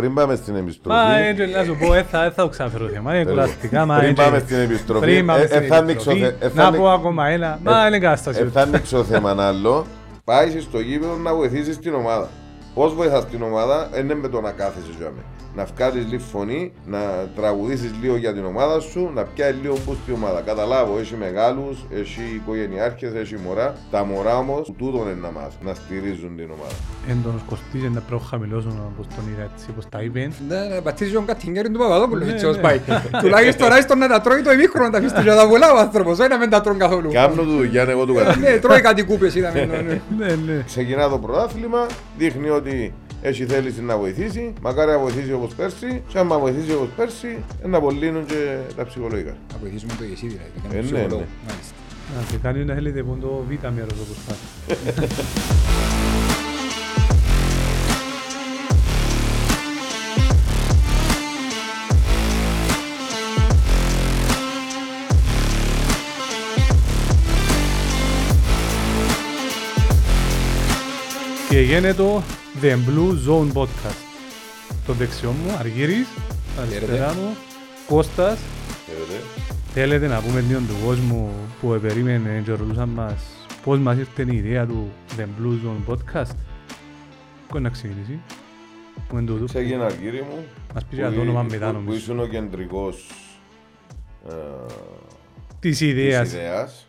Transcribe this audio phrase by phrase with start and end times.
[0.00, 0.98] πριν πάμε στην επιστροφή.
[0.98, 3.14] Μα, ε, να σου πω, ε, θα ε, θα το ξαναφέρω το θέμα.
[3.14, 3.46] Είναι Περίμενε.
[3.46, 3.86] κουραστικά.
[3.86, 6.34] μα, Πριν ε, πάμε και- στην επιστροφή, Πριν πάμε ε, στην ε, θα ανοίξω επιστροφή,
[6.38, 7.58] θε- ε, θα Να ανοίξω- πω ακόμα ένα.
[7.64, 8.40] Μα, είναι κατάσταση.
[8.40, 9.86] Ε, θα ανοίξω θέμα άλλο.
[10.24, 12.28] Πάει στο γήπεδο να βοηθήσεις την ομάδα.
[12.78, 15.22] Πώς βοηθάς την ομάδα, δεν είναι με το να κάθεσαι τζάμε.
[15.56, 16.98] Να βγάλεις λίγο φωνή, να
[17.36, 20.40] τραγουδήσεις λίγο για την ομάδα σου, να πιάσεις λίγο μπου στην ομάδα.
[20.40, 23.74] Καταλάβω, έχει μεγάλους, έχει οικογενειάρχες, έχει μωρά.
[23.90, 26.74] Τα μωρά όμως, τούτον είναι να μάθουν, να στηρίζουν την ομάδα.
[27.08, 30.30] Εν τον κοστίζει να πρέπει να χαμηλώσουν όπως τον είδα έτσι, όπως τα είπε.
[30.48, 32.62] Ναι, ναι, πατήσει τον κατηγέρι του Παπαδόπουλου, Ναι, έτσι ως ναι.
[32.62, 32.80] πάει.
[33.22, 36.28] Τουλάχιστον ράιστον να τα τρώει το ημίχρονο να τα αφήσει στην πολλά ο άνθρωπος, όχι
[36.28, 37.10] να μην τα τρώνε καθόλου.
[37.12, 38.58] Κάμνω του δουλειά, εγώ του Ε, Ναι, κατηγορώ.
[38.60, 39.64] τρώει κάτι κούπες είδαμε.
[39.64, 40.00] ναι, ναι.
[40.18, 40.62] Ναι, ναι.
[40.66, 41.86] Ξεκινά το πρωτάθλημα,
[42.18, 42.67] δείχνει ότι
[43.22, 44.52] έχει θέληση να βοηθήσει.
[44.60, 46.02] Μακάρι να βοηθήσει όπως πέρσι.
[46.08, 49.36] Και άμα βοηθήσει όπως πέρσι, ε, να απολύνουν και τα ψυχολογικά.
[49.52, 50.50] Να βοηθήσουμε το εσύ δηλαδή.
[50.56, 51.20] Ε, κάνουμε ναι, ψυχολόγο.
[51.20, 51.26] ναι.
[51.48, 51.74] Μάλιστα.
[52.16, 54.38] Να και κάνει να θέλετε που είναι το β' μέρος όπως πάει.
[71.48, 72.22] Και γίνεται το
[72.62, 74.00] The Blue Zone Podcast.
[74.86, 76.06] Το δεξιό μου, Αργύρης,
[76.60, 77.36] αριστερά μου,
[77.88, 78.38] Κώστας,
[78.86, 79.24] Ξέρετε.
[79.72, 83.22] Θέλετε να πούμε λίγο του κόσμου που περίμενε και ρωτούσαν μας
[83.64, 86.34] πώς μας ήρθε η ιδέα του The Blue Zone Podcast.
[87.50, 88.20] Κόει να ξεκινήσει.
[89.08, 89.44] Που είναι τούτο.
[89.44, 90.44] Ξεκινά, κύριε μου.
[90.74, 91.96] Μας πεις για το όνομα μετά που, που νομίζω.
[91.98, 93.10] ήσουν ο κεντρικός
[94.28, 94.32] ε,
[95.60, 96.32] Της της ιδέας.
[96.32, 96.86] ιδέας.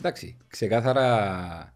[0.00, 1.74] Εντάξει, ξεκάθαρα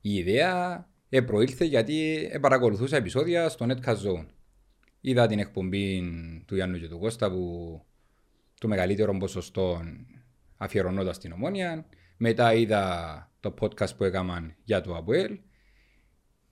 [0.00, 4.26] η ιδέα ε, προήλθε γιατί ε, παρακολουθούσα επεισόδια στο Netcast Zone.
[5.00, 6.02] Είδα την εκπομπή
[6.46, 7.82] του Γιάννου και του Κώστα που
[8.60, 9.82] το μεγαλύτερο ποσοστό
[10.56, 11.86] αφιερωνόταν στην Ομόνια.
[12.16, 15.38] Μετά είδα το podcast που έκαναν για το ΑΠΟΕΛ.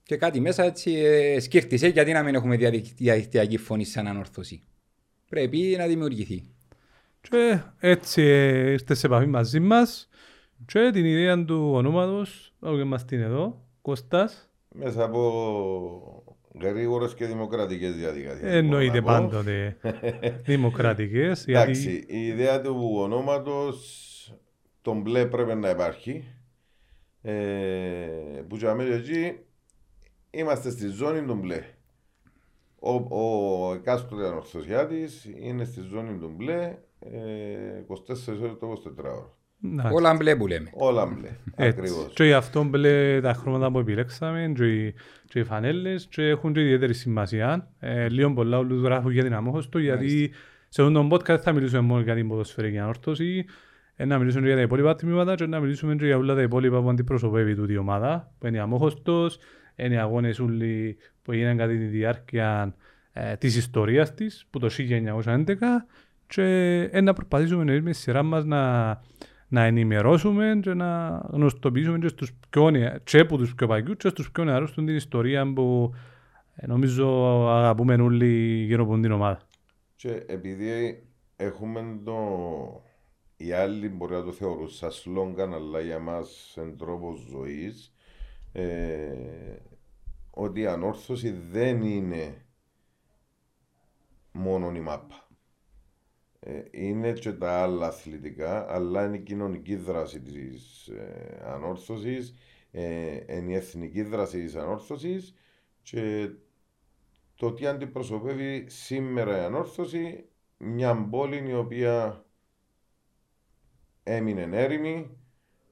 [0.03, 4.63] Και κάτι μέσα έτσι ε, σκύρτησε γιατί να μην έχουμε διαδικ- διαδικτυακή φωνή σαν ανόρθωση.
[5.29, 6.43] Πρέπει να δημιουργηθεί.
[7.21, 10.09] Και έτσι ε, ήρθε σε επαφή μαζί μας
[10.65, 16.23] και την ιδέα του ονόματος, όπου είμαστε είναι εδώ, Κώστας, Μέσα από
[16.61, 18.53] γρήγορες και δημοκρατικές διαδικασίες.
[18.53, 19.77] εννοείται πάντοτε
[20.45, 23.77] δημοκρατικές, Εντάξει, γιατί η ιδέα του ονόματος,
[24.81, 26.23] το μπλε πρέπει να υπάρχει.
[27.21, 27.33] Ε,
[28.47, 29.39] που για μένα εκεί
[30.31, 31.63] είμαστε στη ζώνη του μπλε.
[32.79, 37.97] Ο, ο εκάστοτε ανορθωσιάτης είναι στη ζώνη του μπλε ε, 24
[38.41, 38.93] ώρες το 24ωρο.
[38.95, 39.36] εντάξει.
[39.91, 40.69] Όλα μπλε που λέμε.
[40.73, 41.27] Όλα μπλε.
[41.55, 41.79] Έτσι.
[41.79, 42.13] Ακριβώς.
[42.13, 44.93] Και γι' αυτό μπλε τα χρώματα που επιλέξαμε και οι,
[45.27, 47.69] και οι φανέλες και έχουν και ιδιαίτερη σημασία.
[47.79, 50.31] Ε, λίγο πολλά όλους γράφουν για την αμόχωστο γιατί
[50.69, 53.45] σε αυτόν τον podcast θα μιλήσουμε μόνο για την ποδοσφαιρική ανόρθωση
[53.95, 56.41] ε, να μιλήσουμε και για τα υπόλοιπα τμήματα και να μιλήσουμε και για όλα τα
[56.41, 59.37] υπόλοιπα που αντιπροσωπεύει τούτη η ομάδα που είναι η αμόχωστος,
[59.75, 62.75] είναι οι αγώνες όλοι που έγιναν κατά τη διάρκεια
[63.13, 64.69] ε, της ιστορίας της που το
[65.25, 65.45] 1911
[66.27, 66.43] και
[66.91, 68.89] ε, να προσπαθήσουμε εμείς με τη σειρά μας να,
[69.47, 74.09] να ενημερώσουμε και να γνωστοποιήσουμε και, στους πιο, νεα- και από τους πιο παλιούς και
[74.09, 75.93] στους πιο νεαρούς την ιστορία που
[76.55, 77.07] ε, νομίζω
[77.49, 79.39] αγαπούμε όλοι γύρω από την ομάδα.
[79.95, 81.03] Και επειδή
[81.35, 82.17] έχουμε το...
[83.37, 87.93] Οι άλλοι μπορεί να το θεωρούν σαν σλόγκαν, αλλά για μας εν τρόπο ζωής,
[88.51, 89.13] ε,
[90.29, 92.45] ότι η ανόρθωση δεν είναι
[94.31, 95.26] μόνο η μάπα.
[96.39, 102.33] Ε, είναι και τα άλλα αθλητικά, αλλά είναι η κοινωνική δράση της ε, ανόρθωσης,
[102.71, 105.35] ε, είναι η εθνική δράση της ανόρθωσης
[105.81, 106.29] και
[107.35, 110.25] το τι αντιπροσωπεύει σήμερα η ανόρθωση
[110.57, 112.25] μια πόλη η οποία
[114.03, 115.17] έμεινε έρημη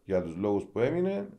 [0.03, 1.29] για τους λόγους που έμεινε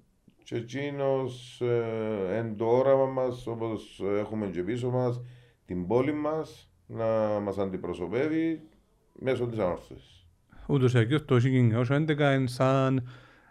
[0.43, 5.21] και εκείνος ε, εν το όραμα μας όπως έχουμε και πίσω μας
[5.65, 8.69] την πόλη μας να μας αντιπροσωπεύει
[9.19, 10.27] μέσω της ανόρθωσης.
[10.67, 13.09] Ούτως ή αλλιώς το 1911 είναι σαν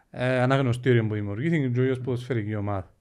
[0.09, 2.93] ε, αναγνωστήριο που δημιουργήθηκε και ως ποδοσφαιρική ομάδα.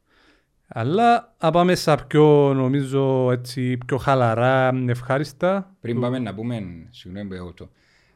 [0.66, 5.76] Αλλά να πάμε στα πιο, νομίζω, έτσι, πιο χαλαρά, ευχάριστα.
[5.80, 7.70] Πριν πάμε να πούμε, συγγνώμη που έχω το,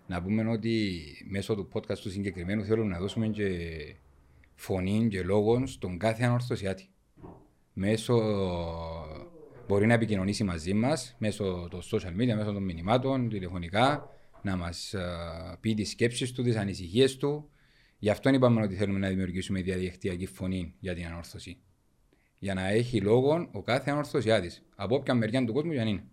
[0.06, 0.96] να πούμε ότι
[1.30, 3.48] μέσω του podcast του συγκεκριμένου θέλουμε να δώσουμε και
[4.54, 6.88] φωνή και λόγο στον κάθε ανορθωσιάτη.
[7.72, 8.20] Μέσω
[9.68, 14.08] μπορεί να επικοινωνήσει μαζί μας μέσω των social media, μέσω των μηνυμάτων, τηλεφωνικά,
[14.50, 14.94] να μας
[15.60, 17.50] πει τις σκέψεις του, τις ανησυχίες του.
[17.98, 21.58] Γι' αυτό είπαμε ότι θέλουμε να δημιουργήσουμε διαδικτυακή φωνή για την ανόρθωση.
[22.38, 24.62] Για να έχει λόγο ο κάθε ανορθωσιάτης.
[24.76, 26.04] Από όποια μεριά του κόσμου για να είναι.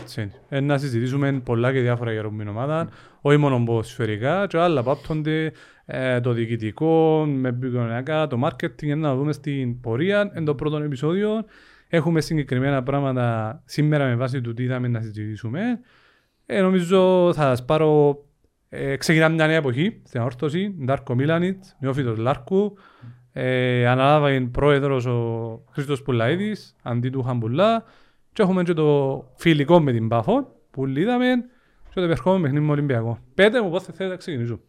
[0.00, 0.32] Έτσι είναι.
[0.48, 2.88] Ε, να συζητήσουμε πολλά και διάφορα για την ομάδα,
[3.20, 5.52] όχι μόνο ποδοσφαιρικά, και άλλα πάπτονται
[5.84, 11.44] ε, το διοικητικό, με επικοινωνιακά, το marketing, να δούμε στην πορεία, εν το πρώτο επεισόδιο.
[11.88, 15.80] έχουμε συγκεκριμένα πράγματα σήμερα με βάση του τι είδαμε να συζητήσουμε.
[16.46, 18.20] Ε, νομίζω θα σας πάρω...
[18.68, 20.74] Ε, ξεκινάμε μια νέα εποχή στην όρθωση.
[20.84, 22.76] Ντάρκο Μίλανιτ, νεόφιτος Λάρκου.
[23.32, 27.84] Ε, αναλάβει πρόεδρος ο Χρήστος Πουλαίδης, αντί του Χαμπουλά.
[28.32, 31.26] Και έχουμε και το φιλικό με την Πάφο, που είδαμε
[31.88, 33.18] και το επερχόμενο παιχνίδι με Ολυμπιακό.
[33.34, 34.60] Πέτε μου πώς θέλετε να ξεκινήσουμε.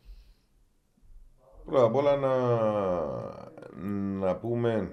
[1.66, 2.36] Πρώτα απ' όλα να,
[4.26, 4.92] να πούμε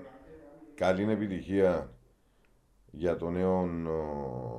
[0.74, 1.93] καλή επιτυχία
[2.96, 3.68] για το νέο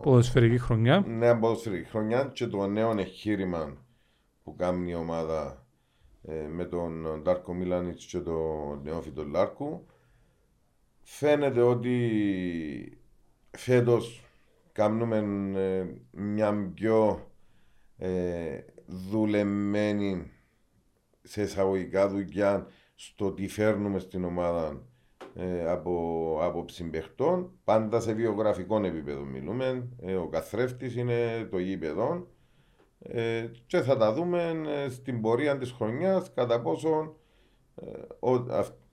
[0.02, 1.04] Ποδοσφαιρική χρονιά.
[1.08, 3.78] νέα ποδοσφαιρική χρονιά και το νέο εγχείρημα
[4.44, 5.66] που κάνει η ομάδα
[6.22, 9.86] ε, με τον Ντάρκο Μίλανιτς και τον Νεόφιτο Λάρκου.
[11.02, 12.98] Φαίνεται ότι
[13.52, 14.24] φέτος
[14.72, 15.18] κάνουμε
[15.60, 17.30] ε, μια πιο
[17.98, 20.32] ε, δουλεμένη
[21.22, 24.88] σε εισαγωγικά δουλειά στο τι φέρνουμε στην ομάδα
[25.36, 27.52] ε, από άποψη παιχτών.
[27.64, 29.88] Πάντα σε βιογραφικό επίπεδο μιλούμε.
[30.02, 32.28] Ε, ο καθρέφτης είναι το γήπεδο.
[33.00, 37.16] Ε, και θα τα δούμε ε, στην πορεία της χρονιάς κατά πόσο
[37.76, 37.86] ε,
[38.20, 38.46] ο,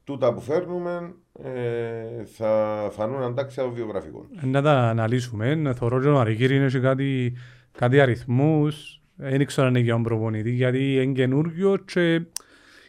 [0.05, 4.27] τούτα που φέρνουμε ε, θα φανούν αντάξει από βιογραφικό.
[4.43, 5.73] Να τα αναλύσουμε.
[5.77, 7.33] Θεωρώ ότι ο Αρικύρη είναι κάτι,
[7.73, 9.03] κάτι αριθμούς.
[9.15, 12.23] Δεν ξέρω αν είναι για τον προπονητή, γιατί είναι καινούργιο και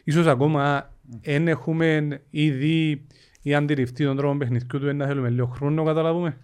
[0.04, 0.90] ίσως ακόμα
[1.22, 3.06] δεν έχουμε ήδη
[3.44, 6.38] ή αντιληφθεί τον τρόπο παιχνιδιού του, να θέλουμε λίγο χρόνο να καταλάβουμε.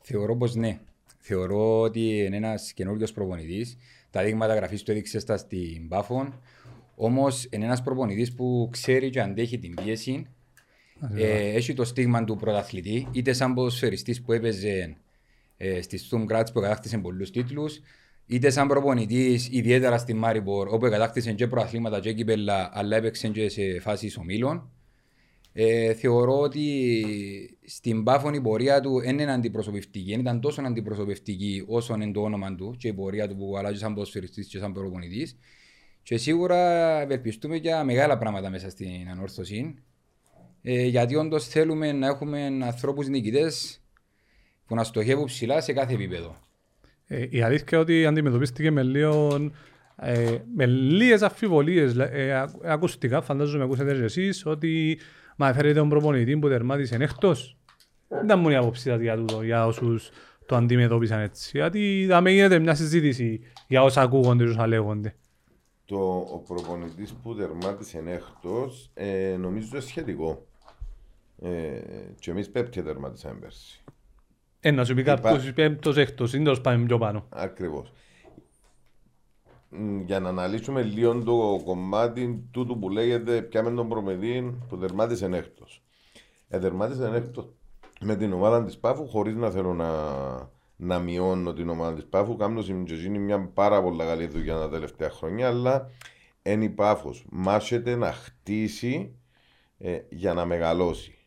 [0.00, 0.78] Θεωρώ πως ναι.
[1.18, 3.76] Θεωρώ ότι είναι ένας καινούργιος προπονητής.
[4.10, 6.40] Τα δείγματα γραφής του έδειξε στα στην Πάφων.
[6.94, 10.26] Όμως είναι ένας προπονητής που ξέρει και αντέχει την πίεση.
[11.14, 14.96] Ε, έχει το στίγμα του πρωταθλητή, είτε σαν ποδοσφαιριστής που έπαιζε
[15.56, 17.80] ε, στη Στουμ Κράτς που κατάκτησε πολλούς τίτλους,
[18.26, 23.48] είτε σαν προπονητής ιδιαίτερα στη Μάριμπορ όπου κατάκτησε και προαθλήματα και κύπελα αλλά έπαιξε και
[23.48, 24.70] σε φάσεις ομίλων.
[25.56, 31.64] Ε, θεωρώ ότι στην Πάφων η πορεία του δεν είναι αντιπροσωπευτική, δεν ήταν τόσο αντιπροσωπευτική
[31.66, 34.72] όσο είναι το όνομα του και η πορεία του που αλλάζει σαν ποδοσφαιριστής και σαν
[34.72, 35.38] προπονητής.
[36.02, 39.74] Και σίγουρα ευελπιστούμε για μεγάλα πράγματα μέσα στην ανόρθωση.
[40.62, 43.82] Ε, γιατί όντως θέλουμε να έχουμε ανθρώπους νικητές
[44.66, 46.36] που να στοχεύουν ψηλά σε κάθε επίπεδο.
[47.06, 49.50] Ε, η αλήθεια είναι ότι αντιμετωπίστηκε με, λίγο,
[49.96, 54.98] ε, με λίγες αμφιβολίες ε, ακουστικά, φαντάζομαι ακούσατε και εσείς, ότι
[55.36, 57.56] μα φέρετε τον προπονητή που τερμάτισε εκτός.
[58.08, 60.10] Δεν ήταν μόνο η άποψη για τούτο, για όσους
[60.46, 61.50] το αντιμετώπισαν έτσι.
[61.54, 65.14] Γιατί θα με γίνεται μια συζήτηση για όσα ακούγονται και όσα λέγονται.
[65.84, 70.46] Το, ο προπονητής που τερμάτισε εκτός ε, νομίζω είναι σχετικό.
[71.42, 71.80] Ε,
[72.18, 73.84] και εμείς πέπτια τερματίσαμε πέρσι.
[74.60, 77.26] Ε, να σου πει κάποιος πέμπτος έκτος, είναι τέλος πάμε πιο πάνω.
[77.28, 77.92] Ακριβώς.
[79.76, 85.26] Μ, Για να αναλύσουμε λίγο το κομμάτι τούτου που λέγεται πιάμε τον προμεδί που τερμάτισε
[85.26, 85.82] έκτος.
[86.48, 87.48] Ε, τερμάτισε έκτος
[88.00, 89.90] με την ομάδα της Πάφου χωρίς να θέλω να,
[90.76, 92.36] να μειώνω την ομάδα της Πάφου.
[92.36, 92.64] Κάνω
[93.06, 95.90] είναι μια πάρα πολύ καλή δουλειά τα τελευταία χρόνια, αλλά
[96.42, 99.18] εν η Πάφος μάσεται να χτίσει
[99.78, 101.18] ε, για να μεγαλώσει.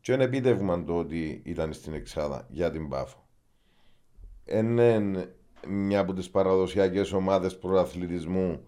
[0.00, 3.28] Και είναι επίτευγμα το ότι ήταν στην Εξάδα για την Πάφο.
[4.44, 5.34] Είναι
[5.68, 8.60] μια από τις παραδοσιακές ομάδες πρωταθλητισμού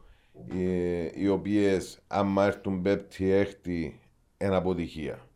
[0.52, 4.00] οι, οι οποίες άμα έρθουν πέπτη έκτη
[4.38, 5.26] είναι αποτυχία.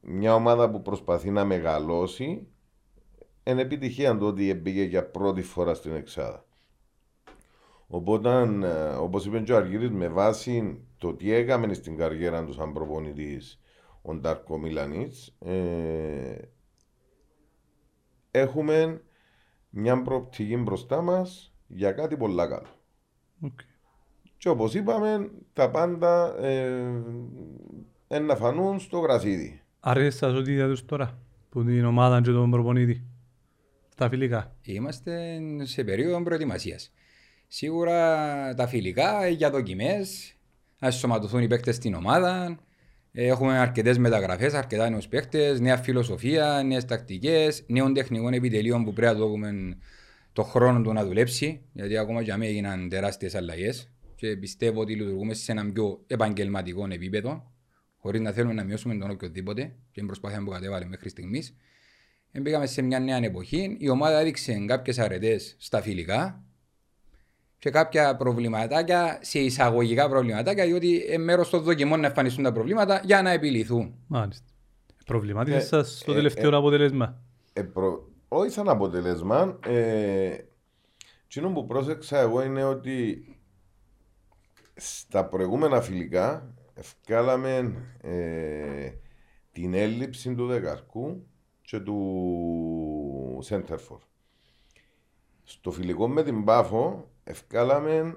[0.00, 2.46] Μια ομάδα που προσπαθεί να μεγαλώσει
[3.44, 6.44] είναι επιτυχία το ότι μπήκε για πρώτη φορά στην Εξάδα.
[7.86, 8.28] Οπότε,
[8.62, 12.72] ε, όπως είπε και ο Αργύρης, με βάση το τι έκαμε στην καριέρα του σαν
[12.72, 13.60] προπονητής
[14.02, 16.36] ο Ντάρκο Μιλανίτς, ε,
[18.30, 19.02] έχουμε
[19.78, 22.68] μια προοπτική μπροστά μας για κάτι πολλά καλό.
[23.42, 23.64] Okay.
[24.36, 26.36] Και όπως είπαμε, τα πάντα
[28.08, 29.62] ε, να φανούν στο γρασίδι.
[29.80, 31.18] Αρέσει σας ότι είδατε τους τώρα,
[31.48, 33.06] που την ομάδα και τον προπονήτη,
[33.96, 34.56] τα φιλικά.
[34.62, 36.92] Είμαστε σε περίοδο προετοιμασίας.
[37.46, 40.06] Σίγουρα τα φιλικά για δοκιμέ,
[40.78, 42.58] να σωματωθούν οι παίκτες στην ομάδα.
[43.18, 49.12] Έχουμε αρκετές μεταγραφές, αρκετά νέους παίκτες, νέα φιλοσοφία, νέες τακτικές, νέων τεχνικών επιτελείων που πρέπει
[49.12, 49.76] να δούμε
[50.32, 51.60] το χρόνο του να δουλέψει.
[51.72, 56.86] Γιατί ακόμα για μένα έγιναν τεράστιες αλλαγές και πιστεύω ότι λειτουργούμε σε ένα πιο επαγγελματικό
[56.90, 57.52] επίπεδο,
[57.96, 61.56] χωρίς να θέλουμε να μειώσουμε τον οποιοδήποτε και την προσπάθεια που κατέβαλε μέχρι στιγμής.
[62.40, 63.76] Μπήκαμε σε μια νέα εποχή.
[63.78, 66.45] Η ομάδα έδειξε κάποιες αρετές στα φιλικά
[67.58, 73.22] και κάποια προβληματάκια, σε εισαγωγικά προβληματάκια, διότι μέρος των δοκιμών να εμφανιστούν τα προβλήματα για
[73.22, 73.94] να επιληθούν.
[74.06, 74.44] Μάλιστα.
[75.06, 77.20] Προβλημάτισε Ε, σας το ε, τελευταίο ε, αποτέλεσμα.
[77.52, 78.08] Ε, προ...
[78.28, 79.58] Όχι σαν αποτέλεσμα.
[79.66, 80.36] Ε...
[81.24, 83.24] Εκείνο που πρόσεξα εγώ είναι ότι
[84.74, 88.90] στα προηγούμενα φιλικά ευκάλαμε ε,
[89.52, 91.26] την έλλειψη του δεκαρκού
[91.62, 93.98] και του Σέντερφορ.
[95.44, 98.16] Στο φιλικό με την Πάφο ευκάλαμε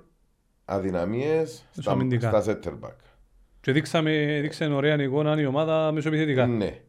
[0.65, 2.41] αδυναμίες στα, αμυντικά.
[2.41, 2.95] στα center back.
[3.61, 6.47] Και δείξαμε, δείξε ωραία εικόνα η ομάδα μεσοεπιθετικά.
[6.47, 6.79] Ναι.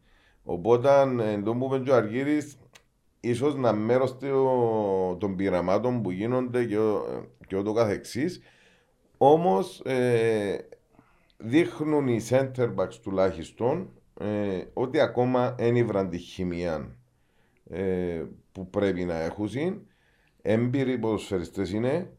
[0.43, 0.89] Οπότε,
[1.31, 2.57] εν τω που είπε και ο Αργύρης,
[3.19, 8.41] ίσως να μέρος το- των πειραμάτων που γίνονται και, ο- και ούτω καθεξής.
[9.17, 10.57] Όμως, ε,
[11.37, 16.95] δείχνουν οι center backs τουλάχιστον ε, ότι ακόμα ένιβραν τη χημία
[17.69, 19.49] ε, που πρέπει να έχουν.
[20.41, 22.11] Έμπειροι ποδοσφαιριστές είναι,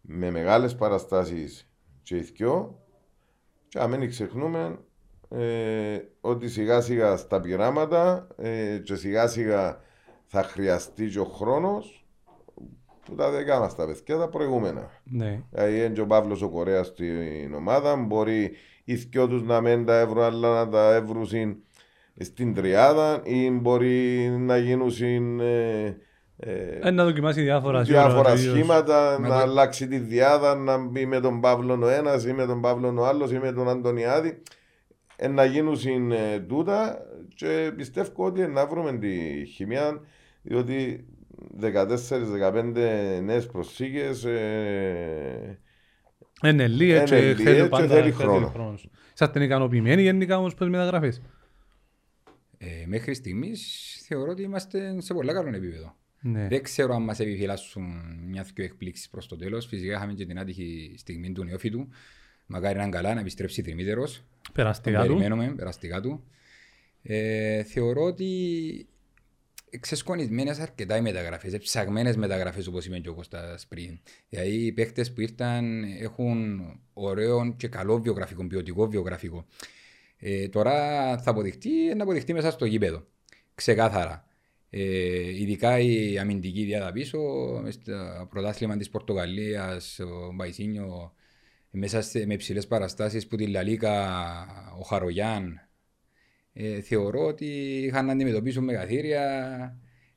[0.00, 1.70] με μεγάλες παραστάσεις
[2.02, 2.82] και οι δυο.
[3.68, 4.78] Και αν μην ξεχνούμε
[5.28, 9.80] ε, ότι σιγά σιγά στα πειράματα ε, και σιγά σιγά
[10.24, 12.06] θα χρειαστεί και ο χρόνος
[13.04, 14.90] που τα δικά μας τα παιδιά τα προηγούμενα.
[15.04, 15.42] Ναι.
[15.50, 18.52] Δηλαδή είναι και ο Παύλος ο Κορέας στην ομάδα, μπορεί
[18.84, 21.26] οι δυο τους να μην τα έβρουν αλλά να τα έβρουν
[22.18, 25.96] στην τριάδα ή μπορεί να γίνουν ε,
[26.40, 30.78] ε, Ε, να δοκιμάσει διάφορα διάφορα σίγουρα, σχήματα, Με να το- αλλάξει τη διάδα, να
[30.78, 33.68] μπει με τον Παύλο ο ένας ή με τον Παύλο ο άλλος ή με τον
[33.68, 34.42] Αντωνιάδη.
[35.16, 36.98] Ε, να γίνουν συν, ε, τούτα
[37.34, 40.00] και πιστεύω ότι να βρούμε τη χημία
[40.42, 41.06] διότι
[41.60, 45.58] 14-15 νέες προσήγες ε,
[46.44, 48.46] Είναι λίγες και Είναι λίγες θέλει και πάντα θέλει θέλει χρόνο.
[48.46, 48.88] χρόνος.
[49.14, 51.22] Είσαστε ικανοποιημένοι γενικά όμως προς τις μεταγραφές.
[52.58, 55.96] Ε, μέχρι στιγμής θεωρώ ότι είμαστε σε πολύ καλό επίπεδο.
[56.20, 56.48] Ναι.
[56.48, 57.84] Δεν ξέρω αν μας επιφυλάσσουν
[58.26, 59.66] μια-δυο εκπλήξεις προς το τέλος.
[59.66, 61.88] Φυσικά είχαμε και την άτυχη στιγμή του νεόφιτου.
[62.46, 64.04] Μακάρι να είναι καλά να επιστρέψει τριμήτερο.
[64.04, 65.06] Τον Περαστικά του.
[65.06, 66.24] περιμένουμε, περαστικά του.
[67.02, 68.26] Ε, θεωρώ ότι
[69.80, 73.98] ξεσκονισμένε αρκετά οι μεταγραφές, ψαγμένε μεταγραφές όπως είπε και ο Κώστας πριν.
[74.28, 76.60] Δηλαδή οι παίχτε που ήρθαν έχουν
[76.92, 79.46] ωραίο και καλό βιογραφικό, ποιοτικό βιογραφικό.
[80.18, 80.74] Ε, τώρα
[81.18, 83.06] θα αποδειχτεί, να αποδειχτεί μέσα στο γήπεδο.
[83.54, 84.27] Ξεκάθαρα.
[84.70, 87.18] Ε, ειδικά η αμυντική διάδα πίσω,
[87.62, 91.12] μες στο πρωτάθλημα της Πορτογαλίας, ο Μπαϊσίνιο,
[91.70, 94.16] μέσα σε, με υψηλές παραστάσεις που τη Λαλίκα,
[94.78, 95.68] ο Χαρογιάν,
[96.52, 97.46] ε, θεωρώ ότι
[97.84, 99.22] είχαν να αντιμετωπίσουν μεγαθύρια,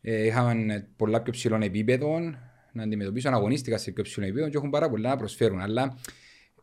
[0.02, 2.38] ε, είχαν πολλά πιο ψηλών επίπεδων
[2.74, 5.60] να αντιμετωπίσουν, αγωνίστηκαν σε πιο ψηλών επίπεδων και έχουν πάρα πολλά να προσφέρουν.
[5.60, 5.98] Αλλά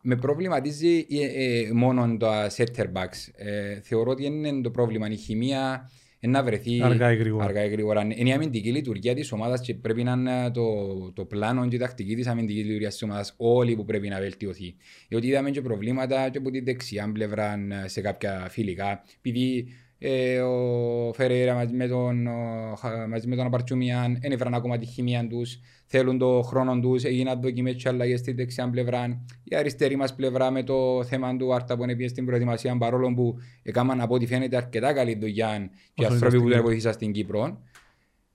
[0.01, 3.31] με προβληματίζει ε, ε, μόνο τα setter backs.
[3.35, 5.09] Ε, θεωρώ ότι είναι το πρόβλημα.
[5.09, 7.45] Η χημεία ε, να βρεθεί Αργά ή γρήγορα.
[7.45, 8.01] αργά ή γρήγορα.
[8.01, 10.63] Είναι η αμυντική λειτουργία της ομάδας και πρέπει να είναι το,
[11.11, 14.75] το πλάνο και η τακτική της αμυντικής λειτουργίας της ομάδας όλοι που πρέπει να βελτιωθεί.
[15.07, 19.03] Διότι είδαμε και προβλήματα και από τη δεξιά πλευρά ε, σε κάποια φιλικά.
[19.17, 19.67] Επειδή
[19.99, 24.77] ε, ο Φεραίρα μαζί με τον, ο, Χα- μαζί με τον Απαρτσούμιαν δεν έφεραν ακόμα
[24.77, 25.59] τη χημία τους.
[25.85, 29.25] Θέλουν το χρόνο τους, έγιναν δοκιμές και αλλαγές στη δεξιά πλευρά.
[29.43, 33.37] Η αριστερή μας πλευρά με το θέμα του Άρτα που είναι στην προετοιμασία, παρόλο που
[33.63, 36.65] έκαναν από ό,τι φαίνεται αρκετά καλή δουλειά και οι Όσο άνθρωποι ήταν που στην τον
[36.65, 37.61] βοήθησαν στην Κύπρο.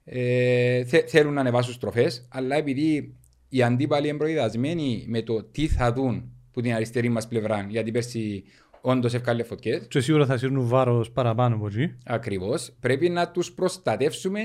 [0.05, 3.15] Ε, θε- θέλουν να ανεβάσουν στροφές, αλλά επειδή
[3.49, 7.91] οι αντίπαλοι είναι προειδασμένοι με το τι θα δουν που την αριστερή μας πλευρά, γιατί
[7.91, 8.45] πέρσι
[8.87, 11.95] όντως ευκάλε φωτιές, Και σίγουρα θα σύρνουν βάρος παραπάνω από εκεί.
[12.05, 12.73] Ακριβώς.
[12.81, 14.41] Πρέπει να τους προστατεύσουμε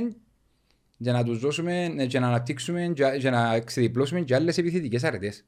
[0.97, 5.45] για να τους δώσουμε και να αναπτύξουμε και- και να ξεδιπλώσουμε και άλλες επιθετικές αρετές.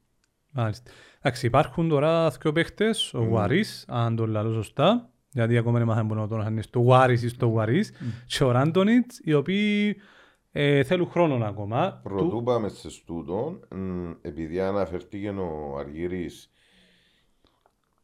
[0.50, 0.90] Μάλιστα.
[1.20, 6.14] Εντάξει, υπάρχουν τώρα δύο παίχτες, ο Γουαρίς, αν το λέω σωστά, γιατί ακόμα δεν μάθαμε
[6.14, 7.92] να τον είναι στο Γουαρίς ή στο Γουαρίς,
[8.26, 9.96] και ο Ράντονιτς, οι οποίοι
[10.52, 12.00] ε, θέλουν χρόνο ακόμα.
[12.02, 16.50] Πρωτού Του- πάμε σε στούτο, μ, επειδή αναφερθήκε ο Αργύρης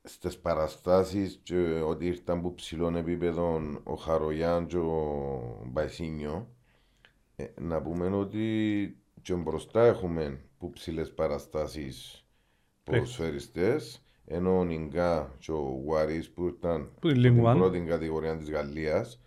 [0.08, 6.48] στις παραστάσεις και ότι ήρθαν που ψηλών επίπεδων ο Χαρογιάν και ο Μπαϊσίνιο
[7.36, 12.24] ε, να πούμε ότι και μπροστά έχουμε που ψηλές παραστάσεις
[12.84, 17.56] ποδοσφαιριστές ενώ ο Νιγκά και ο Γουαρίς που ήρθαν Που είναι στην League One.
[17.56, 19.20] πρώτη κατηγορία της Γαλλίας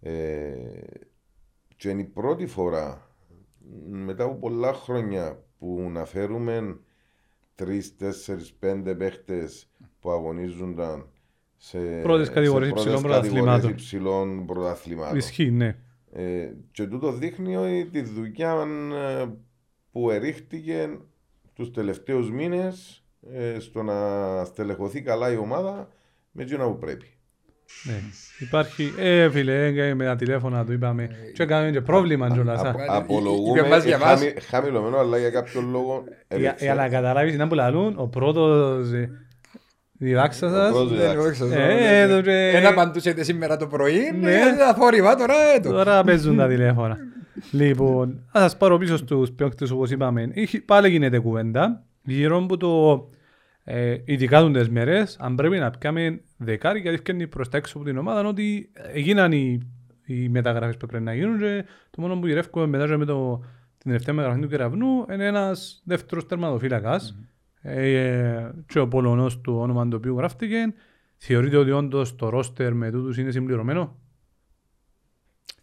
[0.00, 0.54] ε,
[1.76, 3.10] και είναι η πρώτη φορά
[3.88, 6.78] μετά από πολλά χρόνια που να φέρουμε
[7.54, 9.68] τρεις, τέσσερις, πέντε παίχτες
[10.06, 11.06] που αγωνίζονταν
[11.56, 13.70] σε Πρώτες κατηγορίες σε πρώτες υψηλών κατηγορίες πρωταθλημάτων.
[13.70, 15.16] υψηλών πρωταθλημάτων.
[15.16, 15.76] Ισχύει, ναι.
[16.12, 18.52] Ε, και τούτο δείχνει ότι τη δουλειά
[19.22, 19.24] ε,
[19.92, 20.88] που ερίχτηκε
[21.54, 23.94] τους τελευταίους μήνες ε, στο να
[24.44, 25.88] στελεχωθεί καλά η ομάδα
[26.30, 27.06] με εκείνα που πρέπει.
[27.84, 28.00] ναι.
[28.38, 32.60] Υπάρχει, ε, φίλε, ε, με τα τηλέφωνα του είπαμε, και έκαμε και πρόβλημα κιόλας.
[32.62, 32.68] α.
[32.68, 34.08] Απο- είπε Απολογούμε μας για ε, μας.
[34.20, 36.64] χαμη- χαμηλωμένο αλλά για κάποιον λόγο Για, έριξε.
[36.64, 39.10] για να καταλάβεις είναι που λαλούν, ο πρώτος ε,
[39.98, 41.50] διδάξα Ο σας, πρώτος διδάξας.
[41.50, 44.30] Ε, ε, το και- Ένα παντούσετε σήμερα το πρωί, Ναι.
[44.30, 45.70] ναι, τα θόρυβα τώρα έτω.
[45.70, 46.96] Τώρα παίζουν τα τηλέφωνα.
[47.50, 50.30] λοιπόν, θα σας πάρω πίσω στους παίκτες όπως είπαμε.
[50.32, 51.82] Είχε- Πάλι γίνεται κουβέντα.
[52.02, 53.04] Γύρω από το,
[53.64, 57.72] ε, ειδικά του τις μέρες, αν πρέπει να πιάμε δεκάρι, γιατί φτιάχνει προς τα έξω
[57.78, 59.60] από την ομάδα, ότι έγιναν οι,
[60.06, 63.36] οι μεταγραφές που πρέπει να γίνουν και το μόνο που γυρεύουμε μετά και με το,
[63.78, 67.16] την τελευταία μεταγραφή του κεραυνού είναι ένας δεύτερος τερματοφύλακας
[67.66, 70.74] ε, και ο Πολωνός του όνομα το οποίο γράφτηκε
[71.16, 74.00] θεωρείτε ότι όντως το ρόστερ με τούτους είναι συμπληρωμένο;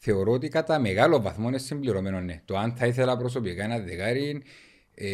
[0.05, 2.41] Θεωρώ ότι κατά μεγάλο βαθμό είναι συμπληρωμένο, ναι.
[2.45, 4.43] Το αν θα ήθελα προσωπικά ένα δεκάρι,
[4.95, 5.07] ε,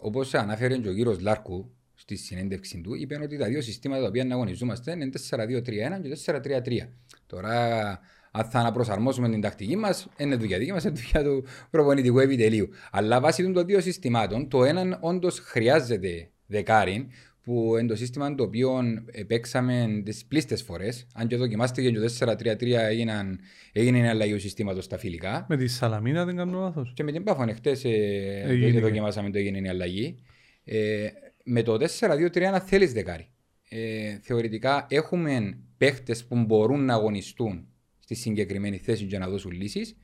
[0.00, 4.08] όπως ανάφερε και ο κύριος Λάρκου στη συνέντευξη του, είπε ότι τα δύο συστήματα τα
[4.08, 6.88] οποία αγωνιζόμαστε είναι 4-2-3-1 και 4-3-3.
[7.26, 12.18] Τώρα, αν θα αναπροσαρμόσουμε την τακτική μας, είναι δουλειά δική μας, είναι δουλειά του προπονητικού
[12.18, 12.68] επιτελείου.
[12.90, 17.08] Αλλά βάσει των δύο συστημάτων, το έναν όντως χρειάζεται δεκάρι,
[17.42, 18.82] που είναι το σύστημα το οποίο
[19.26, 21.06] παίξαμε τις πλήστες φορές.
[21.14, 23.40] Αν και δοκιμάστηκε και το 4-3-3 έγιναν,
[23.72, 25.46] έγινε η αλλαγή του συστήματος στα φιλικά.
[25.48, 26.92] Με τη Σαλαμίνα δεν κάνω λάθος.
[26.94, 30.18] Και με την Πάφων, χτε ε, δοκιμάσαμε το έγινε η αλλαγή.
[30.64, 31.08] Ε,
[31.44, 33.28] με το 4-2-3 να θέλεις δεκάρι.
[33.68, 37.66] Ε, θεωρητικά έχουμε παίχτες που μπορούν να αγωνιστούν
[37.98, 39.96] στη συγκεκριμένη θέση για να δώσουν λύσεις.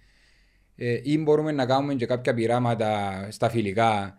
[0.76, 4.16] Ε, ή μπορούμε να κάνουμε και κάποια πειράματα στα φιλικά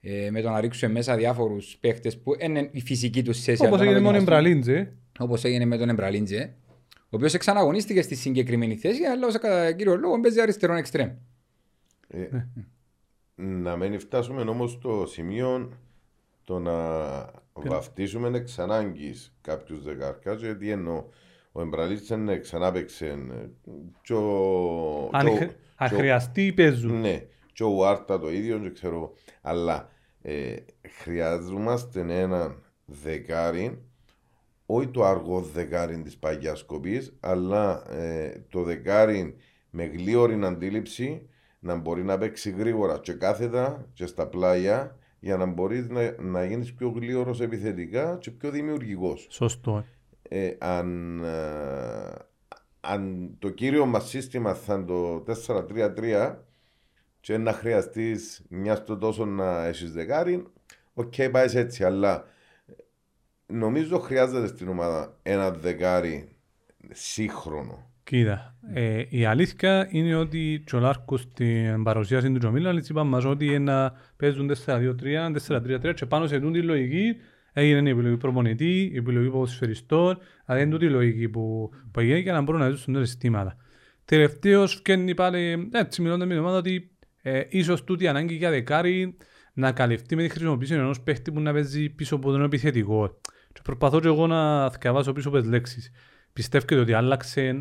[0.00, 3.66] ε, με το να ρίξουμε μέσα διάφορους παίχτες που είναι η φυσική τους θέση.
[3.66, 4.92] Όπως έγινε με τον Εμπραλίντζε.
[5.18, 6.54] Όπως έγινε με τον Εμπραλίντζε,
[6.94, 11.10] ο οποίος εξαναγωνίστηκε στη συγκεκριμένη θέση, αλλά ως κατά κύριο λόγο παίζει αριστερό εξτρέμ.
[12.08, 12.26] Ε,
[13.34, 15.72] να μην φτάσουμε όμως στο σημείο
[16.44, 16.74] το να
[17.52, 21.04] βαφτίσουμε εξ ανάγκης κάποιους δεκάρκα, γιατί εννοώ.
[21.52, 23.18] Ο Εμπραλίντζε ξανά παίξε.
[25.76, 27.00] Αν χρειαστεί, παίζουν.
[27.00, 27.22] Ναι,
[27.58, 29.12] και ο Άρτα το ίδιο, δεν ξέρω.
[29.40, 29.88] Αλλά
[30.22, 30.54] ε,
[30.88, 33.82] χρειαζόμαστε έναν δεκάρι,
[34.66, 39.36] όχι το αργό δεκάρι της παγιάς κοπής, αλλά ε, το δεκάρι
[39.70, 45.46] με γλήορη αντίληψη να μπορεί να παίξει γρήγορα και κάθετα και στα πλάγια για να
[45.46, 49.26] μπορείς να, να γίνεις πιο γλήορος επιθετικά και πιο δημιουργικός.
[49.30, 49.84] Σωστό.
[50.22, 52.14] Ε, αν, ε,
[52.80, 56.47] αν το κύριο μας σύστημα θα είναι το 4-3-3,
[57.20, 60.46] και να χρειαστείς μια στο τόσο να έχεις δεκάρι,
[60.94, 62.24] okay, okay, πάεις έτσι, αλλά
[63.46, 66.28] νομίζω χρειάζεται στην ομάδα ένα δεκάρι
[66.90, 67.86] σύγχρονο.
[68.04, 73.52] Κοίτα, ε, η αλήθεια είναι ότι ο Λάρκος στην παρουσίαση του Τζομίλα είπα μας ότι
[73.52, 77.16] ένα παίζουν 4-2-3, 4-3-3 και πάνω σε αυτή τη λογική
[77.52, 82.32] έγινε η επιλογή προπονητή, η επιλογή ποδοσφαιριστών, αλλά είναι τούτη λογική που, που έγινε για
[82.32, 83.56] να μπορούν να ζήσουν τα συστήματα.
[84.04, 86.90] Τελευταίος φτιάχνει πάλι, έτσι μιλώντας με την ομάδα ότι
[87.28, 89.16] ε, ίσως τούτη η ανάγκη για δεκάρι
[89.52, 93.20] να καλυφθεί με τη χρησιμοποίηση ενός παίχτη που να παίζει πίσω από τον επιθετικό.
[93.52, 95.90] Και προσπαθώ και εγώ να διαβάσω πίσω από τις λέξεις.
[96.32, 97.54] Πιστεύετε ότι άλλαξε ε,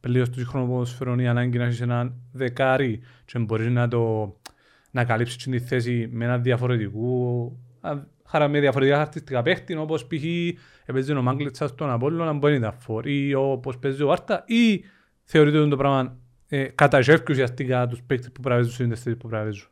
[0.00, 4.34] πλήρω το σύγχρονο ποδοσφαιρό η ανάγκη να έχεις έναν δεκάρι και μπορείς να, το,
[4.90, 7.58] να καλύψεις τη θέση με ένα διαφορετικό,
[8.26, 10.22] χαρά με διαφορετικά χαρακτηριστικά παίχτη, όπως π.χ.
[10.92, 14.84] παίζει ο Μάγκλετσα στον Απόλλο να μπορεί να φορεί, ή όπως παίζει ο Άρτα, ή
[15.22, 16.18] θεωρείτε ότι το πράγμα
[16.52, 19.68] ε, καταγεύει ουσιαστικά τους παίκτες που πραβέζουν στις τεστές που πραβέζουν.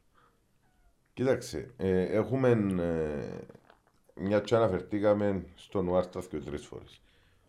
[1.12, 7.00] Κοίταξε, ε, έχουμε ε, μια και αναφερθήκαμε στον Ουάρτα και τρεις φορές.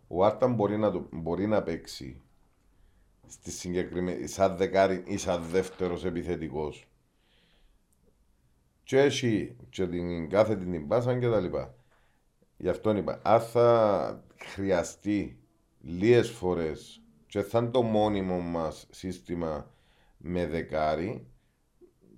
[0.08, 2.22] Ο Άρτα μπορεί να, το, μπορεί να παίξει
[3.28, 6.88] στη συγκεκριμένη, σαν δεκάρι ή σαν δεύτερος επιθετικός.
[8.84, 11.76] Και έχει και την κάθε την πάσα και τα λοιπά.
[12.58, 15.40] Γι' αυτό είπα, αν θα χρειαστεί
[15.82, 19.72] λίγες φορές και θα είναι το μόνιμο μας σύστημα
[20.18, 21.28] με δεκάρι,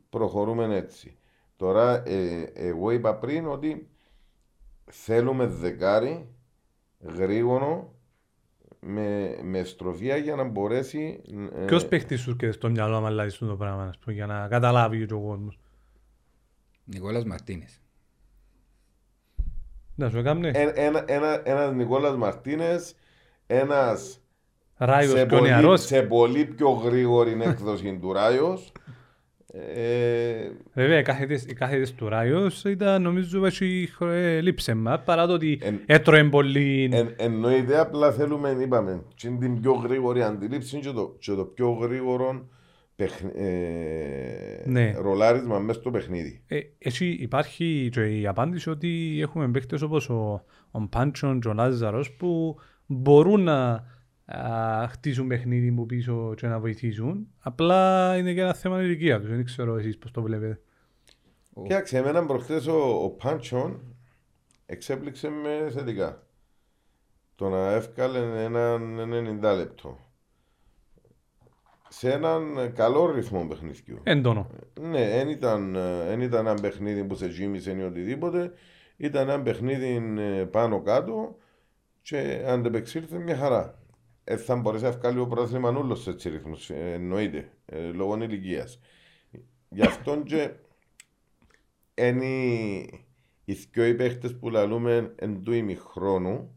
[0.09, 1.17] προχωρούμε έτσι.
[1.55, 3.89] Τώρα, ε, εγώ είπα πριν ότι
[4.85, 6.27] θέλουμε δεκάρι
[6.99, 7.95] γρήγορο
[8.79, 11.21] με, με στροφία για να μπορέσει.
[11.55, 15.13] Ε, Ποιος παίχτης σου και στο μυαλό να αλλάζεις το πράγμα, πούμε, για να καταλάβει
[15.13, 15.59] ο κόσμος;
[16.83, 17.81] Νικόλας Μαρτίνες.
[19.95, 20.51] Να σου έκανε.
[20.53, 22.95] Ένα, ένα, ένα, ένας Νικόλας Μαρτίνες,
[23.47, 24.20] ένας
[24.83, 25.81] Ράιος σε, πολύ, νεαρός.
[25.81, 28.71] σε πολύ πιο γρήγορη έκδοση του Ράιος.
[29.53, 30.49] Ε...
[30.73, 30.99] Βέβαια,
[31.47, 33.89] η κάθετες του Ράιος ήταν νομίζω ότι
[34.41, 36.89] λείψεμα παρά το ότι εν, έτρωε πολύ...
[36.91, 42.45] Εν, εννοείται απλά θέλουμε, είπαμε, την πιο γρήγορη αντιλήψη και το, και το πιο γρήγορο
[42.95, 44.93] παιχ, ε, ναι.
[44.97, 46.41] ρολάρισμα μέσα στο παιχνίδι.
[46.47, 51.53] Ε, έτσι υπάρχει και η απάντηση ότι έχουμε παίκτες όπως ο, ο Πάντσον και ο
[51.53, 53.83] Λάζαρος που μπορούν να
[54.89, 57.27] χτίζουν παιχνίδι μου πίσω και να βοηθήσουν.
[57.39, 59.29] Απλά είναι και ένα θέμα ηλικία τους.
[59.29, 60.59] Δεν ξέρω εσείς πώς το βλέπετε.
[61.63, 63.95] Κοίταξε, εμένα προχθές ο, ο Πάντσον
[64.65, 66.23] εξέπληξε με θετικά.
[67.35, 68.99] Το να εύκαλε έναν
[69.41, 69.97] 90 λεπτό.
[71.89, 73.99] Σε έναν καλό ρυθμό παιχνιδιού.
[74.03, 74.49] Έντονο.
[74.79, 75.77] Ναι, δεν ήταν,
[76.21, 78.51] ήταν ένα παιχνίδι που σε ζήμισε ή οτιδήποτε.
[78.97, 81.35] Ήταν ένα παιχνίδι ε, πάνω κάτω
[82.01, 83.80] και αντεπεξήλθε μια χαρά.
[84.23, 88.23] Ε, θα μπορέσει να βγάλει το πρωτάθλημα νουλο σε έτσι ρυθμούς, ε, εννοείται, ε, λόγω
[88.23, 88.79] ηλικίας.
[89.69, 90.51] Γι' αυτό και
[91.95, 92.25] είναι
[93.45, 96.55] οι δυο παίχτες που λαλούμε εν του ημιχρόνου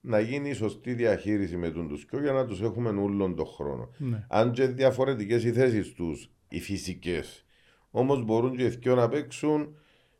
[0.00, 3.46] να γίνει η σωστή διαχείριση με τον τους δυο για να τους έχουμε όλον τον
[3.46, 3.90] χρόνο.
[3.98, 4.26] Ναι.
[4.28, 7.44] Αν και διαφορετικές οι θέσεις τους, οι φυσικές,
[7.90, 9.76] όμως μπορούν και οι δυο να παίξουν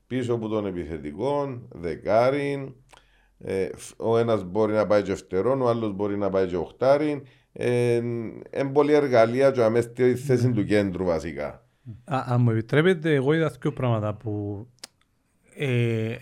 [0.06, 2.74] πίσω από τον επιθετικό, δεκάριν,
[3.38, 7.22] ε, ο ένας μπορεί να πάει και φτερόν, ο άλλος μπορεί να πάει και οχτάριν.
[7.52, 11.66] Ε, είναι πολλή εργαλεία και αμέσως στη θέση του κέντρου βασικά.
[12.04, 14.66] Α, αν μου επιτρέπετε, εγώ είδα δύο πράγματα που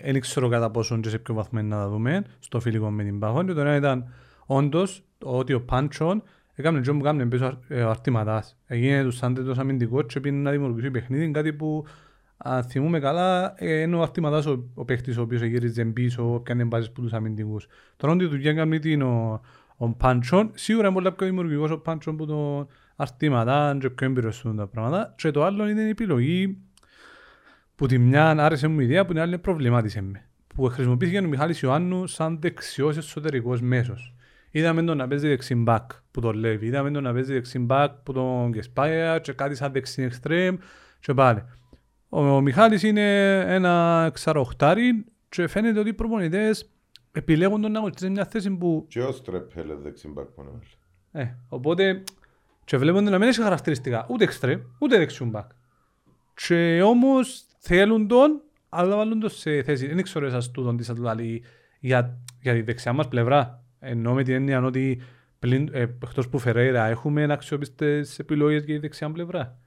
[0.03, 3.03] δεν ξέρω κατά πόσο και σε ποιο βαθμό είναι να τα δούμε στο φιλικό με
[3.03, 3.47] την Πάχον.
[3.47, 4.13] Και το ένα ήταν
[4.45, 6.23] όντως ότι ο Πάντσον
[6.53, 8.57] έκαμε και που κάμουν πίσω ε, ο Αρτηματάς.
[8.67, 11.85] Έγινε τους άντετος αμυντικός και πήγαινε να δημιουργήσει παιχνίδι, κάτι που
[12.37, 16.63] αν θυμούμε καλά, ε, είναι ο Αρτηματάς ο, ο παίχτης ο οποίος γύριζε πίσω, πιάνε
[16.63, 17.67] μπάσεις που τους αμυντικούς.
[17.97, 19.41] Τώρα ό,τι δουλειά έκανε την ο,
[19.77, 24.35] ο Πάντσον, σίγουρα είναι πολλά πιο δημιουργικός ο Πάντσον που τον Αρτηματά και πιο έμπειρος
[24.35, 25.13] σου τα πράγματα.
[25.17, 26.57] Και το άλλο είναι η επιλογή
[27.75, 30.25] που τη μια άρεσε μου η ιδέα, που την άλλη προβλημάτισε με.
[30.55, 34.15] Που χρησιμοποιήθηκε ο Μιχάλης Ιωάννου σαν δεξιός εσωτερικός μέσος.
[34.51, 38.49] Είδαμε τον να παίζει δεξιμπάκ που τον λέει, είδαμε τον να παίζει δεξιμπάκ που τον
[38.49, 40.55] Γκεσπάια και κάτι σαν δεξιν εξτρέμ
[40.99, 41.43] και πάλι.
[42.15, 46.69] Ο, ο Μιχάλης είναι ένα ξαροχτάρι και φαίνεται ότι οι προπονητές
[47.11, 48.85] επιλέγουν τον να αγωνιστεί σε μια θέση που...
[48.87, 50.59] Και ο Στρέπελ δεξιμπάκ που είναι.
[51.11, 52.03] Ε, οπότε
[52.63, 55.49] και βλέπουν να μην έχει χαρακτηριστικά ούτε εξτρέμ ούτε δεξιμπάκ.
[56.33, 59.87] Και όμως θέλουν τον, αλλά βάλουν τον σε θέση.
[59.87, 61.43] Δεν ξέρω εσάς τούτον τι θα του λέει
[61.79, 63.63] για, για τη δεξιά μας πλευρά.
[63.79, 65.01] Ενώ με την έννοια ότι
[65.39, 69.59] πλην, ε, εκτός που Φεραίρα έχουμε αξιόπιστες επιλογές για τη δεξιά πλευρά.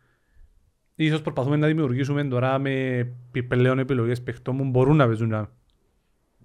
[1.00, 3.06] Ίσως προσπαθούμε να δημιουργήσουμε τώρα με
[3.48, 5.48] πλέον επιλογές παιχτών που μπορούν να παίζουν.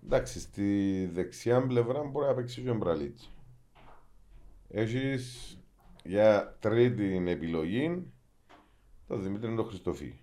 [0.04, 3.32] Εντάξει, στη δεξιά πλευρά μπορεί να παίξει και ο Μπραλίτς.
[4.70, 5.58] Έχεις
[6.04, 8.12] για τρίτη επιλογή
[9.08, 10.14] τον Δημήτρη τον Χριστοφή.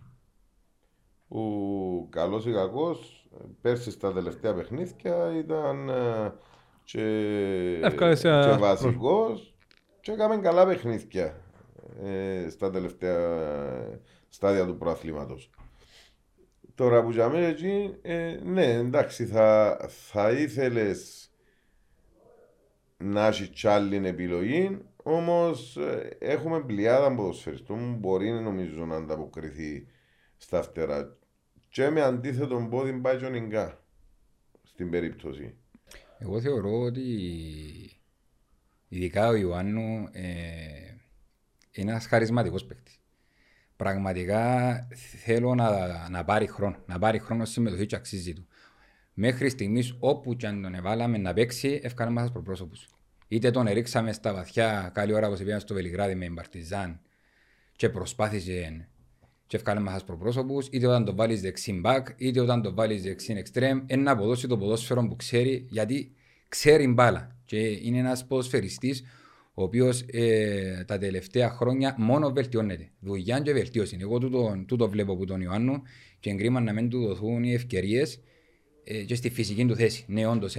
[1.29, 3.29] Που καλός ή κακός
[3.61, 6.33] πέρσι στα τελευταία παιχνίδια ήταν ε,
[6.85, 7.03] και,
[7.83, 9.55] Εύκολα και βασικός
[10.01, 11.35] και έκαμε καλά παιχνίδια
[12.03, 13.39] ε, στα τελευταία
[14.31, 15.51] στάδια του προαθλήματος.
[16.75, 21.31] Τώρα που για μένα εκεί, ε, ναι, εντάξει, θα, θα ήθελες
[22.97, 25.79] να έχεις κι άλλη επιλογή, όμως
[26.19, 29.87] έχουμε πλειάδα ποδοσφαιριστών που μπορεί νομίζω να ανταποκριθεί
[30.37, 31.17] στα φτερά.
[31.69, 33.85] Και με αντίθετο πόδι πάει και ο Νιγκά
[34.63, 35.55] στην περίπτωση.
[36.19, 37.01] Εγώ θεωρώ ότι
[38.89, 40.31] ειδικά ο Ιωάννου ε,
[41.71, 43.00] είναι ένας χαρισματικός παίκτης.
[43.81, 44.87] Πραγματικά
[45.25, 48.47] θέλω να, να πάρει χρόνο, να πάρει χρόνο συμμετοχή και αξίζει του.
[49.15, 52.89] Μέχρι στιγμής όπου και αν τον εβάλαμε να παίξει, ευκάλαμε μας προπρόσωπους.
[53.29, 57.01] Είτε τον ρίξαμε στα βαθιά, καλή ώρα που σε πήγαμε στο Βελιγράδι με Μπαρτιζάν
[57.77, 58.89] και προσπάθησε
[59.47, 63.33] και ευκάλαμε μας προπρόσωπους, είτε όταν τον βάλεις δεξί μπακ, είτε όταν τον βάλεις δεξί
[63.33, 66.15] εξτρέμ, είναι να αποδώσει το ποδόσφαιρο που ξέρει, γιατί
[66.49, 69.05] ξέρει μπάλα και είναι ένας ποδοσφαιριστής
[69.61, 72.89] ο οποίος ε, τα τελευταία χρόνια μόνο βελτιώνεται.
[73.01, 73.97] Δουλειά και βελτίωση.
[74.01, 75.83] Εγώ τούτο, τούτο βλέπω από τον Ιωάννου
[76.21, 78.21] και εγκρίμα να μην του δοθούν οι ευκαιρίες
[78.85, 80.05] ε, και στη φυσική του θέση.
[80.09, 80.57] Ναι, όντως,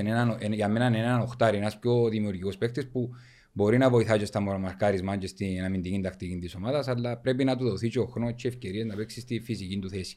[0.51, 3.09] για μένα είναι ένα οχτάρι, ένας πιο δημιουργικός παίκτης που
[3.51, 7.55] μπορεί να βοηθάει και στα μαρκάρισμα και στην αμυντική τακτική της ομάδας, αλλά πρέπει να
[7.55, 10.15] του δοθεί και ο χρόνος και ευκαιρίες να παίξει στη φυσική του θέση.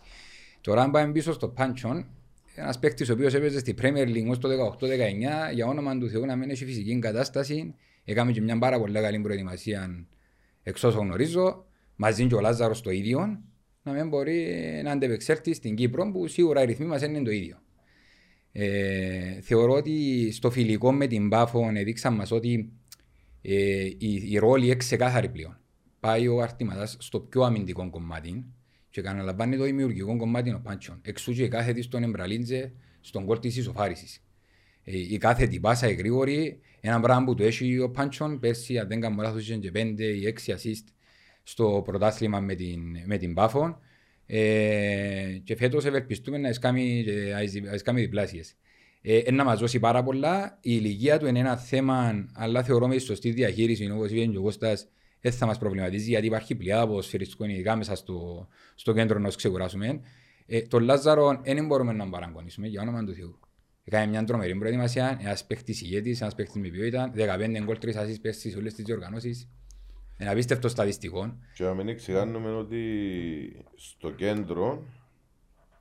[0.61, 2.07] Τώρα, αν πάμε πίσω στο Πάντσον,
[2.55, 6.37] ένας παίκτης ο οποίος έπαιζε στη Premier League το 18-19, για όνομα του Θεού να
[6.37, 10.07] μην έχει φυσική κατάσταση, Έκαμε και μια πάρα πολύ καλή προετοιμασία
[10.63, 13.43] εξ όσων γνωρίζω, μαζί και ο Λάζαρος το ίδιο,
[13.83, 14.47] να μην μπορεί
[14.85, 17.59] να αντεπεξέλθει στην Κύπρο που σίγουρα οι ρυθμοί μας είναι το ίδιο.
[18.53, 22.73] Ε, θεωρώ ότι στο φιλικό με την Πάφο έδειξαν μας ότι
[23.43, 25.59] ε, η, η ρόλη είναι ξεκάθαρη πλέον.
[26.01, 28.45] Πάει ο Αρτήματας στο πιο αμυντικό κομμάτι
[28.91, 31.01] και καναλαμβάνει το δημιουργικό κομμάτι ο Πάντσον.
[31.03, 34.25] Εξού και κάθε της τον εμπραλίντζε στον κόλ της ισοφάρισης.
[34.85, 38.79] Ε, η κάθε την πάσα η γρήγορη ένα πράγμα που του έχει ο Πάντσον πέρσι,
[38.79, 40.93] αν δεν κάνω λάθος, είχε και πέντε ή έξι assist
[41.43, 43.79] στο πρωτάθλημα με την, με την Πάφο.
[44.27, 48.57] Ε, και φέτος ευελπιστούμε να εσκάμει διπλάσιες.
[49.03, 50.59] Ε, να μας δώσει πάρα πολλά.
[50.61, 54.43] Η ηλικία του είναι ένα θέμα, αλλά θεωρώ με σωστή διαχείριση, όπως είπε και ο
[54.43, 54.89] Κώστας,
[55.21, 60.01] δεν θα μας προβληματίζει, γιατί υπάρχει πλειάδα ποδοσφαιριστικών ειδικά μέσα στο, στο κέντρο να ξεκουράσουμε.
[60.47, 63.39] Ε, τον Λάζαρο δεν μπορούμε να παραγωνίσουμε, για όνομα του Θεού.
[63.85, 68.21] Έκανε μια τρομερή προετοιμασία, ένας παίχτης ηγέτης, ένας παίχτης με ποιότητα, 15 γκολ, 3 ασίς
[68.21, 69.49] πέρσι σε όλες τις διοργανώσεις.
[70.17, 71.39] Ένα απίστευτο στατιστικό.
[71.55, 74.83] Και να μην εξηγάνουμε ότι στο κέντρο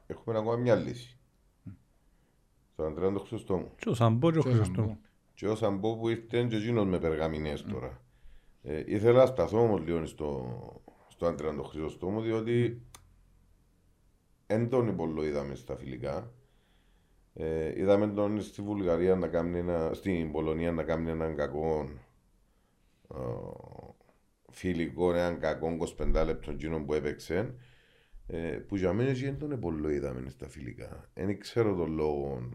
[0.08, 1.18] έχουμε ακόμα μια λύση.
[2.74, 3.72] Στον Αντρέα το Χρυσοστόμου.
[3.76, 5.00] Και ο Σαμπό και ο Χρυσοστόμου.
[5.34, 8.02] Και ο Σαμπό που ήρθε και εκείνος με περγαμηνές τώρα.
[8.64, 10.60] Ε, ήθελα να σταθώ όμως λίγο στο,
[11.08, 12.82] στο Άντρεαν τον Χρυσοστόμο, διότι
[14.48, 16.32] εν τον υπολό είδαμε στα φιλικά.
[17.34, 21.90] Ε, είδαμε τον στη Βουλγαρία να κάνει ένα, στην Πολωνία να κάνει έναν κακό
[23.14, 23.18] ε,
[24.52, 27.56] φιλικό, έναν κακό 25 λεπτό εκείνο που έπαιξε.
[28.28, 31.10] Ε, που για μένα δεν τον υπολό είδαμε στα φιλικά.
[31.14, 32.50] Δεν ξέρω τον λόγο.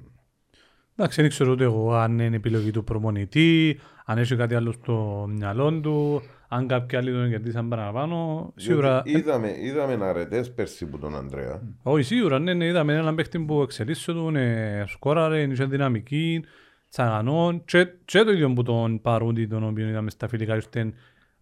[0.97, 5.27] Εντάξει, δεν ξέρω ούτε εγώ αν είναι επιλογή του προπονητή, αν έχει κάτι άλλο στο
[5.31, 8.53] μυαλό του, αν κάποιοι άλλοι τον κερδίσαν παραπάνω.
[8.57, 9.03] Σίγουρα.
[9.03, 11.63] Διότι Είδαμε, είδαμε αρετές πέρσι που τον Ανδρέα.
[11.83, 16.45] Όχι, σίγουρα, ναι, ναι, είδαμε έναν παίχτη που εξελίσσεται, ναι, σκόραρε, είχε δυναμική,
[16.91, 20.93] τσαγανόν και, και το ίδιο που τον Παρούντι, τον οποίο είδαμε στα φιλικά, ήρθε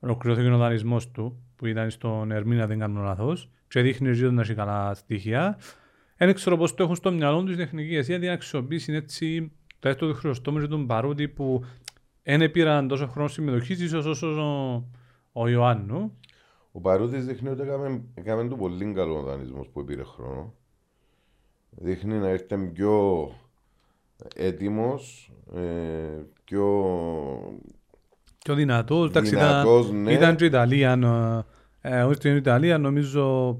[0.01, 4.43] ολοκληρώθηκε ο δανεισμός του, που ήταν στον Ερμήνα, δεν κάνω λάθος, και δείχνει ότι να
[4.43, 5.59] έχει καλά στοιχεία.
[6.17, 9.89] Δεν ξέρω πώς το έχουν στο μυαλό τους οι τεχνικοί, γιατί να αξιοποιήσει έτσι το
[9.89, 11.65] έστω του Χρυστόμου και τον Παρούντι που
[12.27, 14.85] δεν πήραν τόσο χρόνος συμμετοχής ίσως όσο ο,
[15.33, 16.19] ο Ιωάννου.
[16.73, 20.55] Ο Παρούτης δείχνει ότι έκαμε, έκαμε του πολύ καλό δανεισμός που πήρε χρόνο.
[21.71, 23.31] Δείχνει να έρθει πιο
[24.35, 26.65] έτοιμος, ε, πιο
[28.47, 30.13] Πιο δυνατός, εντάξει, Δυνατός, ήταν, ναι.
[30.13, 30.99] ήταν και η Ιταλία,
[31.81, 33.59] ε, ε, στην Ιταλία νομίζω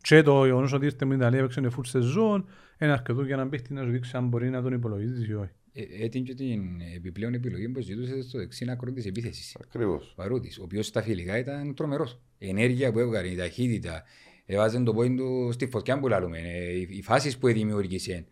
[0.00, 2.44] και το γεγονός ότι ήρθε με την Ιταλία έπαιξε full σεζόν,
[2.78, 5.52] είναι αρκετό για να παίχτη να σου δείξει αν μπορεί να τον υπολογίζεις ή όχι.
[5.74, 9.56] Ε, έτεινε και την επιπλέον επιλογή που ζητούσες στο δεξί άκρο της επίθεσης.
[9.64, 10.12] ακριβώς.
[10.16, 12.20] Παρούτης, ο οποίος στα φιλικά ήταν τρομερός.
[12.38, 14.02] Η ενέργεια που έβγαλε, η ταχύτητα,
[14.46, 18.24] έβαζε το πόιν του στη φωτιά που λαλούμε, ε, οι- οι φάσεις που δημιούργησε.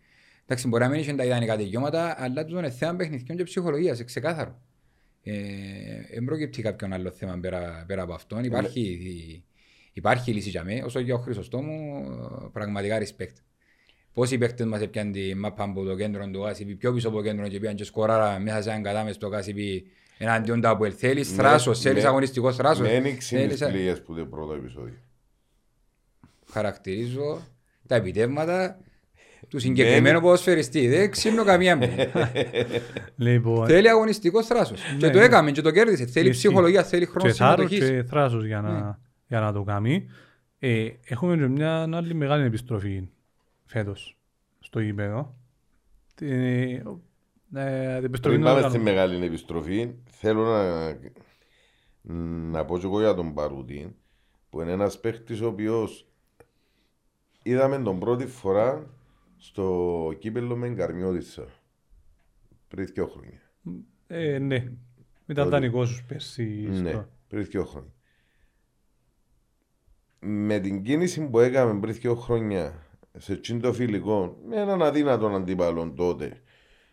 [0.43, 4.01] Εντάξει, μπορεί να μην είχε τα ιδανικά τελειώματα, αλλά του είναι θέμα παιχνιδιών και ψυχολογίας,
[4.01, 4.63] ε, ξεκάθαρο.
[5.23, 5.33] Ε,
[6.15, 8.45] δεν προκύπτει κάποιον άλλο θέμα πέρα, πέρα από αυτόν.
[8.45, 9.45] Υπάρχει,
[9.93, 10.85] υπάρχει λύση για μένα.
[10.85, 12.05] Όσο για ο Χρυσοστόμου,
[12.45, 13.35] ε, πραγματικά respect.
[14.13, 17.23] Πόσοι παίκτες μας έπιαν τη μάπα από το κέντρο του Κάσιπη, πιο πίσω από το
[17.23, 19.87] κέντρο και πήγαν και σκοράρα μέσα σε έναν κατάμεση στο Κάσιπη
[20.19, 20.95] εναντίον του Αποέλ.
[20.97, 22.09] Θέλεις Ναι, θράσος, θέλεις ναι.
[22.09, 22.87] αγωνιστικός θράσος.
[22.87, 24.95] Με ένοιξε τις Θέλεις- πληγές που το πρώτο επεισόδιο.
[26.53, 27.41] Χαρακτηρίζω
[27.87, 28.79] τα επιτεύγματα
[29.49, 30.89] του συγκεκριμένου ποδοσφαιριστή.
[30.89, 31.89] Δεν ξύνω καμία μου.
[33.17, 34.81] Λοιπόν, Θέλει αγωνιστικός θράσος.
[34.99, 35.25] Και Ναι, το ναι.
[35.25, 36.07] έκαμε και το κέρδισε.
[36.07, 36.47] Θέλει Ισχύει.
[36.47, 37.97] ψυχολογία, θέλει χρόνο και θάρρος συμμετοχής.
[38.03, 38.97] και θράσος για να, Ναι.
[39.27, 40.07] για να το κάνει.
[40.59, 43.09] Ε, έχουμε και μια άλλη μεγάλη επιστροφή
[43.71, 44.17] φέτος
[44.61, 45.35] στο γήπεδο.
[46.15, 48.71] Την, ε, την επιστροφή Πριν των πάμε μεγάλων.
[48.71, 50.93] στη μεγάλη επιστροφή, θέλω να,
[52.51, 53.97] να πω και εγώ για τον Παρούτη,
[54.51, 56.07] που είναι ένας παίχτης ο οποίος
[57.43, 58.91] είδαμε τον πρώτη φορά
[59.37, 61.47] στο κύπελο με Γκαρμιώτισσα
[62.69, 63.41] πριν δύο χρόνια.
[64.07, 64.75] Ε, ναι, ήταν
[65.27, 65.49] Τότε.
[65.49, 66.45] δανεικός πέρσι.
[66.71, 67.93] Ναι, στο- πριν δύο χρόνια.
[70.21, 72.87] Με την κίνηση που έκαμε πριν δύο χρόνια
[73.19, 76.41] σε τσίντο φιλικό, με έναν αδύνατο αντίπαλο τότε,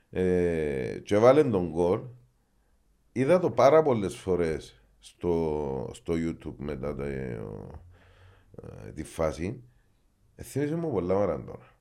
[0.10, 2.00] ε, και βάλε τον γκολ,
[3.12, 7.40] είδα το πάρα πολλές φορές στο, στο YouTube μετά το, ε,
[8.96, 9.64] τη φάση.
[10.36, 11.76] Ε, θύμισε μου πολλά μαραντώνα.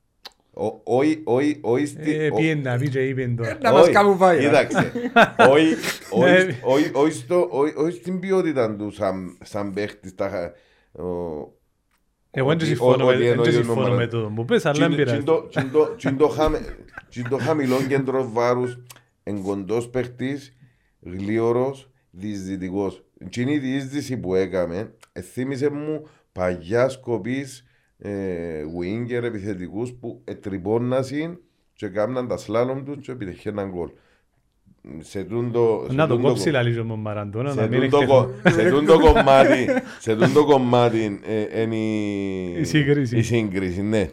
[0.59, 3.59] Ο- Όχι, όχι, όχι στη- Ε, ο- πήγαινε να πει και είπε τώρα.
[3.63, 4.45] Να μας όχι, κάνουν φάει, ρε.
[4.45, 4.93] Κοίταξε.
[5.53, 5.75] όχι,
[6.11, 6.61] όχι, Ναι.
[6.65, 10.15] όχι, όχι, στο- όχι, όχι στην ποιότητα του σαν, σαν παίχτης.
[12.37, 13.97] Τα, χα- ο- Εγώ δεν ότι- συμφωνώ ότι με- δεν εννοεί ο συμφωνώ νούμερο.
[13.97, 15.23] με το μου πες, αλλά δεν Τσιν- πειράζει.
[15.23, 16.77] τσιν το- τσιν το- τσιν το χάμε-
[17.09, 18.79] τσιν το χαμηλό κέντρο βάρους,
[19.23, 20.57] εγκοντός παίχτης,
[21.01, 23.05] γλίωρος, διεισδυτικός.
[23.31, 27.61] Τσιν η διείσδυση που έκαμε, ε, θύμισε μου παγιά σκοπής
[27.99, 31.41] ε, winger επιθετικούς που ετρυπώνασαν
[31.73, 33.91] και κάμναν τα σλάλομ τους και επιτυχαίναν γκολ.
[35.01, 37.97] Σε τούντο, σε Να το τούντο κόψει κο- λαλίζω μου Μαραντώνα, να σε μην τούντο
[37.99, 38.31] εκτεθώ.
[38.43, 39.67] κο- σε τούντο κομμάτι,
[40.01, 41.21] σε τούντο κομμάτι
[41.53, 43.17] ε, είναι η, Η σύγκριση.
[43.19, 44.11] η σύγκριση, ναι.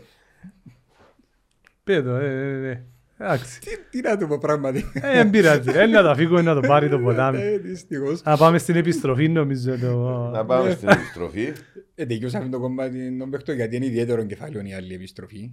[1.83, 2.81] Πέτω, ε, ε, ε,
[3.17, 3.59] εντάξει.
[3.59, 4.83] Τι- Τι να του πω πράγματι.
[4.93, 7.41] Ε, Δεν πειράζει, ε, να το αφήγουμε να το πάρει το ποτάμι.
[7.41, 8.23] Ε, δυστυχώς.
[8.23, 9.97] Να πάμε στην επιστροφή νομίζω το...
[10.33, 11.51] Να πάμε στην επιστροφή.
[11.95, 15.51] Ε, τελειώσαμε το κομμάτι των παιχτών γιατί είναι ιδιαίτερο κεφάλαιο η άλλη επιστροφή.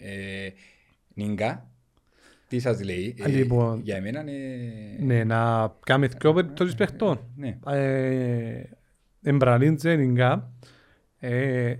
[0.00, 0.48] Ε,
[1.14, 1.70] Νίγκα,
[2.48, 3.14] τι σας λέει.
[3.18, 3.80] Ε, Λοιπόν.
[3.82, 4.36] για εμένα είναι...
[5.00, 7.20] Ναι, να κάνουμε δυο περιπτώσεις παιχτών.
[7.36, 7.58] Ναι.
[7.66, 8.62] Ε,
[9.22, 10.52] Εμπραλίντζε, Νιγκά.
[11.18, 11.74] Ε,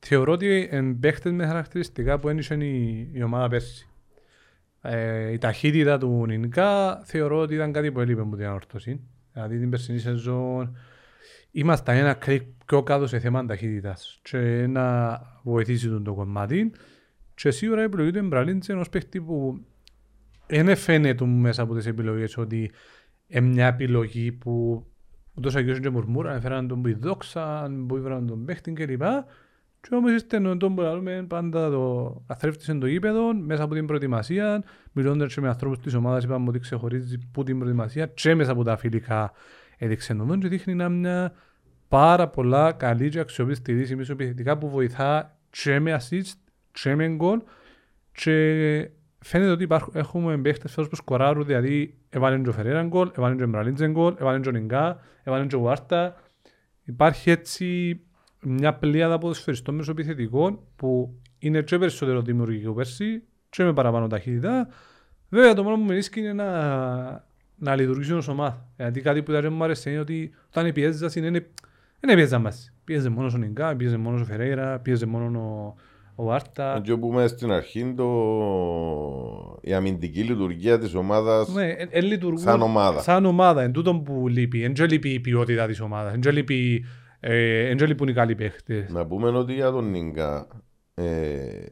[0.00, 3.88] Θεωρώ ότι είναι παίχτες με χαρακτηριστικά που ένιξε η, η ομάδα πέρσι.
[4.82, 9.00] Ε, η ταχύτητα του Νινικά θεωρώ ότι ήταν κάτι που έλειπε από την ανορθώση.
[9.32, 10.76] Δηλαδή την περσινή σεζόν
[11.50, 16.72] ήμασταν ένα κλικ πιο κάτω σε θέμα ταχύτητας και να βοηθήσει τον το κομμάτι.
[17.34, 19.64] Και σίγουρα η επιλογή του Εμπραλίντζε είναι ένας παίχτη που
[20.48, 22.70] δεν φαίνεται μέσα από τις επιλογές ότι
[23.26, 24.84] είναι μια επιλογή που
[25.38, 29.02] ούτως αγιώς και μουρμούρα, έφεραν τον που η δόξα, που έφεραν τον παίχτη κλπ.
[29.80, 34.64] Και όμως είστε τον που λέμε πάντα το αθρέφτησε το γήπεδο μέσα από την προετοιμασία,
[34.92, 38.64] μιλώντας και με ανθρώπους της ομάδας είπαμε ότι ξεχωρίζει που την προετοιμασία και μέσα από
[38.64, 39.32] τα φιλικά
[39.78, 41.32] έδειξε τον και δείχνει να μια
[41.88, 46.32] πάρα πολλά καλή και αξιόπιστη δύση μίσο επιθετικά που βοηθά και με assist
[46.72, 47.40] και με γκολ
[48.12, 53.10] και φαίνεται ότι υπάρχουν, έχουμε παίχτες φέτος που σκοράρουν δηλαδή έβαλαν και ο Φερέρα γκολ,
[53.16, 56.16] έβαλαν και ο Μπραλίντζεν γκολ, έβαλαν και ο Νιγκά, έβαλαν και ο Βάρτα
[56.84, 58.00] υπάρχει έτσι
[58.42, 64.68] μια πλειάδα ποδοσφαιριστών μεσοπιθετικών που είναι και περισσότερο δημιουργικό πέρσι και με παραπάνω ταχύτητα.
[65.28, 67.26] Βέβαια το μόνο που με ρίσκει είναι να,
[67.56, 68.68] να λειτουργήσουν ως ομάδα.
[68.76, 71.46] Γιατί κάτι που δεν μου άρεσε είναι ότι όταν πιέζας είναι, είναι,
[72.04, 72.72] είναι πιέζα μας.
[72.84, 75.74] Πιέζε μόνος ο Νιγκά, πιέζε μόνος ο Φερέιρα, πιέζε μόνο ο,
[76.20, 76.80] ο Άρτα.
[76.84, 78.08] Και όπου μέσα στην αρχή το...
[79.60, 83.00] η αμυντική λειτουργία της ομάδας ναι, ε, ε, λειτουργούν σαν ομάδα.
[83.00, 84.62] Σαν ομάδα, εν τούτο που λείπει.
[84.62, 86.84] Εν λείπει η ποιότητα της ομάδας, εν λείπει
[87.20, 88.90] ε, εν λείπουν οι καλοί παίχτες.
[88.90, 90.46] Να πούμε ότι για τον Νίγκα
[90.94, 91.66] ε,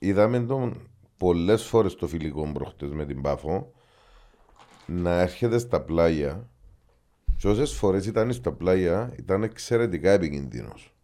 [0.00, 3.72] είδαμε τον πολλές φορές το φιλικό προχτές με την Πάφο
[4.86, 6.48] να έρχεται στα πλάγια
[7.36, 10.94] και όσες φορές ήταν στα πλάγια ήταν εξαιρετικά επικίνδυνος.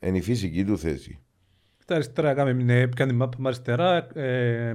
[0.00, 1.22] Είναι η φυσική του θέση.
[1.82, 4.74] Στα αριστερά έκαμε μια έπιανε μάπα με αριστερά, ε,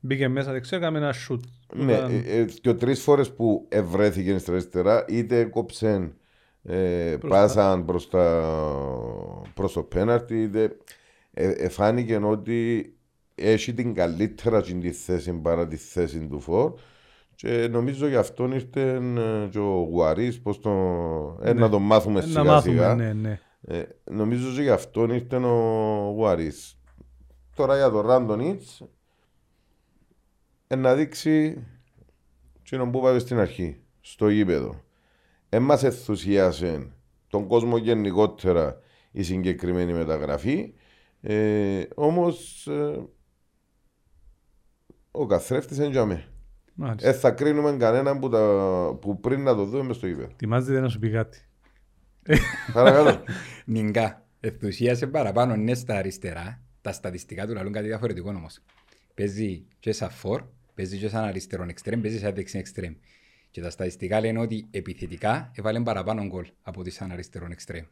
[0.00, 1.44] μπήκε μέσα δεξιά, έκαμε ένα σούτ.
[1.74, 6.12] Ναι, ε, ε, και τρεις φορές που ευρέθηκε στα αριστερά είτε κόψε
[6.62, 8.52] ε, πάσαν προς, τα,
[9.54, 12.92] προς το πέναρτι ε, ε, φάνηκε ότι
[13.34, 16.72] έχει την καλύτερα τη θέση παρά τη θέση του Φορ
[17.34, 20.70] και νομίζω γι' αυτό ήρθε ε, και ο Γουαρίς πως το,
[21.42, 21.60] ε, ναι.
[21.60, 23.40] να τον μάθουμε σιγά μάθουμε, σιγά ναι, ναι.
[23.68, 26.78] Ε, νομίζω ότι γι' αυτό ήρθε ο Γουαρίς
[27.54, 28.82] τώρα για τον Ράντονιτς
[30.66, 31.64] ε, να δείξει
[32.62, 34.84] τι που είπατε στην αρχή στο γήπεδο
[35.48, 36.92] δεν μας ενθουσιάσε
[37.28, 40.74] τον κόσμο γενικότερα η συγκεκριμένη μεταγραφή.
[41.20, 43.04] Ε, Όμως ε,
[45.10, 46.26] ο καθρέφτης είναι για
[46.96, 50.28] Δεν θα κρίνουμε κανέναν που, τα, που πριν να το δούμε στο γήπεδο.
[50.36, 51.45] Τιμάζεται να σου πει κάτι.
[52.72, 53.24] Παρακαλώ.
[53.64, 56.60] Νιγκά, ενθουσίασε παραπάνω ναι στα αριστερά.
[56.80, 58.62] Τα στατιστικά του λαλούν κάτι διαφορετικό όμως.
[59.14, 60.42] Παίζει και σαν φορ,
[60.74, 62.94] παίζει και σαν αριστερό εξτρέμ, παίζει σαν δεξί εξτρέμ.
[63.50, 67.84] Και τα στατιστικά λένε ότι επιθετικά έβαλε παραπάνω γκολ από τη σαν αριστερό εξτρέμ.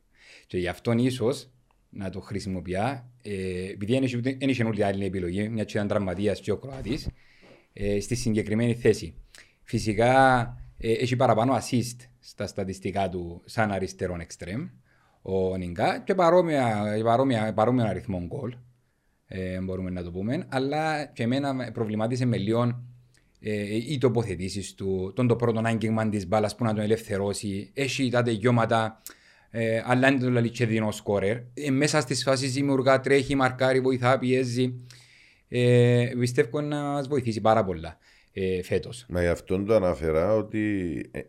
[0.46, 1.50] Και γι' αυτόν ίσως
[1.90, 2.74] να το χρησιμοποιεί,
[3.22, 3.98] ε, επειδή
[4.38, 6.98] δεν είχε όλη άλλη επιλογή, μια και ήταν τραυματίας και ο Κροατή,
[7.72, 9.14] ε, στη συγκεκριμένη θέση.
[9.62, 10.42] Φυσικά
[10.78, 14.68] ε, έχει παραπάνω assist στα στατιστικά του σαν αριστερό εξτρέμ
[15.22, 18.54] ο Νιγκά και παρόμοια, παρόμοια, παρόμοιο αριθμό γκολ.
[19.26, 22.84] Ε, μπορούμε να το πούμε, αλλά και εμένα προβλημάτισε με λίγο
[23.40, 27.70] ε, οι τοποθετήσεις του, τον το πρώτο άγγιγμα της μπάλας που να τον ελευθερώσει.
[27.74, 29.02] Έχει τα τελειώματα,
[29.50, 31.36] ε, αλλά είναι το λέει και δίνω σκόρερ.
[31.54, 34.74] Ε, μέσα στις φάσεις δημιουργά, τρέχει, μαρκάρει, βοηθά, πιέζει.
[35.48, 37.98] Ε, πιστεύω να μας βοηθήσει πάρα πολλά
[38.32, 39.06] ε, φέτος.
[39.08, 41.20] Μα γι' αυτόν το αναφερά ότι ε,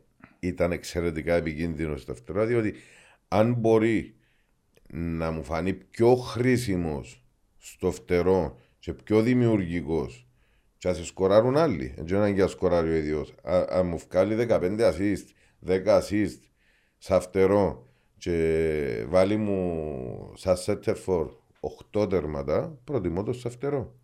[0.47, 2.73] ήταν εξαιρετικά επικίνδυνος στο φτερό, διότι
[3.27, 4.15] αν μπορεί
[4.93, 7.25] να μου φανεί πιο χρήσιμος
[7.57, 10.27] στο φτερό και πιο δημιουργικός
[10.77, 11.93] και σε σκοράρουν άλλοι.
[11.97, 13.33] Έτσι είναι για σκοράρει ο ίδιος.
[13.69, 15.25] Αν μου βγάλει 15 assist,
[15.67, 16.39] 10 assist,
[16.97, 21.29] σαφτερό και βάλει μου σαν σέτερφορ
[21.93, 23.95] 8 τέρματα, προτιμώ το σαφτερό.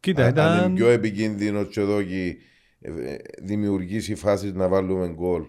[0.00, 0.46] Κοίτα, ήταν...
[0.46, 2.36] Αν είναι πιο επικίνδυνος και εδώ και
[2.80, 5.46] ε, δημιουργήσει φάσεις να βάλουμε γκολ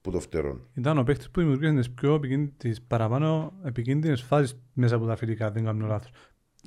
[0.00, 0.60] που το φτερό.
[0.74, 2.20] Ήταν ο παίχτης που δημιουργήσε τις πιο
[2.56, 6.10] τις παραπάνω επικίνδυνες φάσεις μέσα από τα φιλικά, δεν κάνω λάθος.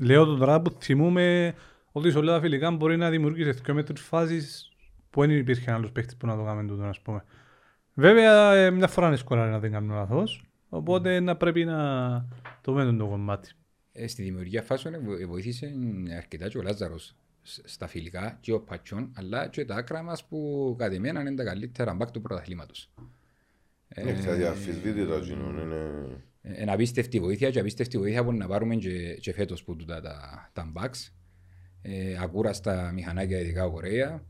[0.01, 1.53] Λέω το τώρα που θυμούμε
[1.91, 4.71] ότι σε όλα τα φιλικά μπορεί να δημιουργήσεις δύο μέτρους φάσεις
[5.09, 7.23] που δεν υπήρχε άλλος παίχτης που να το κάνουμε τούτο, ας πούμε.
[7.93, 11.77] Βέβαια, ε, μια φορά είναι σκοράρει να δεν κάνουμε λάθος, οπότε να πρέπει να
[12.61, 13.51] το δούμε το κομμάτι.
[13.91, 14.95] Ε, στη δημιουργία φάσεων
[15.27, 15.73] βοήθησε
[16.17, 20.75] αρκετά και ο Λάζαρος στα φιλικά και ο Πατσόν, αλλά και τα άκρα μας που
[20.77, 22.89] κατ' εμένα είναι τα καλύτερα μπακ του πρωταθλήματος.
[23.93, 26.57] Έχει αδιαφυσβήτητα είναι...
[26.59, 30.49] Είναι απίστευτη βοήθεια και απίστευτη βοήθεια που να πάρουμε και, και φέτος που τα, τα,
[30.53, 31.13] τα μπακς
[31.81, 34.23] ε, ακούραστα μηχανάκια ειδικά Κορέα.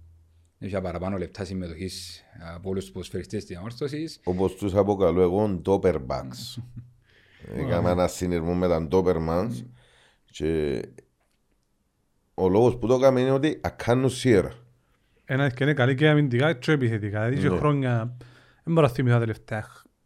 [0.57, 2.23] Είχε παραπάνω λεπτά συμμετοχής
[2.55, 4.05] από όλους τους ποδοσφαιριστές της ανόρθωση.
[4.23, 6.63] Όπως τους αποκαλώ εγώ, Doperbacks.
[7.55, 9.65] Έκαμε ένα συνειρμό με τα Dopermans
[10.25, 10.81] και
[12.33, 14.53] ο λόγος που το έκαμε είναι ότι ακάνουν σιέρα.
[15.25, 17.29] Ένα και είναι καλή και αμυντικά και επιθετικά.
[17.29, 17.57] Δηλαδή ναι.
[17.57, 18.17] χρόνια,
[18.63, 19.65] δεν μπορώ να θυμηθώ τα τελευταία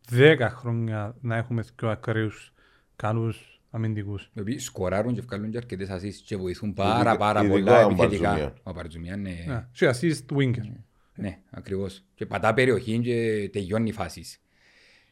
[0.10, 2.54] δέκα χρόνια να έχουμε πιο ακραίους
[2.96, 4.30] καλούς αμυντικούς.
[4.34, 8.54] Οι οποίοι σκοράρουν και βγάλουν και αρκετές ασίσεις και βοηθούν πάρα πάρα πολλά επιθετικά.
[8.64, 9.68] Ο Παρτζουμιά είναι...
[9.72, 10.72] Και assist winger.
[11.16, 12.04] Ναι, ακριβώς.
[12.16, 14.42] Και πατά περιοχή και τελειώνει φάσεις.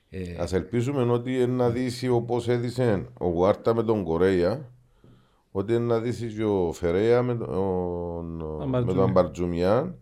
[0.10, 4.72] Ε, Ας ελπίσουμε ότι να δείσει όπως έδισε ο Γουάρτα με τον Κορέια
[5.52, 8.94] ότι να δείσει και ο Φερέα με τον, με Αμπαρτζούμια.
[8.96, 9.96] τον Αμπαρτζουμιάν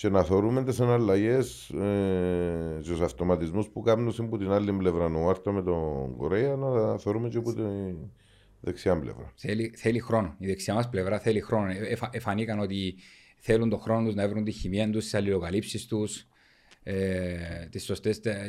[0.00, 5.04] και να θεωρούμε τις αναλλαγές ε, και τους αυτοματισμούς που κάνουν από την άλλη πλευρά
[5.04, 7.96] ο Γουάρτα με τον Κορέια να θεωρούμε και από την
[8.60, 9.32] δεξιά πλευρά.
[9.36, 10.34] Θέλει, θέλει χρόνο.
[10.38, 11.70] Η δεξιά μας πλευρά θέλει χρόνο.
[11.70, 12.94] Ε, εφα, εφανήκαν ότι
[13.36, 16.26] θέλουν τον χρόνο τους να βρουν τη χημία τους, τις αλληλοκαλύψεις τους,
[16.82, 17.84] ε, τις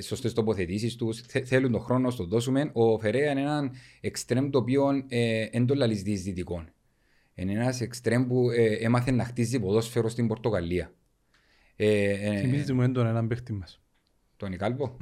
[0.05, 1.21] σωστές τοποθετήσεις τους.
[1.21, 2.69] Θε, θέλουν τον χρόνο να το δώσουμε.
[2.73, 3.71] Ο Φερέα είναι έναν
[4.01, 6.73] εξτρέμ το οποίο ε, δεν το λαλείς διεισδυτικών.
[7.35, 10.93] Είναι ένας εξτρέμ που ε, έμαθε να χτίζει ποδόσφαιρο στην Πορτογαλία.
[11.83, 13.81] Ε, ε, Θυμίζει μου έντονα έναν παίχτη μας.
[14.37, 14.97] τον Ικάλβο.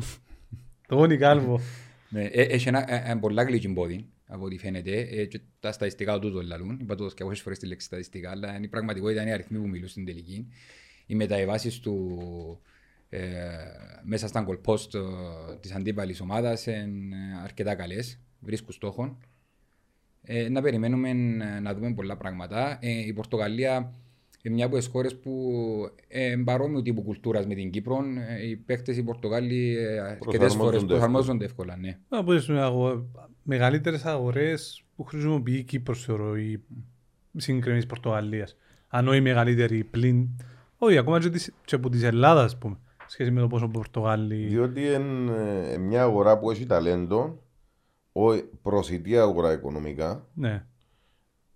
[0.88, 1.60] Το Γόνι Κάλβο.
[2.10, 5.00] Ναι, ε, έχει ένα, ε, ε, πολλά γλυκή πόδι, από ό,τι φαίνεται.
[5.00, 6.80] Ε, και τα στατιστικά του το λαλούν.
[6.82, 9.58] Είπα το και πολλές φορές τη λέξη στατιστικά, αλλά είναι η πραγματικότητα είναι οι αριθμοί
[9.58, 10.48] που μιλούν στην τελική.
[11.06, 12.20] Οι μεταβάσεις του
[13.10, 13.20] ε,
[14.04, 18.20] μέσα στα goal post ε, της αντίπαλης ομάδας είναι αρκετά καλές.
[18.40, 19.18] Βρίσκουν στόχων.
[20.22, 22.78] Ε, να περιμένουμε ε, να δούμε πολλά πράγματα.
[22.82, 23.94] Ε, η Πορτογαλία είναι
[24.50, 25.52] μια από τις χώρες που
[26.08, 27.98] ε, παρόμοιου τύπου κουλτούρας με την Κύπρο.
[28.40, 31.78] Ε, οι παίκτες οι Πορτογάλοι ε, αρκετές φορές Προσαρμόζονται προσαρμόζονται εύκολα.
[31.78, 31.98] Ναι.
[32.10, 33.06] Από τις αγο-
[33.44, 36.64] μεγαλύτερες αγορές που χρησιμοποιεί η Κύπρος θεωρώ η
[37.38, 38.58] συγκεκριμένη της Πορτογαλίας.
[38.88, 40.28] Αν όχι η μεγαλύτερη πλην,
[40.78, 42.78] όχι ακόμα και, της, και από της Ελλάδας ας πούμε,
[43.08, 44.36] σχέση με το πόσο Πορτογάλοι...
[44.36, 47.44] Διότι είναι μια αγορά που έχει ταλέντο,
[48.12, 50.66] ο- προσιτή αγορά οικονομικά Ναι.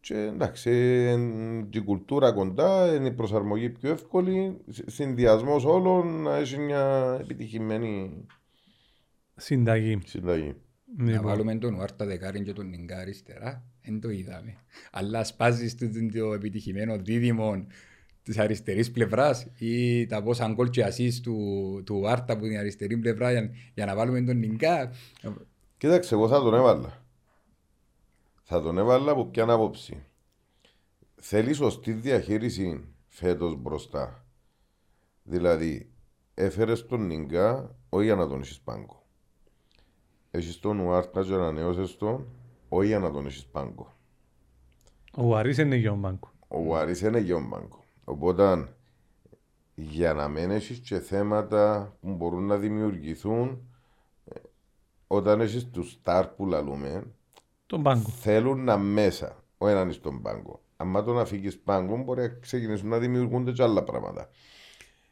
[0.05, 0.69] Και εντάξει,
[1.09, 8.25] εν- η κουλτούρα κοντά, είναι η προσαρμογή πιο εύκολη, συνδυασμός όλων να έχει μια επιτυχημένη
[9.35, 9.99] Συνταγή.
[10.05, 10.55] συνταγή.
[10.97, 11.25] Να Λοιπόν.
[11.25, 14.55] βάλουμε τον Ουάρτα δεκάριν και τον Νιγκά αριστερά, δεν το είδαμε.
[14.91, 17.65] Αλλά σπάζεις το, το επιτυχημένο δίδυμο
[18.23, 21.37] της αριστερής πλευράς ή τα πόσα γκολ και ασίς του,
[21.85, 24.91] του Ουάρτα που είναι αριστερή πλευρά για, για να βάλουμε τον Νιγκά.
[25.77, 27.02] Κοίταξε, εγώ θα τον έβαλα.
[28.43, 30.05] Θα τον έβαλα από ποια άποψη.
[31.15, 34.25] Θέλει σωστή διαχείριση φέτος μπροστά.
[35.23, 35.91] Δηλαδή,
[36.33, 39.05] έφερες τον Νιγκά, όχι για να τον έχεις πάγκο.
[40.31, 42.27] Έχεις τον Ουάρτα και ανανεώσει τον,
[42.69, 43.93] όχι για να τον έχεις πάγκο.
[45.15, 46.31] Ο Βαρύς είναι για ο Μπάνκο.
[46.47, 47.83] Ο Βαρύς είναι γεών πάγκο.
[48.03, 48.75] Οπότε,
[49.75, 53.61] για να μην έχεις και θέματα που μπορούν να δημιουργηθούν,
[54.25, 54.39] ε,
[55.07, 57.13] όταν έχεις τους στάρ που λαλούμε,
[57.66, 58.09] Τον Μπάνκο.
[58.09, 60.61] θέλουν να μέσα, όχι να είναι στον πάγκο.
[60.78, 64.30] Αν το να φύγεις πάγκο, μπορεί να ξεκινήσουν να δημιουργούνται και άλλα πράγματα.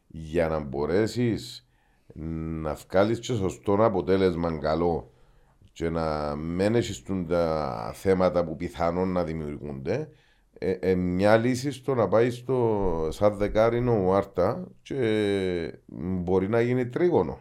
[0.07, 1.67] Για να μπορέσεις
[2.13, 5.11] να βγάλεις και σωστό αποτέλεσμα καλό
[5.73, 10.09] και να μην έχεις τούν τα θέματα που πιθανόν να δημιουργούνται,
[10.57, 16.61] ε, ε, μια λύση στο να πάει στο σαν δεκάρινο ο Άρτα και μπορεί να
[16.61, 17.39] γίνει τρίγωνο.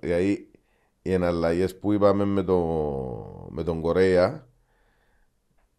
[0.00, 0.49] Δηλαδή,
[1.02, 2.58] οι εναλλαγές που είπαμε με, το,
[3.50, 4.46] με τον Κορέα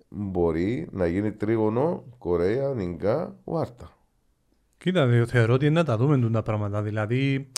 [0.09, 3.91] μπορεί να γίνει τρίγωνο Κορέα, Νιγκά, Ουάρτα.
[4.78, 6.82] Κοίτα, δε, θεωρώ ότι είναι να τα δούμε τούτα τα πράγματα.
[6.82, 7.51] Δηλαδή,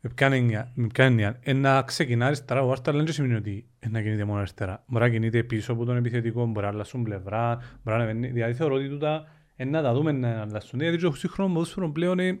[0.00, 3.66] με ποια έννοια- με ποια έννοια, ε, να ξεκινά αριστερά, ο Άρτα δεν σημαίνει ότι
[3.78, 4.84] ε, να κινείται μόνο αριστερά.
[4.86, 8.28] Μπορεί να κινείται πίσω από τον επιθετικό, μπορεί να αλλάσουν πλευρά, μπορεί να ανεβαίνει.
[8.28, 9.24] Δηλαδή, θεωρώ ότι τούτα
[9.56, 10.80] ε, να τα δούμε να αλλάσουν.
[10.80, 12.40] Γιατί το σύγχρονος ποδόσφαιρο πλέον είναι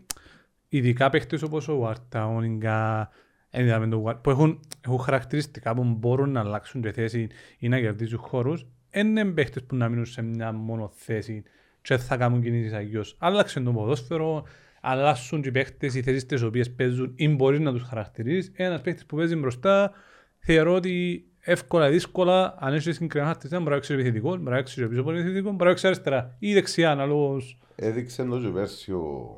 [0.68, 3.10] ειδικά παίχτες όπως ο Άρτα, ο Νιγκά,
[3.50, 7.28] εν είδαμε το Ουάρ- που έχουν, έχουν χαρακτηριστικά που μπορούν να αλλάξουν τη θέση
[7.58, 11.42] ή να κερδίσουν χώρους, είναι παίχτες που να μείνουν σε μια μόνο θέση
[11.82, 13.16] και θα κάνουν κινήσεις αγιώς.
[13.18, 14.44] Άλλαξε το ποδόσφαιρο,
[14.80, 18.52] αλλάσουν και οι παίχτες οι θέσεις τις οποίες παίζουν ή μπορείς να τους χαρακτηρίσεις.
[18.54, 19.92] Ένας παίχτης που παίζει μπροστά
[20.38, 24.56] θεωρώ ότι εύκολα ή δύσκολα αν έχει συγκεκριμένα χαρτιστά μπορεί να παίξει επιθετικό, μπορεί να
[24.56, 27.58] παίξει πίσω από επιθετικό, μπορεί να παίξει αριστερά ή δεξιά αναλόγως.
[27.76, 29.34] Έδειξε το και πέρσι ο,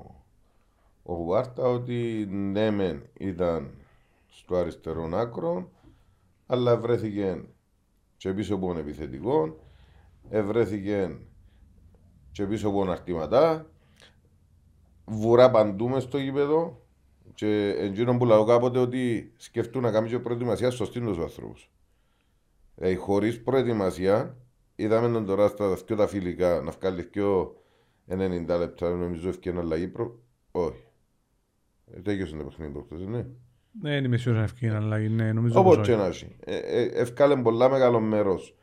[1.03, 3.71] ο Ουάρτα ότι ναι μεν ήταν
[4.35, 5.71] στο αριστερό άκρο
[6.47, 7.45] αλλά βρέθηκε
[8.17, 9.57] και πίσω από τον επιθετικό
[10.29, 11.19] ευρέθηκε
[12.33, 13.67] και πίσω από τον αρτηματά
[15.05, 16.81] βουρά παντού μες στο γήπεδο
[17.35, 21.71] και εντύνον που λέω κάποτε ότι σκεφτούν να κάνουν και προετοιμασία σωστή τους ανθρώπους.
[22.75, 24.37] Δηλαδή χωρίς προετοιμασία
[24.75, 27.57] είδαμε τον τώρα στα δυο τα φιλικά να βγάλεις δυο
[28.09, 30.19] 90 λεπτά νομίζω ευκαιρία αλλαγή προ...
[30.51, 30.85] Όχι.
[31.95, 33.27] Ε, Τέγιωσε το παιχνίδι προχτές, ναι.
[33.81, 35.91] Δεν είμαι σίγουρος να ευκαιρία να αλλαγή, ναι, νομίζω πως Όποτε όχι.
[35.91, 36.37] και να έχει.
[36.45, 38.57] Ε, ε, Ευκάλε πολλά μεγάλο μέρος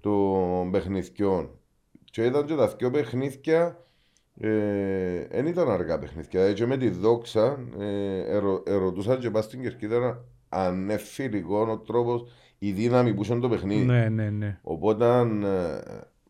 [0.00, 1.50] των παιχνιδιών.
[2.04, 3.84] Και ήταν και τα δυο παιχνίδια
[4.34, 6.42] δεν ήταν αργά παιχνίδια.
[6.42, 11.68] Ε, και με τη δόξα ε, ερω, ερωτούσαν και πας στην κερκίδα αν είναι φιλικός
[11.68, 12.24] ο τρόπος,
[12.58, 13.84] η δύναμη που είχε το παιχνίδι.
[13.84, 14.58] Ναι, ναι, ναι.
[14.62, 15.82] Οπότε αν, ε,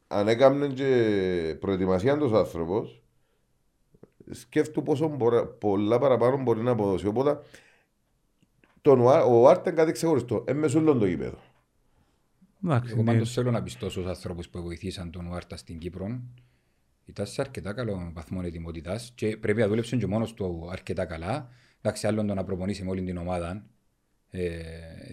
[0.08, 3.02] αν έκαμε και προετοιμασία τους άνθρωπος,
[4.30, 7.06] σκέφτου πόσο μπορεί, πολλά παραπάνω μπορεί να αποδώσει.
[7.06, 7.38] Οπότε
[8.84, 10.44] τον Ουάρ- ο Άρτα είναι κάτι ξεχωριστό.
[10.48, 11.38] Είναι μεσούλον το γήπεδο.
[12.64, 13.12] Εντάξει, Εγώ ναι.
[13.12, 16.20] πάντως θέλω να πιστώ στους ανθρώπους που βοηθήσαν τον Ουάρτα στην Κύπρο.
[17.04, 21.48] Ήταν σε αρκετά καλό βαθμό ετοιμότητας και πρέπει να δούλεψε και μόνος του αρκετά καλά.
[21.80, 23.66] Εντάξει, άλλον το να προπονήσει με όλη την ομάδα
[24.30, 24.50] ε,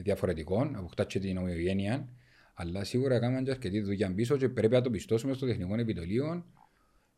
[0.01, 2.07] διαφορετικών, αποκτά και την ομοιογένεια.
[2.53, 6.45] Αλλά σίγουρα έκαναν και αρκετή δουλειά πίσω και πρέπει να το πιστώσουμε στο τεχνικό επιτολείο.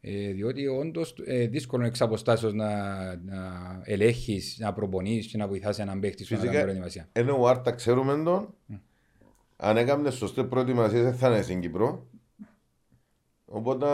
[0.05, 2.69] Ε, διότι όντως ε, δύσκολο εξ αποστάσεως να,
[3.15, 6.53] να ελέγχεις, να προπονείς και να βοηθάς έναν παίχτη σου να Φυσικά.
[6.53, 7.09] κάνει προετοιμασία.
[7.11, 8.53] Ενώ ο Άρτα ξέρουμε τον.
[9.55, 12.07] Αν έκαμε σωστές προετοιμασίες δεν θα είναι στην Κύπρο.
[13.45, 13.85] Οπότε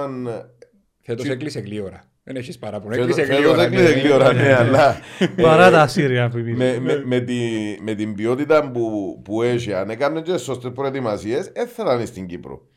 [1.01, 2.03] Φέτος Τι- έκλεισε γλύωρα.
[2.23, 2.93] Δεν έχεις παράπονο.
[2.95, 3.63] Φέτος- Έκλεισε φέτος γλύωρα.
[3.63, 3.99] έκλεισε ναι.
[3.99, 4.95] γλύωρα, ναι, αλλά
[5.41, 6.79] Παρά τα Σύρια που με, είπε.
[6.79, 7.37] με, με, τη,
[7.81, 12.25] με την ποιότητα που, που έχει, αν έκανε και σωστές προετοιμασίες, δεν θα είναι στην
[12.27, 12.67] Κύπρο.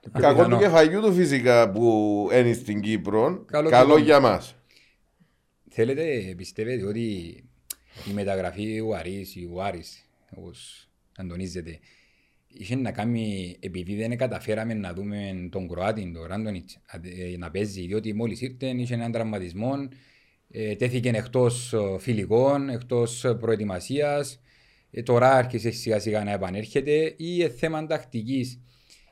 [0.00, 0.56] Πιο Κακό πιθανό.
[0.56, 4.54] του κεφαλιού του φυσικά που είναι στην Κύπρο, Καλό καλό, του για μας.
[5.70, 7.00] Θέλετε, πιστεύετε ότι
[8.10, 11.78] η μεταγραφή του Αρής, ή ο Άρης, όπως αντωνίζεται,
[12.48, 16.78] είχε να κάνει, επειδή δεν καταφέραμε να δούμε τον Κροάτη, τον Ράντονιτς,
[17.32, 19.72] ε, να παίζει, διότι μόλις ήρθε, είχε έναν τραυματισμό,
[20.50, 24.40] ε, τέθηκε εκτός ε, φιλικών, εκτός ε, προετοιμασίας,
[24.90, 28.60] ε, τώρα άρχισε σιγά σιγά να επανέρχεται ή ε, θέμα τακτικής.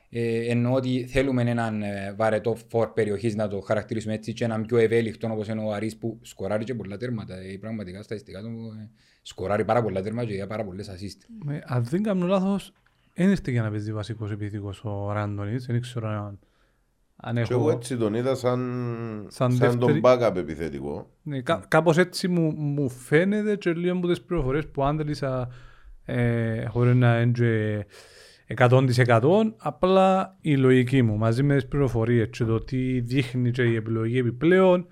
[0.09, 4.65] Ε, εννοώ ότι θέλουμε έναν ε, βαρετό φορ περιοχής να το χαρακτηρίσουμε έτσι και έναν
[4.65, 7.35] πιο ευέλικτο όπως είναι ο Αρής που σκοράρει και πολλά τέρματα.
[7.37, 8.89] Ε, πραγματικά στατιστικά του ε,
[9.21, 11.51] σκοράρει πάρα πολλά τέρματα και για πάρα πολλές assist.
[11.53, 12.73] Ε, Αν δεν κάνω λάθος,
[13.13, 15.65] δεν ήρθε για να παίζει βασικός επιθετικός ο Ράντονιτς.
[15.65, 16.39] Δεν ξέρω αν,
[17.15, 17.69] αν Και εγώ έχω...
[17.77, 18.59] έτσι τον είδα σαν,
[19.29, 21.09] Σαν σαν, τον δεύτερη- backup επιθετικό.
[21.23, 25.49] Ναι, κα, κάπως έτσι μου, μου φαίνεται και λίγο από τις πληροφορίες που άντελησα
[26.05, 27.85] ε, χωρίς να είναι και
[28.55, 33.75] 100% απλά η λογική μου μαζί με τις πληροφορίες και το τι δείχνει και η
[33.75, 34.87] επιλογή επιπλέον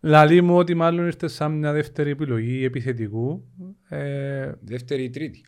[0.00, 3.44] λαλεί μου ότι μάλλον ήρθε σαν μια δεύτερη επιλογή επιθετικού
[3.88, 5.44] ε, Δεύτερη ή τρίτη.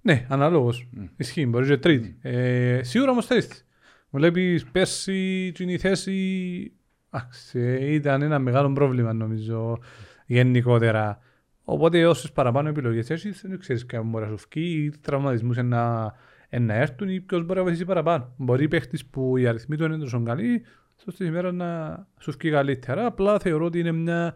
[0.00, 0.88] ναι, αναλόγως.
[1.16, 2.16] Ισχύει, μπορεί και τρίτη.
[2.20, 3.48] Ε, σίγουρα όμως θέλεις.
[3.48, 3.62] τη.
[4.10, 6.72] Βλέπεις πέρσι την η θέση
[7.10, 9.78] άξι, ήταν ένα μεγάλο πρόβλημα νομίζω
[10.26, 11.18] γενικότερα.
[11.64, 16.12] Οπότε όσες παραπάνω επιλογές έχεις, δεν ξέρεις καν μπορεί να σου βγει ή τραυματισμούς να,
[16.58, 18.34] να έρθουν ή ποιος μπορεί να βοηθήσει παραπάνω.
[18.36, 20.62] Μπορεί παίχτης που οι αριθμοί του είναι τόσο καλοί,
[20.96, 23.06] σωστή ημέρα να σου βγει καλύτερα.
[23.06, 24.34] Απλά θεωρώ ότι είναι μια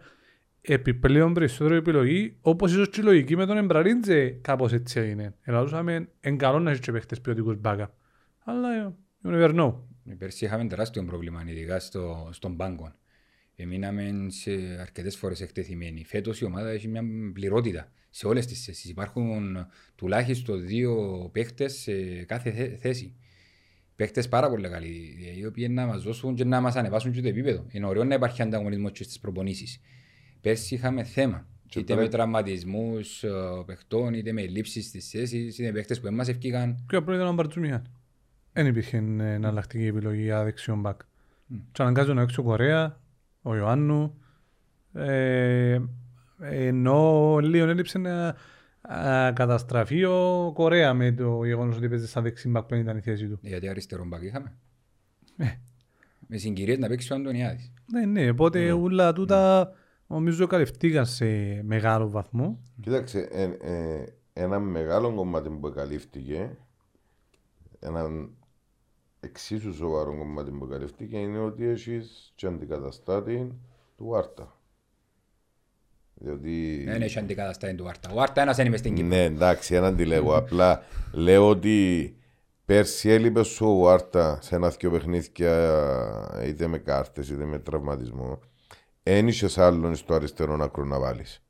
[0.61, 5.33] επιπλέον περισσότερο επιλογή, όπως ίσως και η λογική με τον Εμπραλίντζε κάπως έτσι έγινε.
[5.41, 7.87] Ελαδούσαμε εν καλό να έχει και παίχτες ποιοτικούς backup.
[8.43, 8.93] Αλλά ε,
[9.23, 9.73] you never know.
[10.17, 12.93] Πέρσι είχαμε τεράστιο πρόβλημα, ειδικά στο, στον πάγκο.
[13.55, 14.51] Εμείναμε σε
[14.81, 16.05] αρκετές φορές εκτεθειμένοι.
[16.05, 17.03] Φέτος η ομάδα έχει μια
[17.33, 18.89] πληρότητα σε όλες τις θέσεις.
[18.89, 19.57] Υπάρχουν
[19.95, 20.95] τουλάχιστον δύο
[21.31, 21.93] παίχτες σε
[22.23, 23.13] κάθε θέ- θέση.
[23.95, 27.27] Παίχτες πάρα πολύ καλοί, οι οποίοι να μας δώσουν και να μας ανεβάσουν και το
[27.27, 27.65] επίπεδο.
[27.71, 29.79] Είναι ωραίο να υπάρχει ανταγωνισμός και στις προπονήσεις.
[30.41, 31.47] Πέρσι είχαμε θέμα.
[31.67, 33.23] Και είτε πρέπει- με τραυματισμούς
[33.65, 36.83] παιχτών, είτε με λήψει στις θέσεις, είτε με παίχτες που δεν μα ευκήγαν.
[36.87, 37.81] Πιο απλό ήταν ο Μπαρτζουμιάν.
[38.53, 40.95] Δεν υπήρχε ε, εναλλακτική επιλογή για δεξιόν back.
[41.71, 42.99] Και αναγκάζουν να έξω ο Κορέα,
[43.41, 44.17] ο Ιωάννου,
[44.93, 45.79] ε,
[46.39, 48.35] ενώ λίγο έλειψε να
[48.81, 53.01] α, καταστραφεί ο Κορέα με το γεγονός ότι παίζει σαν δεξί back που ήταν η
[53.01, 53.39] θέση του.
[53.41, 54.57] Γιατί αριστερό μπακ είχαμε.
[55.37, 55.45] Ε.
[56.27, 57.71] Με συγκυρίες να παίξει ο Αντωνιάδης.
[57.91, 59.71] Ναι, ναι, οπότε όλα τούτα
[60.07, 61.25] νομίζω καλυφθήκαν σε
[61.63, 62.59] μεγάλο βαθμό.
[62.81, 66.57] Κοίταξε, ε, ε, ένα μεγάλο κομμάτι που καλύφθηκε,
[67.79, 68.29] ένα
[69.19, 73.51] εξίσου σοβαρό κομμάτι που καλύφθηκε είναι ότι έχεις και αντικαταστάτη
[73.97, 74.54] του Άρτα.
[76.17, 76.83] Διότι.
[76.87, 78.11] Δεν έχει αντικαταστάτη του Άρτα.
[78.13, 79.15] Ο Άρτα ένας είναι μες στην Κύπρο.
[79.15, 80.35] Ναι, εντάξει, έναν τη λέγω.
[80.35, 82.15] Απλά λέω ότι
[82.65, 88.39] πέρσι έλειπε σου ο Άρτα σε ένα δυο παιχνίδια είτε με κάρτες είτε με τραυματισμό.
[89.03, 91.43] Εν είχες άλλον στο αριστερό άκρο να βάλεις.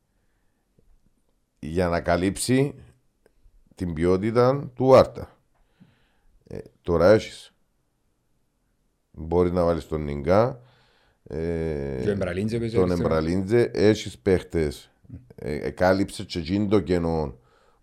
[1.60, 2.76] Για να καλύψει
[3.76, 5.38] την ποιότητα του Άρτα.
[6.48, 7.54] Ε, τώρα έχεις.
[9.12, 10.60] Μπορεί να βάλεις τον Νιγκά.
[11.28, 12.92] Τον αριστερό.
[12.92, 14.92] Εμπραλίντζε, έχεις παίχτες.
[15.36, 17.38] Ε, κάλυψε και εκείνο το κενό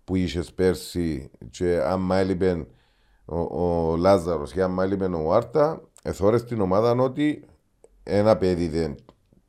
[0.05, 1.30] που είχες πέρσι.
[1.51, 2.66] Και άμα έλειπε
[3.24, 7.45] ο, ο Λάζαρος και άμα έλειπε ο Άρτα, εθώρες την ομάδα ότι
[8.03, 8.95] ένα παιδί δεν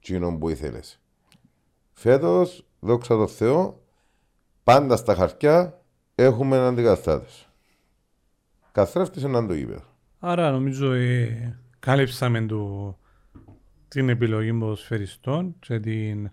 [0.02, 1.00] τσίνο που ήθελες.
[1.94, 3.82] Φέτος, δόξα τω Θεώ,
[4.64, 5.82] πάντα στα χαρτιά
[6.16, 7.28] έχουμε έναν αντικαταστάτε.
[8.72, 9.84] Καθρέφτησε έναν το γήπεδο.
[10.20, 12.98] Άρα νομίζω ε, κάλυψαμε το,
[13.94, 16.30] την επιλογή ποδοσφαιριστών και την,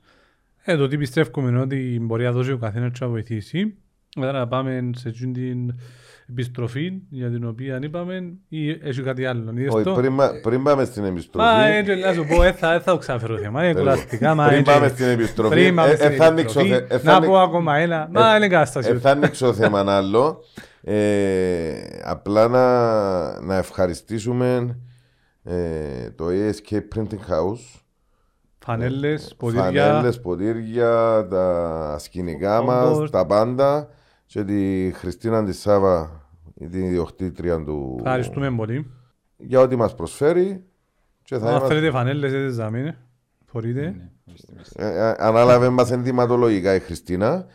[0.65, 3.75] ε, το τι πιστεύουμε ότι μπορεί να δώσει ο καθένας και να βοηθήσει.
[4.21, 5.75] Άρα να πάμε σε αυτήν την
[6.31, 9.53] επιστροφή για την οποία είπαμε ή έχει κάτι άλλο.
[9.57, 11.49] Είδες Όχι, το; πριν, μα- πριν πάμε στην Μα επιστροφή.
[11.71, 14.35] έτσι να σου πω, ε, θα, ε, θα το ξαφέρω θέμα, είναι κουραστικά.
[14.35, 14.73] μα Πριν έτσι.
[14.73, 17.17] πάμε στην επιστροφή, Πριν πάμε ε, στην ε, θα ανοίξω επιστροφή, θε- ε, θα Να
[17.17, 18.91] ανοίξω- πω ακόμα ένα, μα είναι κατάσταση.
[18.91, 20.45] Ε, θα ανοίξω θέμα άλλο.
[20.83, 21.73] Ε,
[22.05, 24.77] απλά να, να ευχαριστήσουμε
[25.43, 27.81] ε, το ASK Printing House.
[28.59, 33.11] Φανέλες, ποτήρια, Φανέλες, ποτήρια, τα σκηνικά μας, Κόμπορ.
[33.11, 33.89] τα πάντα.
[34.27, 36.29] Και τη Χριστίνα τη Σάβα,
[36.71, 38.91] την ιδιοκτήτρια του, ευχαριστούμε πολύ.
[39.37, 40.65] για ό,τι μας προσφέρει.
[41.23, 42.99] Και θα Αν είμαστε, θέλετε φανέλες, έτσι ζαμίνε,
[43.47, 43.81] φορείτε.
[43.81, 44.87] Ναι, ορίστε, ορίστε.
[44.87, 47.47] ε, ε, ανάλαβε μας ενδυματολογικά η Χριστίνα.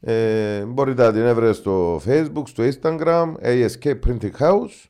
[0.00, 4.89] Ε, μπορείτε να την έβρετε στο facebook, στο instagram, ASK Printing House.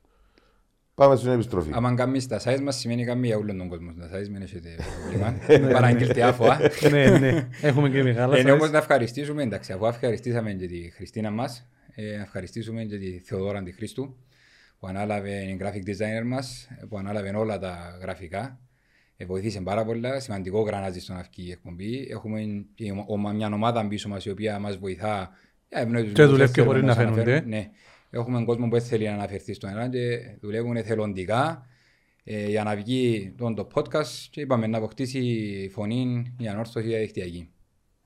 [1.01, 1.71] Πάμε στην επιστροφή.
[1.75, 3.93] Άμα κάνεις τα size μας σημαίνει κάνουμε για όλον τον κόσμο.
[3.99, 4.69] Τα size μην έχετε
[5.01, 5.35] πρόβλημα.
[5.79, 6.59] Παραγγείλτε άφοα.
[6.91, 8.73] Ναι, ναι, έχουμε και μεγάλα Είναι όμως size.
[8.73, 13.59] να ευχαριστήσουμε, εντάξει, αφού ευχαριστήσαμε και τη Χριστίνα μας, ε, να ευχαριστήσουμε και τη Θεοδόρα
[13.59, 14.17] Αντιχρίστου,
[14.79, 18.59] που ανάλαβε η graphic designer μας, που ανάλαβε όλα τα γραφικά.
[19.17, 22.09] Ε, βοηθήσε πάρα πολλά, σημαντικό γρανάζι στον αυκή η εκπομπή.
[22.11, 22.41] Έχουμε
[22.75, 25.31] και ο- ο- μια ομάδα πίσω μας η οποία μας βοηθά.
[25.69, 27.25] ε, ευνοεί τους Και νέους, δουλεύει και θέλουν χωρίς να να σε αναφέρουν.
[27.43, 27.71] φαίνονται.
[28.11, 28.21] Ναι.
[28.21, 31.67] Έχουμε κόσμο που δεν θέλει να αναφερθεί στον ένα και δουλεύουν εθελοντικά
[32.25, 37.51] ε, για να βγει τον το podcast και είπαμε να αποκτήσει φωνή η ανόρθωση διαδικτυακή.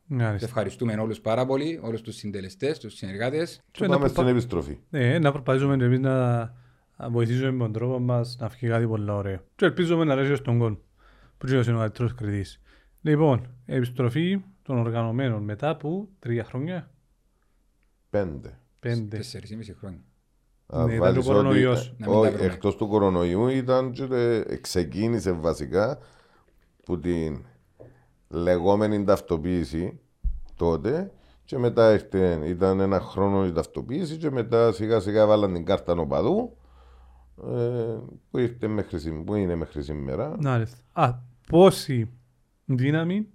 [0.08, 0.46] Σε Μάλιστα.
[0.46, 3.60] ευχαριστούμε όλους πάρα πολύ, όλους τους συντελεστές, τους συνεργάτες.
[3.70, 4.78] Και να Πάμε προσπα- στην επιστροφή.
[4.90, 6.38] Ναι, να προσπαθήσουμε και εμείς να
[6.96, 9.40] να βοηθήσουμε με τον τρόπο μας να βγει κάτι πολύ ωραίο.
[9.56, 10.78] Και ελπίζουμε να αρέσει στον κόσμο.
[11.38, 12.60] Που είναι ο καλύτερος κριτής.
[13.02, 16.90] Λοιπόν, επιστροφή των οργανωμένων μετά από τρία χρόνια,
[18.10, 18.58] Πέντε.
[18.88, 19.16] Πέντε.
[19.16, 20.00] Τέσσερις ή μισή χρόνια.
[20.66, 21.88] Αν Ναι, ήταν βάλεις και ο κορονοϊός.
[21.88, 22.44] ότι- Να μην τα όχι, βρούμε.
[22.52, 25.98] εκτός του κορονοϊού ήταν και ε, ξεκίνησε βασικά
[26.84, 27.44] που την
[28.28, 30.00] λεγόμενη ταυτοποίηση
[30.56, 31.12] τότε
[31.44, 35.94] και μετά ήρθε, ήταν ένα χρόνο η ταυτοποίηση και μετά σιγά σιγά βάλαν την κάρτα
[35.94, 36.56] νοπαδού
[37.46, 37.98] ε,
[38.30, 40.36] που, ήρθε μέχρι, σήμ- που είναι μέχρι σήμερα.
[40.40, 40.76] Μάλιστα.
[40.92, 41.14] Α,
[41.48, 42.10] πόση
[42.64, 43.26] δύναμη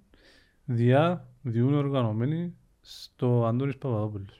[0.64, 4.39] διαδιούν οργανωμένοι στο Αντώνης Παπαδόπουλος.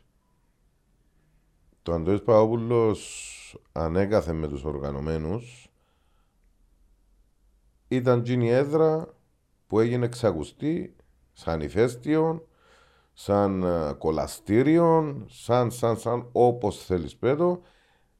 [1.82, 5.70] Το Αντώνης Παπαπούλος ανέκαθε με τους οργανωμένους
[7.88, 9.14] ήταν τζίνη έδρα
[9.66, 10.96] που έγινε εξακουστή
[11.32, 12.46] σαν ηφαίστειο,
[13.12, 17.60] σαν ε, κολαστήριο, σαν, σαν, σαν όπως θέλεις πέτω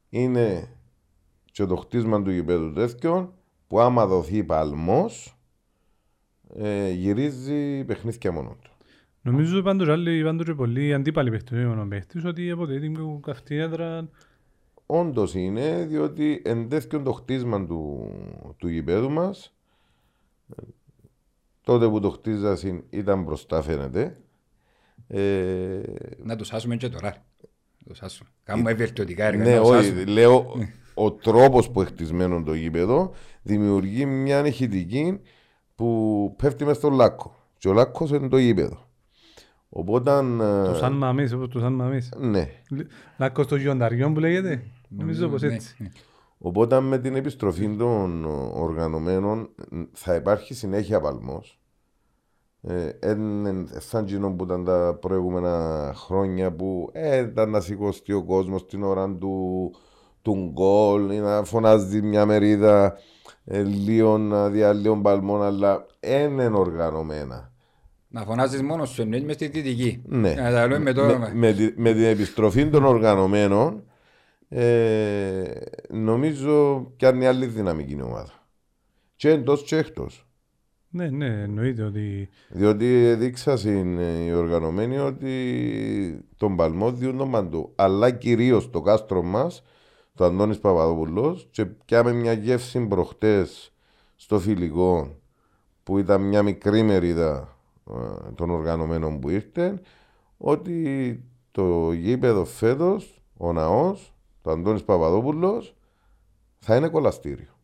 [0.09, 0.77] είναι
[1.45, 3.35] και το χτίσμα του γηπέδου τέτοιων
[3.67, 5.39] που άμα δοθεί παλμός
[6.55, 8.70] ε, γυρίζει παιχνίδια μόνο του.
[9.23, 14.09] Νομίζω πάντως άλλοι πάντως και πολλοί αντίπαλοι παίχτες ο παίχτης ότι από την καυτή έδρα
[14.87, 18.11] Όντως είναι, διότι εν τέτοιον το χτίσμα του,
[18.57, 19.55] του γηπέδου μας,
[21.63, 24.17] τότε που το χτίζασαν ήταν μπροστά φαίνεται.
[25.09, 25.81] Ε,
[26.23, 27.15] Να το σάσουμε και τώρα.
[27.85, 28.29] Το σάσουμε.
[28.45, 29.45] Κάνουμε βελτιωτικά έργα.
[29.45, 30.05] ναι, να το όχι, σάσουμε.
[30.05, 30.53] λέω
[30.95, 33.13] ο τρόπος που χτισμένο το γήπεδο
[33.43, 35.21] δημιουργεί μια ηχητική
[35.75, 37.35] που πέφτει μες στο λάκκο.
[37.59, 38.90] Και ο λάκκος είναι το γήπεδο.
[39.73, 40.11] Οπότε.
[40.65, 42.13] το σαν μαμής, όπως το σαν μαμής.
[42.19, 42.49] Ναι.
[43.19, 44.63] Λάκκος των γιονταριών που λέγεται.
[44.89, 45.75] Νομίζω πως Ναι, έτσι.
[45.79, 45.89] ναι.
[46.39, 49.49] Οπότε με την επιστροφή των οργανωμένων
[49.93, 51.61] θα υπάρχει συνέχεια παλμός.
[52.63, 58.13] Ε, εν- εν- σαν κοινό που ήταν τα προηγούμενα χρόνια που ε, ήταν να σηκωστεί
[58.13, 59.71] ο κόσμος την ώρα του,
[60.23, 62.97] του γκολ ή να φωνάζει μια μερίδα
[63.45, 67.50] ε, λίγων διαλύων παλμών αλλά δεν είναι οργανωμένα.
[68.13, 70.03] Να φωνάζεις μόνος σου, εννοείς μες στη δυτική.
[70.07, 70.35] Ναι.
[70.35, 71.31] Να τα λέμε με το με, όνομα.
[71.35, 73.83] με τη- με την επιστροφή των οργανωμένων
[74.49, 75.43] ε,
[75.91, 78.33] νομίζω πιάνει άλλη δυναμική η ομάδα.
[79.17, 80.25] Και εντός και εκτός.
[80.93, 87.73] Ναι, ναι, εννοείται ότι Διότι δείξασαν οι οργανωμένοι ότι τον παλμό διούν τον παντού.
[87.77, 89.63] Αλλά κυρίως το κάστρο μας,
[90.15, 93.73] το Αντώνης Παπαδόπουλος, και πιάμε μια γεύση προχτές
[94.17, 95.19] στο φιλικό
[95.83, 97.60] που ήταν μια μικρή μερίδα ε,
[98.35, 99.81] των οργανωμένων που ήρθε,
[100.37, 105.75] ότι το γήπεδο φέτος, ο ναός, το Αντώνης Παπαδόπουλος,
[106.59, 107.59] θα είναι κολαστήριο.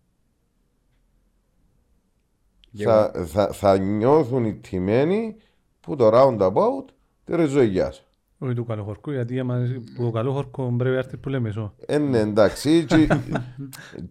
[2.79, 5.37] Θα, θα, θα νιώθουν οι τιμένοι
[5.81, 6.85] που το roundabout
[7.25, 7.95] τη ριζογιά.
[8.39, 9.67] Όχι του καλοχωρκού, γιατί άμα
[9.97, 11.75] που το καλοχωρκό πρέπει να έρθει που λέμε σώ.
[11.87, 13.13] Ε, ναι, εντάξει, τσι-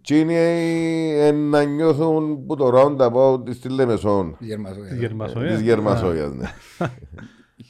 [0.02, 4.88] τσίνοι ε, να νιώθουν που το roundabout της της Λεμεσόν, Της Γερμασόιας.
[4.90, 5.52] Της Γερμασόιας.
[5.52, 6.46] της Γερμασόγιας, ναι.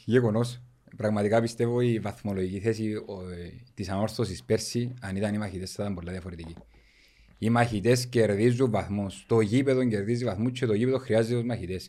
[0.05, 0.61] Γεγονός.
[0.97, 5.83] Πραγματικά πιστεύω η βαθμολογική θέση ο, ε, της ανόρθωσης πέρσι, αν ήταν οι μαχητές, θα
[5.83, 6.55] ήταν πολύ διαφορετική.
[7.39, 9.25] Οι μαχητές κερδίζουν βαθμούς.
[9.29, 11.89] Το γήπεδο κερδίζει βαθμούς και το γήπεδο χρειάζεται τους μαχητές.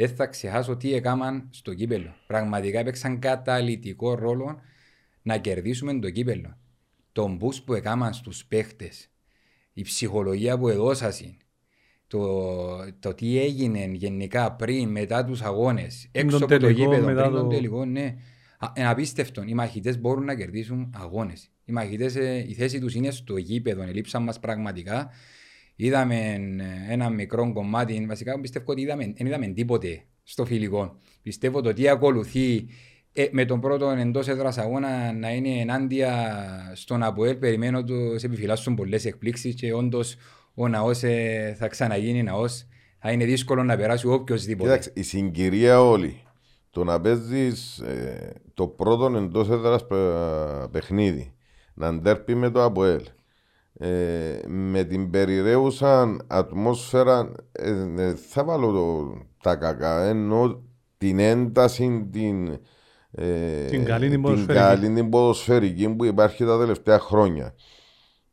[0.00, 2.14] Δεν θα ξεχάσω τι έκαναν στο κύπελο.
[2.26, 4.60] Πραγματικά έπαιξαν καταλητικό ρόλο
[5.22, 6.56] να κερδίσουμε το κύπελο.
[7.12, 9.10] το boost που έκαναν στους παίχτες,
[9.72, 11.12] η ψυχολογία που έδωσαν,
[12.06, 12.38] το,
[12.98, 17.22] το τι έγινε γενικά πριν, μετά τους αγώνες, έξω τον από το τελικό, γήπεδο, μετά
[17.22, 18.16] πριν το- τον τελικό, ναι.
[18.58, 19.42] Α, Είναι απίστευτο.
[19.46, 21.50] Οι μαχητές μπορούν να κερδίσουν αγώνες.
[21.64, 25.10] Οι μαχητές, ε, η θέση τους είναι στο γήπεδο, ελείψαν μας πραγματικά.
[25.80, 26.14] Είδαμε
[26.88, 30.96] ε, ένα μικρό κομμάτι, βασικά πιστεύω ότι είδαμε, δεν είδαμε τίποτε στο φιλικό.
[31.22, 32.66] Πιστεύω το τι ακολουθεί
[33.12, 36.12] ε, με τον πρώτο εντός έδρας αγώνα να είναι ενάντια
[36.74, 37.36] στον Αποέλ.
[37.36, 40.16] Περιμένω τους επιφυλάσσουν πολλές εκπλήξεις και όντως
[40.54, 42.66] ο ναός ε, θα ξαναγίνει ναός.
[42.98, 44.68] Θα είναι δύσκολο να περάσει οποιοδήποτε.
[44.68, 46.22] Κοίταξε, η συγκυρία όλη.
[46.70, 47.82] Το να παίζεις
[48.54, 49.86] το πρώτο εντός έδρας
[50.70, 51.32] παιχνίδι,
[51.74, 53.02] να αντέρπει με το ΑΠΟΕΛ,
[53.78, 59.12] ε, με την περιραίουσα ατμόσφαιρα, ε, ε, θα βάλω το,
[59.42, 60.62] τα κακά, ενώ
[60.98, 62.58] την ένταση, την,
[63.10, 64.60] ε, Την καλή την την ποδοσφαιρική.
[64.60, 67.54] καλή την ποδοσφαιρική που υπάρχει τα τελευταία χρόνια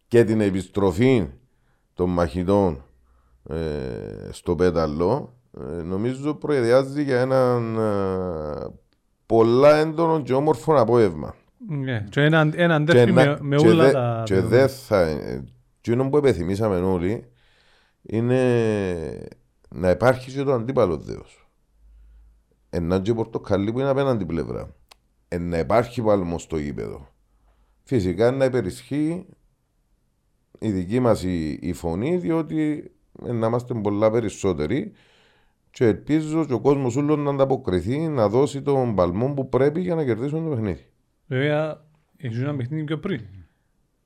[0.07, 1.27] και την επιστροφή
[1.93, 2.83] των μαχητών
[3.49, 8.73] ε, στο πέταλο ε, νομίζω προεδιάζει για έναν ε,
[9.25, 11.35] πολλά έντονο και όμορφο απόγευμα.
[11.67, 14.21] Ναι, και ένα, ένα Και ντέρφι να- με, με και όλα δε- τα...
[14.25, 14.99] Και δεν θα...
[15.01, 15.43] ε,
[15.79, 17.25] εκείνο που επιθυμήσαμε όλοι
[18.01, 19.27] είναι
[19.69, 21.49] να υπάρχει και το αντίπαλο δέος.
[22.69, 24.75] Ένα και πορτοκαλί που είναι απέναντι πλευρά.
[25.27, 27.07] Ε, να υπάρχει παλμό στο γήπεδο.
[27.83, 29.25] Φυσικά να υπερισχύει
[30.59, 32.91] η δική μας η, η φωνή διότι
[33.25, 34.91] ε, να είμαστε πολλά περισσότεροι
[35.71, 39.95] και ελπίζω και ο κόσμος όλων να ανταποκριθεί να δώσει τον παλμό που πρέπει για
[39.95, 40.85] να κερδίσουμε το παιχνίδι.
[41.27, 41.85] Βέβαια,
[42.17, 43.21] έχεις ένα παιχνίδι πιο πριν.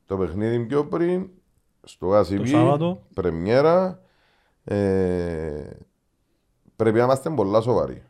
[0.05, 1.29] Το παιχνίδι πιο πριν,
[1.83, 3.01] στο ACV, Σάββατο.
[3.13, 4.01] πρεμιέρα,
[4.63, 5.69] ε,
[6.75, 8.03] πρέπει να είμαστε πολλά σοβαροί.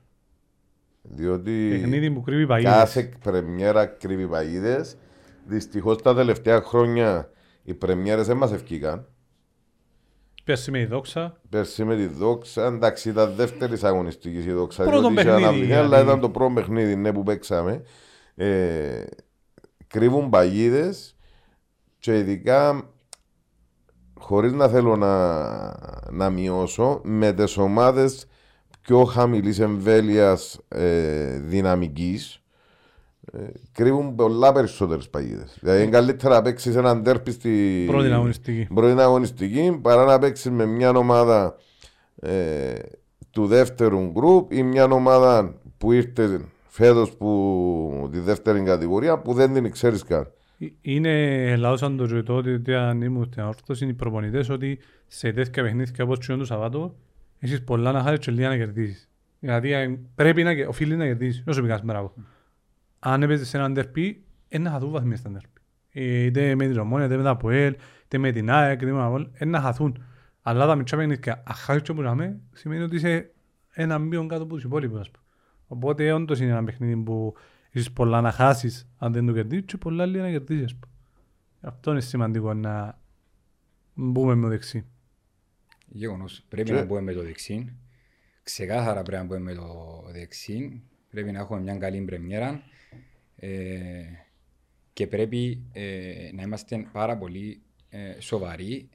[1.01, 2.73] Διότι Παιχνίδι που κρύβει παγίδες.
[2.73, 4.97] κάθε πρεμιέρα κρύβει παγίδες.
[5.45, 7.29] Δυστυχώς τα τελευταία χρόνια
[7.63, 9.07] οι πρεμιέρες δεν μας ευκήκαν.
[10.43, 11.39] Πέρσι με η δόξα.
[11.49, 14.83] Πέρσι με τη Δόξα, εντάξει ήταν δεύτερης αγωνιστικής η Δόξα.
[14.83, 16.07] Πρώτο διότι είχε παιχνίδι, αναβληθεί, αλλά δηλαδή.
[16.07, 17.83] ήταν το πρώτο παιχνίδι ναι, που παίξαμε.
[18.45, 19.05] Ε,
[19.87, 21.15] κρύβουν παγίδες
[21.99, 22.89] και ειδικά
[24.19, 25.37] χωρίς να θέλω να,
[26.11, 28.27] να μειώσω με τις ομάδες
[28.81, 32.41] πιο χαμηλής εμβέλειας ε, δυναμικής
[33.31, 33.39] ε,
[33.71, 35.57] κρύβουν πολλά περισσότερες παγίδες.
[35.59, 38.67] Δηλαδή είναι καλύτερα να παίξεις έναν τέρπι στη Πρώτη αγωνιστική.
[38.73, 41.55] πρώτη αγωνιστική παρά να παίξεις με μια ομάδα
[42.15, 42.73] ε,
[43.31, 49.53] του δεύτερου γκρουπ ή μια ομάδα που ήρθε φέτος που τη δεύτερη κατηγορία που δεν
[49.53, 50.27] την ξέρεις καν.
[50.59, 54.79] Ε, Είναι λαούσαν το και τότε ότι αν ήμουν στην όρθωση είναι οι προπονητές ότι
[55.07, 56.95] σε τέτοια παιχνίδια όπως τσιόν του Σαββάτου
[57.39, 59.09] έχεις πολλά να χάσεις και λίγα να κερδίσεις.
[59.39, 62.13] Δηλαδή ε, πρέπει να, κε- οφείλεις να κερδίσεις, όσο πηγάς μπράβο.
[62.99, 65.61] Αν έπαιζες σε έναν τερπί, ένας χαθούν βαθμίες στα τερπί.
[65.91, 68.99] Ε, Είτε με την Ομόνια, είτε με τα ΠΟΕΛ, είτε με την ΑΕΚ, είτε με
[68.99, 70.03] τα ΠΟΕΛ, ένας χαθούν.
[70.41, 73.31] Αλλά τα μικρά παιχνίδια, αν χάσεις και που ζάμε, σημαίνει ότι είσαι
[73.73, 75.11] ένα μείον κάτω από τους υπόλοιπους.
[75.69, 75.85] Ας πούμε.
[75.85, 77.33] Οπότε όντως είναι ένα παιχνίδι που
[77.71, 80.63] έχεις πολλά να χάσεις αν δεν το κερδίσεις και πολλά λίγα να κερδίσεις.
[80.65, 80.93] ας πούμε.
[81.61, 82.99] Αυτό είναι σημαντικό να
[83.93, 84.85] μπούμε με το δεξί.
[85.87, 86.45] Γεγονός.
[86.49, 87.73] Πρέπει Και- να μπούμε με το δεξί.
[88.43, 90.81] Ξεκάθαρα πρέπει να μπούμε με το δεξί.
[91.09, 92.61] Πρέπει να έχουμε μια καλή πρεμιέρα.
[93.35, 94.03] Ε,
[94.93, 98.89] και πρέπει ε, να είμαστε πάρα πολύ ε, σοβαροί.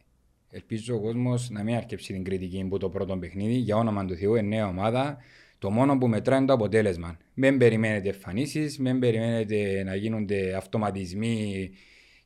[0.51, 3.55] Ελπίζω ο κόσμος να μην αρκεψεί την κριτική που το πρώτο παιχνίδι.
[3.55, 5.16] Για όνομα του Θεού, είναι νέα ομάδα.
[5.65, 7.17] Το μόνο που μετράει είναι το αποτέλεσμα.
[7.35, 11.71] Μην περιμένετε εμφανίσεις, μην περιμένετε να γίνονται αυτοματισμοί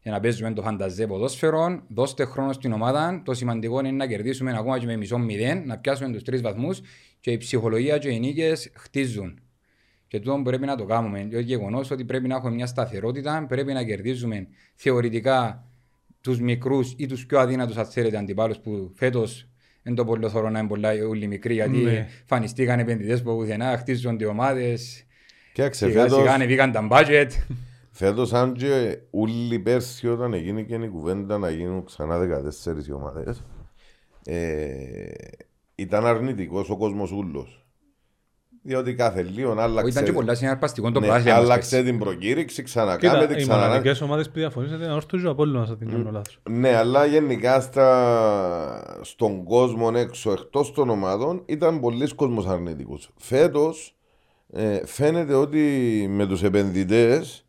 [0.03, 1.83] για να παίζουμε το φανταζέ ποδόσφαιρο.
[1.89, 3.23] Δώστε χρόνο στην ομάδα.
[3.25, 6.81] Το σημαντικό είναι να κερδίσουμε ακόμα και με μισό μηδέν, να πιάσουμε τους τρεις βαθμούς
[7.21, 9.41] και η ψυχολογία και οι νίκες χτίζουν.
[10.09, 11.29] Και τούτο πρέπει να το κάνουμε.
[11.33, 15.69] Το γεγονός ότι πρέπει να έχουμε μια σταθερότητα, πρέπει να κερδίζουμε θεωρητικά
[16.21, 19.49] τους μικρούς ή τους πιο αδύνατους, αν θέλετε, αντιπάλους που φέτος
[19.89, 22.09] δεν το πολύ θωρώ να είναι πολλά όλοι μικροί, γιατί Ναι.
[22.25, 25.05] φανιστήκαν επενδυτές που πουθενά χτίζονται ομάδες.
[25.53, 27.29] Κοίταξε, Σιγά φέτος, σιγά ανεβήκαν τα budget.
[27.91, 32.93] φέτος αν και ούλοι πέρσι όταν έγινε και η κουβέντα να γίνουν ξανά 14 οι
[32.93, 33.45] ομάδες
[34.25, 35.13] ε,
[35.75, 37.67] ήταν αρνητικός ο κόσμος ούλος.
[38.63, 41.37] Διότι κάθε λίγο άλλαξε, Ήταν και πολλά συναρπαστικό το ναι, πρωτάθλημα.
[41.37, 43.67] άλλαξε την προκήρυξη, ξανακάμε την Κοίτα, οι ξανά.
[43.67, 46.41] μοναδικές ομάδες που διαφωνήσατε είναι όρθος και ο Απόλλωνας, αν δεν κάνω λάθος.
[46.51, 48.99] Ναι, αλλά γενικά στα...
[49.03, 53.11] στον κόσμο έξω, εκτός των ομάδων, ήταν πολλοί κόσμος αρνητικός.
[53.17, 53.97] Φέτος
[54.53, 55.61] ε, φαίνεται ότι
[56.11, 57.47] με τους επενδυτές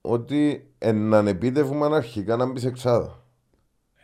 [0.00, 3.20] ότι έναν επίτευγμα αρχικά να μπεις σε εξάδα.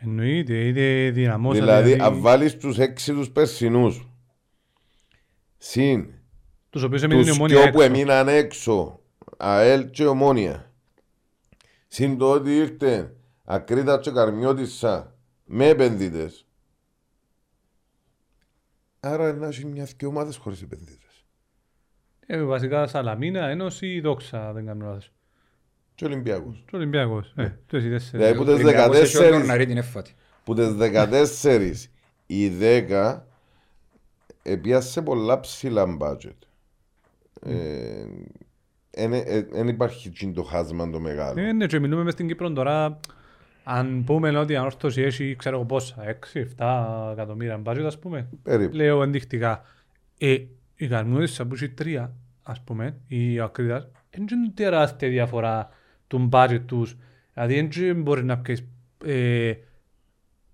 [0.05, 1.65] Εννοείται, είτε δυναμώσατε.
[1.65, 4.07] δηλαδή, αν βάλεις τους έξι τους περσινούς
[5.65, 6.13] συν
[6.69, 7.93] τους οποίους έμεινε η τους ομόνια δυο που έξω.
[7.93, 8.99] έμειναν έξω,
[9.37, 10.71] ΑΕΛ και Ομόνια,
[11.87, 16.47] Συν το ότι ήρθε ακρίτα και καρμιώτησα με επενδυτές.
[18.99, 21.25] Άρα να έχει μιας και ομάδες χωρίς επενδυτές.
[22.25, 25.11] Ε, βασικά Σαλαμίνα, Ένωση, Δόξα, δεν κάνω λάθος.
[25.95, 26.63] Και Ολυμπιακούς.
[26.65, 27.33] Και Ολυμπιακός.
[27.35, 28.11] Ε, τόσοι τέσσερις.
[28.11, 30.15] Δηλαδή που τις Ολυμπιακός έχει 14 όλο να ρίχνει έφατη.
[30.43, 31.89] που τις 14
[32.25, 33.27] οι 10
[34.43, 36.37] επιάσε πολλά ψηλά budget.
[39.51, 41.41] Δεν υπάρχει εκείνο το χάσμα το μεγάλο.
[41.41, 42.99] Ε, ναι, και μιλούμε μες στην Κύπρο τώρα,
[43.63, 46.17] αν πούμε ότι η ανόρθωση έχει, ξέρω εγώ πόσα,
[46.57, 48.75] 6-7 εκατομμύρια μπάτζετ, ας πούμε, Περίπου.
[48.75, 49.61] λέω ενδεικτικά.
[50.17, 50.37] Ε,
[50.75, 52.13] η Καρμιώτησα που έχει τρία,
[52.43, 55.69] ας πούμε, ή ο Ακρίδας, δεν είναι τεράστια διαφορά
[56.07, 56.97] του μπάτζετ τους.
[57.33, 58.65] Δηλαδή, δεν μπορείς να πιέσεις
[59.05, 59.53] ε,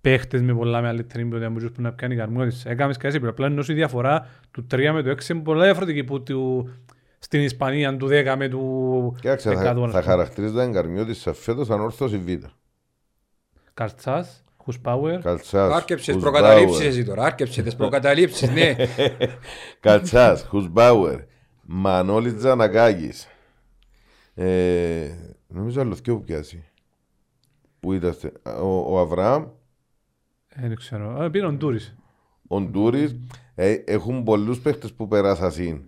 [0.00, 2.70] παίχτες με πολλά μεγαλύτερη ποιότητα από τους που να πιάνει η Καρμιώτησα.
[2.70, 6.04] Έκαμες και εσύ, απλά ενώ η διαφορά του 3 με το 6 είναι πολλά διαφορετική
[6.04, 6.70] που του,
[7.18, 9.54] στην Ισπανία του 10 με του Κοίταξε, 100.
[9.54, 10.00] θα, ας θα πούμε.
[10.00, 12.44] χαρακτηρίζονταν Καρμιώτης σε φέτος ανόρθωση Β.
[13.74, 16.40] Καρτσάς, Χουσπάουερ, Καλτσάς, Άρκεψες Χουσμπάουερ.
[16.40, 18.74] προκαταλήψεις εσύ τώρα, άρκεψες τις προκαταλήψεις, ναι.
[19.80, 21.18] Καλτσάς, Χουσμπάουερ,
[21.62, 23.28] Μανώλης Τζανακάκης.
[24.34, 25.08] Ε,
[25.48, 26.64] νομίζω άλλος δυο που πιάσει.
[27.80, 29.46] Που ήταν στε- ο, ο Αβραάμ, Ε,
[30.56, 31.22] δεν ξέρω.
[31.22, 31.96] Ε, Πήρε ο Ντούρις.
[32.48, 33.16] ο Ντούρης,
[33.54, 35.84] ε, έχουν πολλούς παίχτες που περάσαν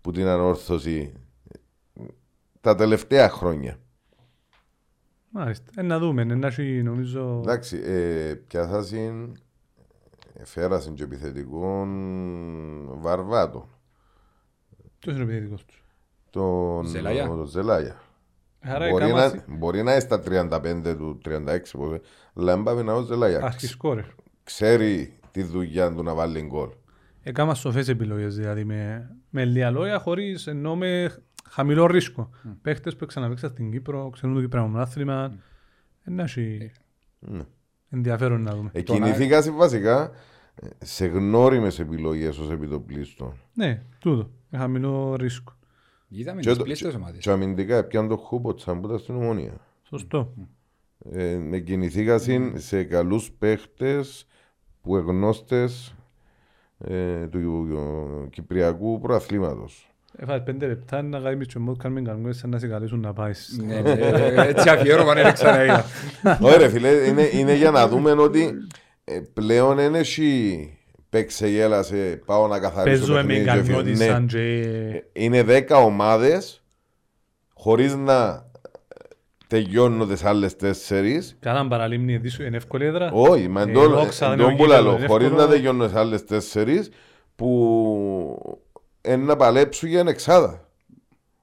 [0.00, 1.12] που την ανόρθωση
[2.60, 3.78] τα τελευταία χρόνια.
[5.30, 5.70] Μάλιστα.
[5.76, 6.22] Ε, να δούμε.
[6.22, 7.38] Ε, να έχει νομίζω...
[7.42, 9.36] Εντάξει, ε, πιάσασαν,
[10.44, 11.88] φέρασαν και επιθετικών
[13.00, 13.68] Βαρβάτο.
[14.98, 15.84] Ποιος είναι ο επιθετικός τους;
[16.30, 17.26] Τον Ζελάγια.
[17.26, 18.02] τον Ζελάγια.
[18.64, 21.30] Άρα Μπορεί έκαμα να, μπορεί να είναι στα 35 του, 36
[21.72, 22.00] πόσο,
[22.34, 23.40] αλλά έμπαμε να ο Ζελάγια.
[23.42, 24.04] άρχι σκόρερ.
[24.44, 26.68] Ξέρει τη δουλειά του να βάλει γκολ.
[27.22, 31.14] Έκαμα σοφές επιλογές, δηλαδή με, με λίγα λόγια, χωρίς ενώ με
[31.50, 32.30] χαμηλό ρίσκο.
[32.62, 35.32] Παίχτες που ξαναπαίξαν στην Κύπρο, ξέρουν το Κυπριακό άθλημα.
[36.04, 36.72] Ε, να έχει
[37.18, 37.42] Ναι.
[37.90, 38.70] ενδιαφέρον να δούμε.
[38.72, 40.10] Ε, Τον κινηθήκα σε βασικά
[40.54, 43.32] ε, σε γνώριμες επιλογές ως επιτοπλίστων.
[43.54, 44.30] Ναι, τούτο.
[44.48, 45.52] Με χαμηλό ρίσκο.
[46.14, 47.20] Είδαμε Και τις το- πλήστες και- ομάδες.
[47.22, 49.52] Και αμυντικά έπιαν το χούποτσα που ήταν στην ομονία.
[49.88, 50.32] Σωστό.
[51.12, 54.26] Ε, ε, κινηθήκα συν σε καλούς παίχτες
[54.82, 55.94] που εγνώστες
[56.78, 57.68] ε, του
[58.24, 59.86] ε, Κυπριακού προαθλήματος.
[60.16, 63.60] Έφαγε πέντε λεπτά να κάνεις και μόνο κάνουμε καρμούες σαν να σε καλέσουν να πάεις.
[63.64, 65.84] Ναι, ναι, ε, Έτσι αφιέρωμα δεν ξαναείδα.
[66.40, 68.50] Όχι ρε φίλε, είναι, είναι για να δούμε ότι
[69.04, 70.78] ε, πλέον δεν έχει
[71.12, 73.76] παίξε γέλασε, πάω να καθαρίσω Παίζουμε με παιχνίδι και φύγω.
[73.76, 74.04] καρμιώτης Ναι.
[74.06, 75.02] σαν και...
[75.12, 76.62] Είναι 10 ομάδες
[77.54, 78.46] χωρίς να
[79.46, 81.36] τελειώνουν τις άλλες τέσσερις.
[81.40, 83.10] Κάναν παραλίμνη εδίσου, είναι εύκολη έδρα.
[83.12, 85.44] Όχι, μα Ε, εντός δόξα, δεν εντός είναι που γήπεδο, λαλώ, είναι χωρίς εύκολο.
[85.46, 86.90] να τελειώνουν τις άλλες τέσσερις
[87.36, 88.58] που
[89.08, 90.68] είναι να παλέψουν για εξάδα.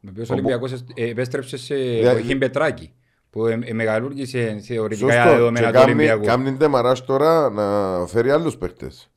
[0.05, 2.93] Ο οποίος ο Ολυμπιακός ε, επέστρεψε σε Δια- εποχή Πετράκη
[3.29, 5.29] που ε, ε, μεγαλούργησε θεωρητικά για Σωστό.
[5.29, 6.25] Και δεδομένα του κάνει, Ολυμπιακού.
[6.25, 9.09] κάνει τεμαράς τώρα να φέρει άλλους παίχτες.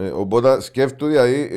[0.00, 1.48] Ε, οπότε σκέφτομαι δηλαδή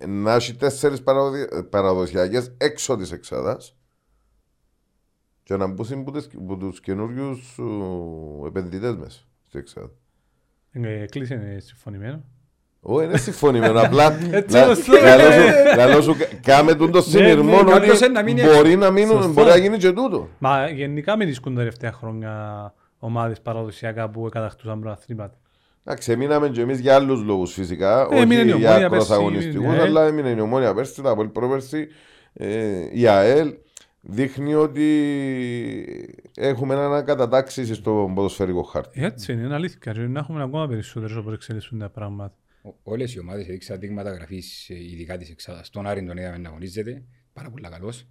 [0.00, 3.76] ε, να έχει τέσσερις παραδο- παραδοσιακές έξω της εξάδας
[5.42, 9.90] και να μπουν που, τις- που τους καινούριους ου, επενδυτές μέσα στην εξάδα.
[10.72, 12.24] Ε, Κλείσε είναι συμφωνημένο.
[12.80, 13.80] Όχι, είναι συμφωνημένο.
[13.80, 15.52] Απλά Έτσι λα- όπως το λαλό λέμε.
[15.68, 18.76] σου- λαλό σου κα- κάμε τον το συνειρμό ναι, κάποιος είναι να ότι μείνει μπορεί
[18.76, 19.32] να μείνουν, Σωστό.
[19.32, 20.28] μπορεί να γίνει και τούτο.
[20.38, 25.38] Μα γενικά με δίσκουν τα τελευταία χρόνια ομάδες παραδοσιακά που κατακτούσαν προαθλήματα.
[25.88, 29.06] Εντάξει, έμειναμε και εμείς για άλλους λόγους φυσικά, Ε, έμεινε η όχι για Ομόνια πέρσι,
[29.06, 29.80] πρωταγωνιστικούς, η ΑΕΛ.
[29.80, 31.88] αλλά έμεινε η ομόνια πέρσι, τα Απόλλη πρόπερσι.
[32.32, 33.54] Ε, η ΑΕΛ
[34.00, 34.86] δείχνει ότι
[36.36, 39.02] έχουμε έναν κατατάξει στο ποδοσφαιρικό χάρτη.
[39.04, 39.78] Έτσι είναι, είναι αλήθεια.
[39.92, 42.34] Και να έχουμε ακόμα περισσότερες όπως εξελίσσουν τα πράγματα.
[42.62, 45.70] Ο- Όλες οι ομάδες έδειξαν δείγματα γραφής, ε, ειδικά της εξάδας.
[45.70, 48.06] Τον Άρη τον είδαμε να αγωνίζεται, πάρα πολύ καλός.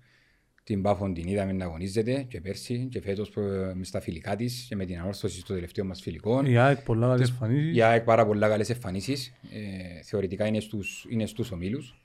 [0.65, 4.65] Την Πάφον την είδαμε να αγωνίζεται και πέρσι και φέτος ε, μες στα φιλικά της
[4.69, 6.45] και με την ανόρθωση στο τελευταίο μας φιλικό.
[6.45, 7.75] Η ΑΕΚ πολλά καλές εμφανίσεις.
[7.75, 9.33] Η ΑΕΚ πάρα πολλά καλές εμφανίσεις.
[9.51, 11.95] Ε, θεωρητικά είναι στους, είναι στους ομίλους.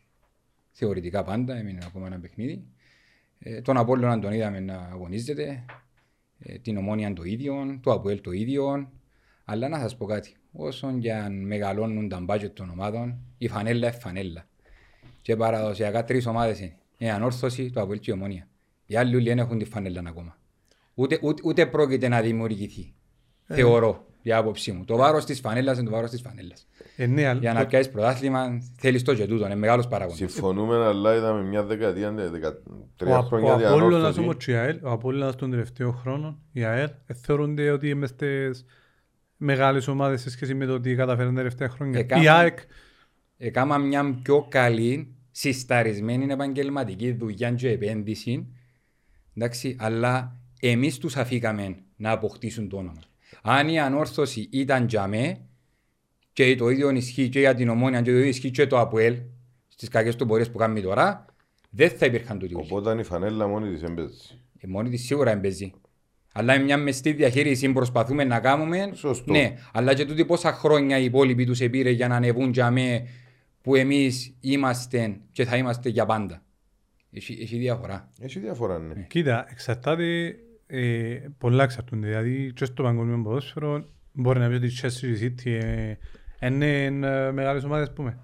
[0.70, 2.64] Θεωρητικά πάντα, έμεινε ακόμα ένα παιχνίδι.
[3.38, 5.64] Ε, τον Απόλλωνα τον είδαμε να αγωνίζεται.
[6.38, 8.92] Ε, την Ομόνια το ίδιο, το Αποέλ το ίδιο.
[9.44, 10.34] Αλλά να σας πω κάτι.
[10.52, 14.48] Όσον και αν μεγαλώνουν τα μπάτζετ των ομάδων, η φανέλα είναι φανέλα.
[15.22, 16.74] Και παραδοσιακά τρεις ομάδες είναι.
[16.98, 18.48] Η Ανόρθωση, το Αποέλ και η Ομόνια.
[18.91, 20.36] Οι άλλοι όλοι δεν έχουν τη φανέλα ακόμα.
[20.95, 22.95] Ούτε, ούτε, ούτε πρόκειται να δημιουργηθεί.
[23.47, 24.84] Θεωρώ, για άποψή μου.
[24.84, 26.66] Το βάρος της φανέλας είναι το βάρος της φανέλας.
[26.97, 30.18] Ε, ναι, αλλά Για να το- πιάσεις πρωτάθλημα θέλεις το και τούτο, είναι μεγάλος παράγοντας.
[30.18, 34.20] Συμφωνούμε, αλλά είδαμε μια δεκαετία, δε- δεκα- Ο, τρία Α- χρόνια ο Απόλλωνας διανόρθωση.
[34.20, 38.07] όμως και η ΑΕΛ, ο Απόλλωνας των τελευταίων χρόνων, η ΑΕΛ, ε, θεωρούνται ότι είναι
[38.07, 38.64] στις
[39.36, 41.99] μεγάλες ομάδες σε σχέση με το ότι καταφέρουν τα τελευταία χρόνια.
[41.99, 42.59] Εκάμα- Η ΑΕΚ,
[43.43, 48.55] Έκανα μια πιο καλή, συσταρισμένη επαγγελματική δουλειά και επένδυση.
[49.43, 53.01] Εντάξει, αλλά εμείς τους αφήκαμε να αποκτήσουν το όνομα.
[53.43, 55.41] Αν η ανόρθωση ήταν για με,
[56.32, 59.16] και το ίδιο ισχύει και για την ομόνια και το ίδιο ισχύει και το ΑΠΟΕΛ
[59.68, 61.24] στις κακές του πορείες που κάνουμε τώρα,
[61.70, 62.66] δεν θα υπήρχαν τούτοι όλοι.
[62.70, 64.14] Οπότε η φανέλα μόνη της έμπαιζε.
[64.59, 65.72] Ε, Μόνη της σίγουρα εμπέζει.
[66.32, 68.91] Αλλά μες μια μεστή διαχείριση προσπαθούμε να κάνουμε.
[68.95, 69.32] Σωστό.
[69.32, 73.07] Ναι, αλλά και τούτοι πόσα χρόνια οι υπόλοιποι τους επήρε για να ανεβούν για με
[73.62, 76.43] που εμείς είμαστε και θα είμαστε για πάντα.
[77.12, 78.11] Έχει, έχει διαφορά.
[78.20, 79.06] Έχει διαφορά, ναι.
[79.08, 80.36] Κοίτα, εξαρτάται,
[80.66, 82.06] ε, πολλά εξαρτούνται.
[82.06, 85.94] Δηλαδή, και στο παγκόσμιο ποδόσφαιρο μπορεί να πει ότι η Chelsea City ε,
[86.46, 88.18] είναι ε, μεγάλες ομάδες, πούμε.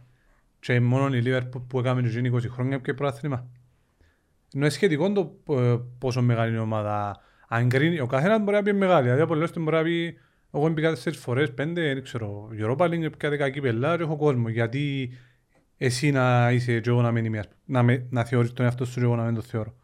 [0.60, 3.50] Και μόνο η Liverpool που έκαμε το 20 χρόνια και πρωτάθλημα.
[4.54, 7.20] Ενώ είναι σχετικό το ε, πόσο μεγάλη είναι η ομάδα.
[7.48, 9.02] Αν κρίνει, ο καθένας μπορεί να πει μεγάλη.
[9.02, 10.18] Δηλαδή, από λέω μπορεί να πει,
[10.52, 14.48] εγώ μπήκα τέσσερις φορές, πέντε, δεν ξέρω, Europa League, πήκα δέκα κύπελλα και έχω κόσμο.
[14.48, 15.10] Γιατί
[15.76, 18.64] εσύ να είσαι και εγώ να μην είμαι, ας πούμε, να, με, να θεωρείς τον
[18.64, 19.74] εαυτό σου και εγώ να μην το θεωρώ.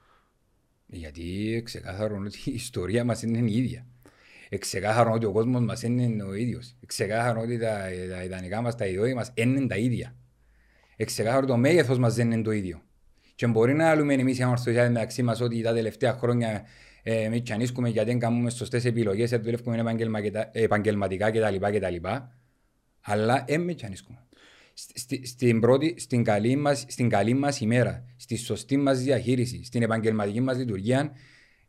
[0.87, 3.87] Γιατί ξεκάθαρο ότι η ιστορία μας είναι η ίδια.
[4.59, 6.77] Ξεκάθαρο ότι ο κόσμος μας είναι ο ίδιος.
[6.87, 7.79] Ξεκάθαρο ότι τα,
[8.11, 10.17] τα ιδανικά μας, τα ιδόη μας είναι τα ίδια.
[11.05, 12.83] Ξεκάθαρο το μέγεθος μας δεν είναι το ίδιο.
[13.35, 16.65] Και μπορεί να λέμε εμείς οι ανορθωσιάδες μεταξύ μας ότι τα τελευταία χρόνια
[17.03, 21.57] ε, εμείς τσανίσκουμε γιατί δεν κάνουμε σωστές επιλογές, δεν δουλεύουμε επαγγελμα- επαγγελματικά κτλ.
[21.57, 22.07] κτλ.
[23.01, 24.19] Αλλά δεν με τσανίσκουμε.
[24.75, 29.83] Στη- στην, πρώτη, στην, καλή μας, στην καλή μας ημέρα, στη σωστή μας διαχείριση, στην
[29.83, 31.13] επαγγελματική μας λειτουργία,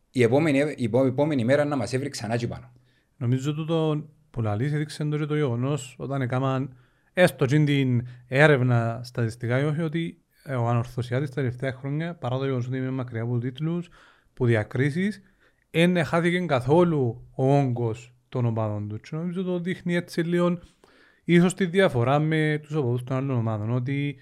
[0.09, 2.71] η επόμενη, η επό- επόμενη μέρα να μας έβρει ξανά και πάνω.
[3.17, 6.75] Νομίζω τούτο που λαλείς έδειξε το και το γεγονός όταν έκαναν
[7.13, 12.37] έστω και την έρευνα στατιστικά ή όχι ότι ε, ο Ανορθωσιάτης τα τελευταία χρόνια παρά
[12.37, 13.89] το γεγονός ότι είμαι μακριά από τίτλους,
[14.33, 15.21] που διακρίσεις,
[15.71, 18.99] δεν χάθηκε καθόλου ο όγκος των ομάδων του.
[18.99, 20.59] Και νομίζω το δείχνει έτσι λίγο
[21.23, 24.15] ίσως τη διαφορά με τους οπαδούς των άλλων ομάδων ότι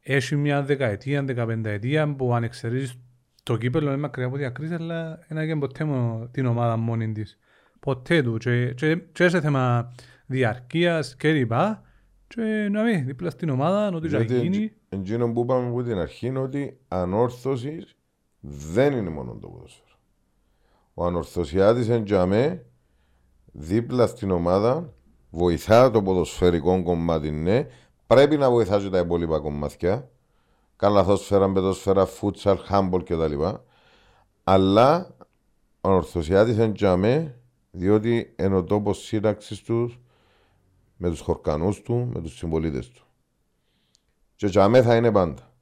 [0.00, 2.98] έχει μια δεκαετία, δεκαπενταετία που αν εξαιρέσεις
[3.42, 7.38] το κύπελλο είναι μακριά από διακρίσεις αλλά δεν έγινε ποτέ μόνο την ομάδα μόνη της.
[7.80, 9.92] Ποτέ του και, και, και σε θέμα
[10.26, 11.82] διαρκείας και λοιπά
[12.26, 15.98] και να μην δίπλα στην ομάδα ότι θα γίνει Γιατί εκείνο που είπαμε από την
[15.98, 17.96] αρχή είναι ότι ανόρθωσης
[18.40, 19.86] δεν είναι μόνο το ποδόσφαιρο.
[20.94, 22.64] Ο ανορθωσιάτης εν τζαμέ,
[23.52, 24.92] δίπλα στην ομάδα,
[25.30, 27.66] βοηθά το ποδοσφαιρικό κομμάτι, ναι,
[28.06, 30.10] πρέπει να βοηθά και τα υπόλοιπα κομμάτια.
[30.76, 33.44] Καλαθόσφαιρα, πεδόσφαιρα, φούτσαλ, χάμπολ κτλ.
[34.44, 35.14] Αλλά
[35.80, 40.00] ο ανορθωσιάτης εν τζαμέ, διότι είναι ο τόπος σύναξης τους
[40.96, 43.02] με τους χορκανούς του, με τους συμπολίτες του.
[44.34, 45.52] Και τζαμέ θα είναι πάντα.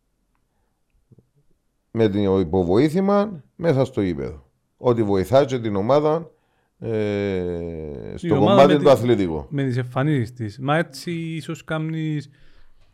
[1.91, 4.45] Με την υποβοήθημα μέσα στο γήπεδο.
[4.77, 6.31] Ότι βοηθά και την ομάδα
[6.79, 9.47] ε, στο ομάδα κομμάτι με του τη- αθλητικού.
[9.51, 10.59] με τις εμφανίσεις της.
[10.59, 12.31] Μα έτσι ίσως κάνεις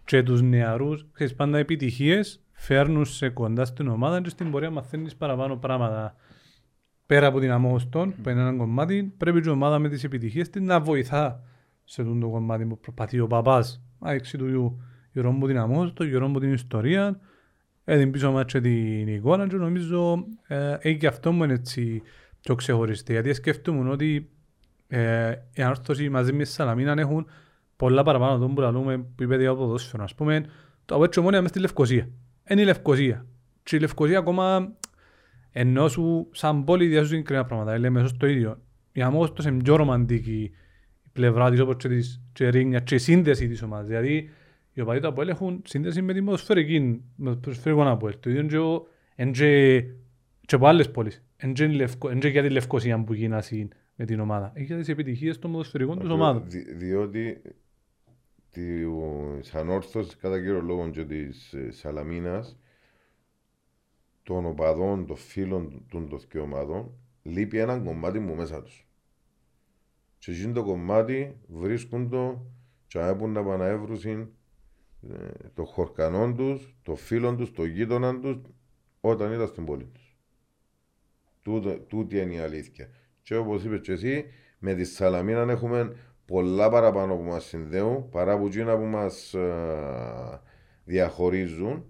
[0.04, 5.16] και τους νεαρούς, ξέρεις πάντα επιτυχίες, φέρνουν σε κοντά στην ομάδα και στην πορεία μαθαίνεις
[5.16, 6.14] παραπάνω πράγματα.
[7.06, 10.50] Πέρα από την αμόστον, που είναι ένα κομμάτι, πρέπει και η ομάδα με τις επιτυχίες
[10.50, 11.42] της να βοηθά
[11.84, 13.82] σε αυτό το κομμάτι που προσπαθεί ο παπάς.
[13.98, 17.20] Άξι του γιου, γύρω μου την αμόστον, γύρω μου την ιστορία,
[17.84, 22.02] έδινε πίσω μας και την εικόνα και νομίζω ε, ε, και αυτό μου είναι έτσι
[22.42, 23.12] πιο ξεχωριστή.
[23.12, 24.30] Γιατί σκέφτομαι ότι
[24.88, 27.26] ε, η ανόρθωση μαζί μες τη Σαλαμίνα έχουν
[27.76, 30.02] πολλά παραπάνω των που λαλούμε που είπε για ποδόσφαιρο.
[30.02, 30.44] Ας πούμε,
[30.84, 32.08] το Αβέτσο Ομόνια μες στη Λευκοσία.
[32.48, 33.26] Είναι η Λευκοσία.
[33.62, 34.72] Και η Λευκοσία ακόμα
[35.52, 37.78] ενώ σου σαν πόλη διάσου συγκεκριμένα πράγματα.
[37.78, 38.58] Λέμε ίσως το ίδιο.
[38.92, 40.52] Η Αμόστος είναι πιο ρομαντική
[41.04, 43.86] η πλευρά της όπως και της και ρίγνια και η σύνδεση της ομάδας.
[43.86, 44.30] Δηλαδή
[44.72, 48.14] οι οπαδοί του Αποέλ έχουν σύνδεση με τη ποδοσφαιρική, με το ποδοσφαιρικό Αποέλ.
[48.20, 48.86] Το ίδιο είναι και ο-
[49.16, 49.82] είναι και
[50.46, 51.22] και από άλλες πόλεις.
[51.42, 54.52] Είναι και η Λευκο- είναι και για τη Λευκοσία που γίνασαι με την ομάδα.
[54.54, 56.42] Έχει για τις επιτυχίες των ποδοσφαιρικών τους ομάδων.
[56.50, 57.42] Δι- διότι
[58.50, 62.58] της ανόρθωσης κατά κύριο λόγο και της ε, Σαλαμίνας
[64.22, 66.90] των οπαδών, των φίλων των των δύο ομάδων
[67.22, 68.86] λείπει ένα κομμάτι μου μέσα τους.
[70.18, 72.46] Και εκείνο το κομμάτι βρίσκουν το
[72.86, 74.28] και έπουν να παναεύρουσιν
[75.10, 78.40] ε, το χορκανόν τους, το φίλων τους, το γείτονα τους
[79.00, 80.01] όταν ήταν στην πόλη τους.
[81.42, 82.88] Τούτο, τούτη είναι η αλήθεια.
[83.22, 84.24] Και όπως είπες και εσύ,
[84.58, 90.40] με τη Σαλαμίνα έχουμε πολλά παραπάνω που μας συνδέουν παρά που εκείνα που μας ε,
[90.84, 91.84] διαχωρίζουν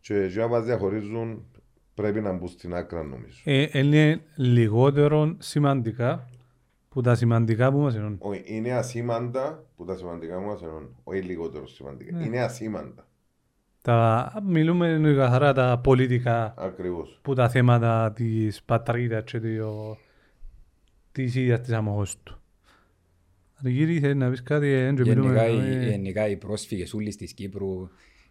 [0.00, 1.44] και εκείνα που μας διαχωρίζουν
[1.94, 3.42] πρέπει να μπουν στην άκρα νομίζω.
[3.44, 6.28] Ε, είναι λιγότερο σημαντικά
[6.88, 8.18] που τα σημαντικά που μας ενώνουν.
[8.20, 10.96] Όχι, είναι ασήμαντα που τα σημαντικά μας ενώνουν.
[11.04, 12.16] Όχι λιγότερο σημαντικά.
[12.16, 12.24] Ναι.
[12.24, 13.06] Είναι ασήμαντα.
[13.84, 17.18] Τα, μιλούμε καθαρά τα πολιτικά Ακριβώς.
[17.22, 19.96] που τα θέματα της πατρίδας και το,
[21.12, 22.40] της ίδιας της αμοχώς του.
[23.54, 27.16] Αργύρι, θέλεις να πεις κάτι, ε, δεν Γενικά, μιλούμε, οι, ε, γενικά οι πρόσφυγες όλης
[27.16, 27.88] της Κύπρου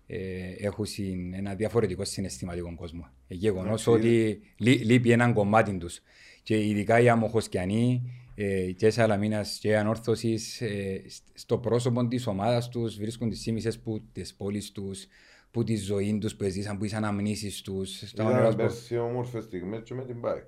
[0.07, 0.17] ε,
[0.57, 3.07] έχουν συν- ένα διαφορετικό συναισθηματικό κόσμο.
[3.27, 5.99] Ε, Γεγονός Εντάξει, ότι λεί- λείπει έναν κομμάτι τους.
[6.43, 11.01] Και ειδικά οι αμοχοσκιανοί ε, και Σαλαμίνας και Ανόρθωσης ε,
[11.33, 15.05] στο πρόσωπο της ομάδας τους βρίσκουν τις σήμισες που τις πόλεις τους,
[15.53, 18.01] που τη ζωή τους που ζήσαν, που τις αναμνήσεις τους.
[18.05, 18.63] στα όνειρά Ήταν τους.
[18.65, 20.47] πέρσι όμορφες στιγμές και με την bike.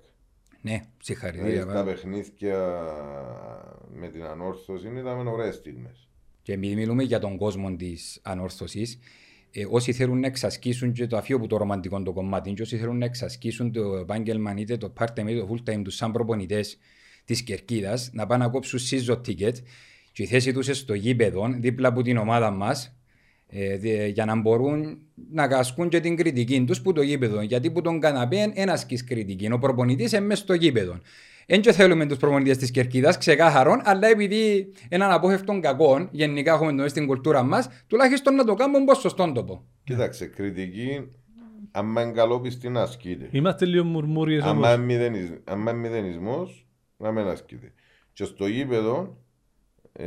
[0.62, 1.62] Ναι, Δηλαδή συγχαρητήρια.
[1.62, 1.84] στα πάρα.
[1.84, 2.58] παιχνίδια
[3.94, 6.08] με την ανόρθωση ήταν ωραίες στιγμές.
[6.42, 9.00] Και επειδή μιλούμε για τον κόσμο της ανόρθωσης,
[9.52, 12.78] ε, όσοι θέλουν να εξασκήσουν και το αφείο που το ρομαντικό το κομμάτι, και όσοι
[12.78, 16.78] θέλουν να εξασκήσουν το επάγγελμα είτε το part-time είτε το full-time τους σαν προπονητές
[17.26, 19.54] της κερκίδας, να πάνε να κόψουν season ticket
[20.12, 22.96] και η θέση τους στο γήπεδο, δίπλα από την ομάδα μας,
[23.58, 24.98] ε, δι- για να μπορούν
[25.32, 27.42] να ασκούν και την κριτική τους που το γήπεδο.
[27.42, 29.52] Γιατί που τον καναπέ ένας ασκεί κριτική.
[29.52, 31.00] Ο προπονητής είναι μέσα στο γήπεδο.
[31.48, 36.74] Δεν και θέλουμε τους προπονητές της κερκίδας, ξεκάθαρον, αλλά επειδή έναν απόφευτον κακό, γενικά έχουμε
[36.84, 39.66] το στην κουλτούρα μας, τουλάχιστον να το κάνουμε όπως σωστόν το πω.
[39.84, 41.12] Κοίταξε, κριτική,
[41.72, 43.28] άμα είναι καλόπιστη να ασκείται.
[43.32, 44.74] Είμαστε λίγο μουρμούριες Άμα όμως.
[44.74, 47.74] είναι μηδενισ- άμα είναι μηδενισμός, να μην ασκείται.
[48.14, 49.18] Και στο γήπεδο,
[49.92, 50.06] ε,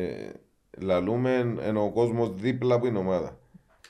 [0.81, 3.39] λαλούμε ενώ ο κόσμος δίπλα από την ομάδα.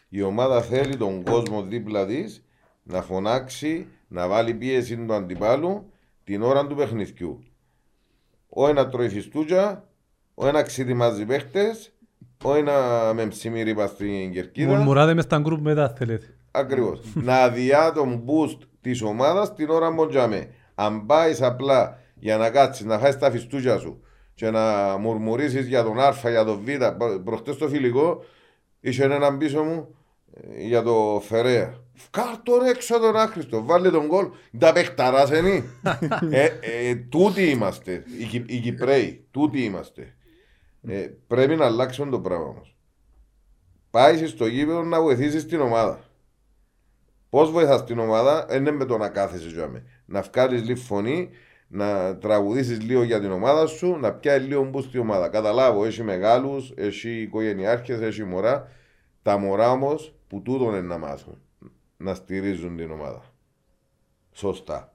[0.09, 2.45] Η ομάδα θέλει τον κόσμο δίπλα της
[2.83, 5.93] να φωνάξει, να βάλει πίεση του αντιπάλου
[6.25, 7.43] την ώρα του παιχνιδιού.
[8.49, 9.89] Ο ένας τρώει φιστούτια,
[10.35, 11.93] ο ένας ξετοιμάζει παίχτες,
[12.45, 14.75] ο ένας με ψημίρι πας στην κερκίδα.
[14.75, 16.37] Μουρμουράτε μες στα γκρουπ μετά θέλετε.
[16.51, 17.01] Ακριβώς.
[17.15, 20.49] να αδειά τον boost της ομάδας την ώρα που τζαμέ.
[20.75, 24.03] Αν πάεις απλά για να κάτσεις να φάει τα φιστούκια σου
[24.39, 26.69] και να μουρμουρίσει για τον Α, για τον Β,
[27.25, 28.25] προχτές το φιλικό
[28.81, 29.95] είχε έναν πίσω μου
[30.35, 31.81] ε, για το Φερέα.
[31.95, 34.29] Φκάρ ρε έξω τον άχρηστο, βάλε τον κόλ.
[34.59, 35.65] Τα παιχταράς ενή.
[36.31, 40.15] ε, ε, τούτοι είμαστε, οι, Κυ- οι Κυπρέοι, τούτοι είμαστε.
[40.89, 42.75] Ε, πρέπει να αλλάξουμε το πράγμα μας.
[43.91, 46.01] Πάεις στο γήπεδο να βοηθήσεις την ομάδα.
[47.31, 49.85] Πώς βοηθάς την ομάδα, δεν είναι με το να κάθεσαι τζάμε.
[50.07, 51.31] Να βγάλεις λίγο φωνή,
[51.69, 55.29] να τραγουδήσεις λίγο για την ομάδα σου, να πιάσεις λίγο μπους στην ομάδα.
[55.29, 58.69] Καταλάβω, έχει μεγάλους, έχει οικογενειάρχες, έχει μωρά.
[59.23, 61.39] Τα μωρά όμως που τούτον είναι να μάθουν
[61.97, 63.23] να στηρίζουν την ομάδα.
[64.33, 64.93] Σωστά.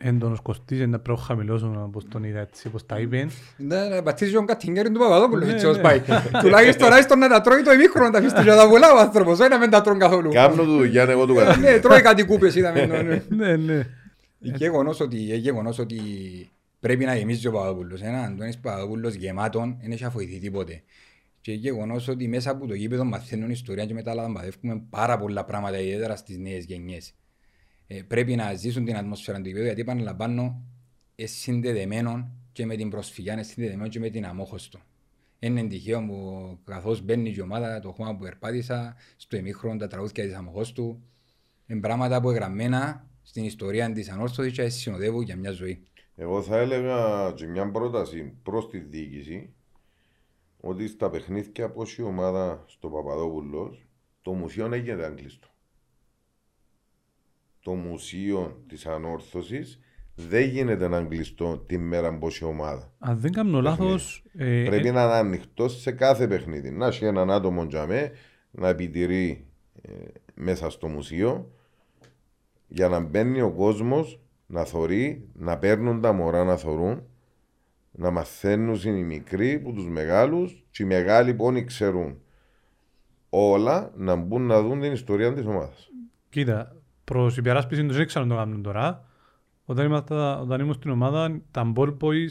[0.00, 3.28] Έντονος κοστίζει να πρέπει να χαμηλώσουν όπως τον είδα έτσι, όπως τα είπε.
[3.56, 5.82] Ναι, να πατήσει τον κατηγέρι του Παπαδόπουλου, Ναι, έτσι ως ναι.
[5.82, 6.02] πάει.
[6.40, 9.48] Τουλάχιστον άιστον να τα τρώει το ημίχρονο, τα αφήσει για τα πολλά ο άνθρωπος, όχι
[9.50, 10.30] να μην τα τρώνε καθόλου.
[10.32, 11.80] Κάμνω του δουλειά, εγώ του Ναι, κατηγορώ.
[11.80, 12.86] τρώει κάτι κούπες, είδαμε.
[13.28, 13.86] ναι, ναι.
[14.38, 14.56] Ναι, ναι.
[14.56, 16.00] Γεγονός ότι, ε, γεγονός ότι
[16.80, 18.02] πρέπει να γεμίζει ο Παπαδόπουλος.
[18.02, 20.82] Ένα Αντώνης Παπαδόπουλος γεμάτον δεν έχει αφοηθεί τίποτε.
[21.40, 25.80] Και γεγονός ότι μέσα από το γήπεδο μαθαίνουν ιστορία και μετά λαμπαδεύουμε πάρα πολλά πράγματα,
[25.80, 27.14] ιδιαίτερα στις νέες γενιές.
[27.86, 30.62] Ε, πρέπει να ζήσουν την ατμόσφαιρα του γήπεδου, γιατί επαναλαμβάνω,
[31.16, 34.78] είναι συνδεδεμένο και με την προσφυγιά, είναι συνδεδεμένο και με την αμόχωστο.
[35.38, 40.24] Είναι τυχαίο που καθώς μπαίνει η ομάδα, το χώμα που περπάτησα, στο ημίχρονο τα τραγούδια
[40.24, 41.02] της αμοχώστου,
[41.66, 45.82] είναι πράγματα που εγγραμμένα στην ιστορία της ανόρθωσης και συνοδεύουν για μια ζωή.
[46.16, 49.54] Εγώ θα έλεγα και μια πρόταση προς τη διοίκηση
[50.60, 53.86] ότι στα παιχνίδια από η ομάδα στο Παπαδόπουλος
[54.22, 55.48] το μουσείο δεν γίνεται αγγλιστό.
[57.60, 59.80] Το μουσείο της ανόρθωσης
[60.14, 62.92] δεν γίνεται να αγγλιστό τη μέρα που η ομάδα.
[62.98, 66.70] Αν δεν κάνω λάθος, ε, Πρέπει να είναι ανοιχτό σε κάθε παιχνίδι.
[66.70, 68.12] Να έχει έναν άτομο τζαμέ
[68.50, 69.46] να επιτηρεί
[69.82, 69.92] ε,
[70.34, 71.52] μέσα στο μουσείο
[72.68, 77.02] για να μπαίνει ο κόσμος να θωρεί, να παίρνουν τα μωρά να θωρούν,
[77.90, 82.20] να μαθαίνουν οι μικροί που τους μεγάλους και οι μεγάλοι που όλοι ξέρουν
[83.30, 85.90] όλα να μπουν να δουν την ιστορία της ομάδας.
[86.28, 89.07] κοίτα, προς υπεράσπιση τους δεν ξέρω να το κάνουν τώρα.
[89.70, 92.30] Όταν, ήμασταν, όταν ήμουν στην ομάδα, τα ball boys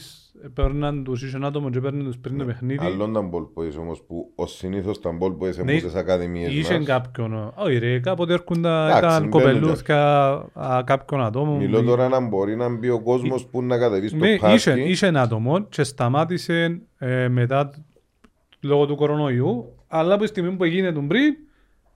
[0.54, 2.84] παίρναν τους ίσον άτομο και παίρναν τους πριν το παιχνίδι.
[2.84, 6.52] Άλλο τα ball boys όμως που ως συνήθως τα ball boys Ναι, έχουν τις ακαδημίες
[6.52, 6.86] Είχε μας.
[6.86, 11.56] κάποιον, όχι ρε, κάποτε έρχονταν, Εντάξει, ήταν μπαίνουν κοπελούθια α, κάποιον ατόμο.
[11.56, 14.80] Μιλώ τώρα να μπορεί να μπει ο κόσμος που να κατεβεί στο Ναι, είχε, πάρτι.
[14.82, 17.70] είχε ένα άτομο και σταμάτησε ε, μετά
[18.60, 21.47] λόγω του κορονοϊού, αλλά από τη στιγμή που έγινε τον πριν, είναι Πρέπει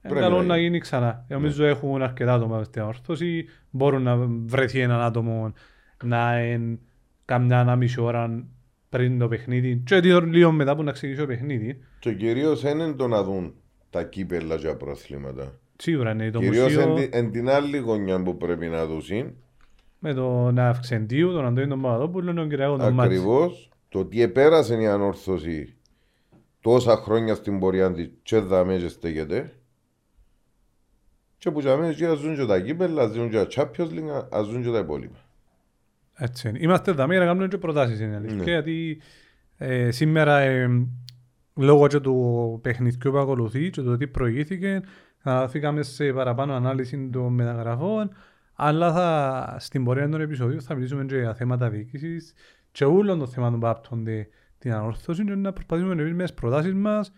[0.09, 0.67] καλό να να γίνει.
[0.67, 1.25] γίνει ξανά.
[1.29, 5.53] Ε, Νομίζω έχουν αρκετά άτομα στην όρθωση, μπορούν να βρεθεί έναν άτομο
[6.05, 6.79] να είναι
[7.25, 8.45] κάμια ένα μισή ώρα
[8.89, 11.79] πριν το παιχνίδι και δύο- λίγο μετά που να ξεκινήσει το παιχνίδι.
[11.99, 13.55] Και κυρίως είναι το να δουν
[13.91, 15.59] τα κύπελα για προαθλήματα.
[15.77, 19.01] Σίγουρα είναι το Κυρίως μουσείο εν την άλλη γωνιά που πρέπει να δουν.
[19.99, 23.17] με τον Αυξεντίου, τον Αντώνη τον Παπαδόπουλο, τον Κυριακό τον Μάτση.
[23.17, 25.75] Ακριβώς το τι επέρασε η ανόρθωση
[26.61, 29.53] τόσα χρόνια στην πορεία της και δαμέ και στέκεται.
[31.43, 34.47] Και που για μένα και ζουν και τα κύπελα, ζουν και τα Champions League, ας
[34.47, 35.17] ζουν και τα υπόλοιπα.
[36.15, 36.59] Έτσι είναι.
[36.61, 38.37] Είμαστε εδώ για να κάνουμε και προτάσεις είναι η αλήθεια.
[38.37, 38.43] Ναι.
[38.43, 39.01] Γιατί
[39.57, 40.87] ε, σήμερα ε,
[41.55, 44.81] λόγω και του παιχνιδιού που ακολουθεί και το τι προηγήθηκε,
[45.23, 48.11] αναφήκαμε σε παραπάνω ανάλυση των μεταγραφών,
[48.55, 52.33] Αλλά θα, στην πορεία των επεισοδίων θα μιλήσουμε και για θέματα διοίκησης
[52.71, 54.29] και όλων των θεμάτων που άπτονται
[54.59, 57.13] την ανόρθωση και να προσπαθήσουμε να βρούμε τις προτάσεις μας.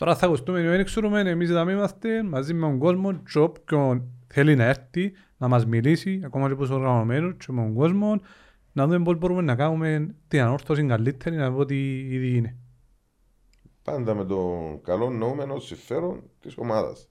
[0.00, 4.56] Τώρα θα ακουστούμε, δεν ξέρουμε, εμείς θα είμαστε μαζί με τον κόσμο και όποιον θέλει
[4.56, 8.20] να έρθει να μας μιλήσει, ακόμα και πως οργανωμένος και με τον κόσμο,
[8.72, 12.56] να δούμε πώς μπορούμε να κάνουμε την ανόρθωση καλύτερη από ό,τι ήδη είναι.
[13.82, 17.08] Πάντα με το καλό νοούμενο συμφέρον της ομάδας.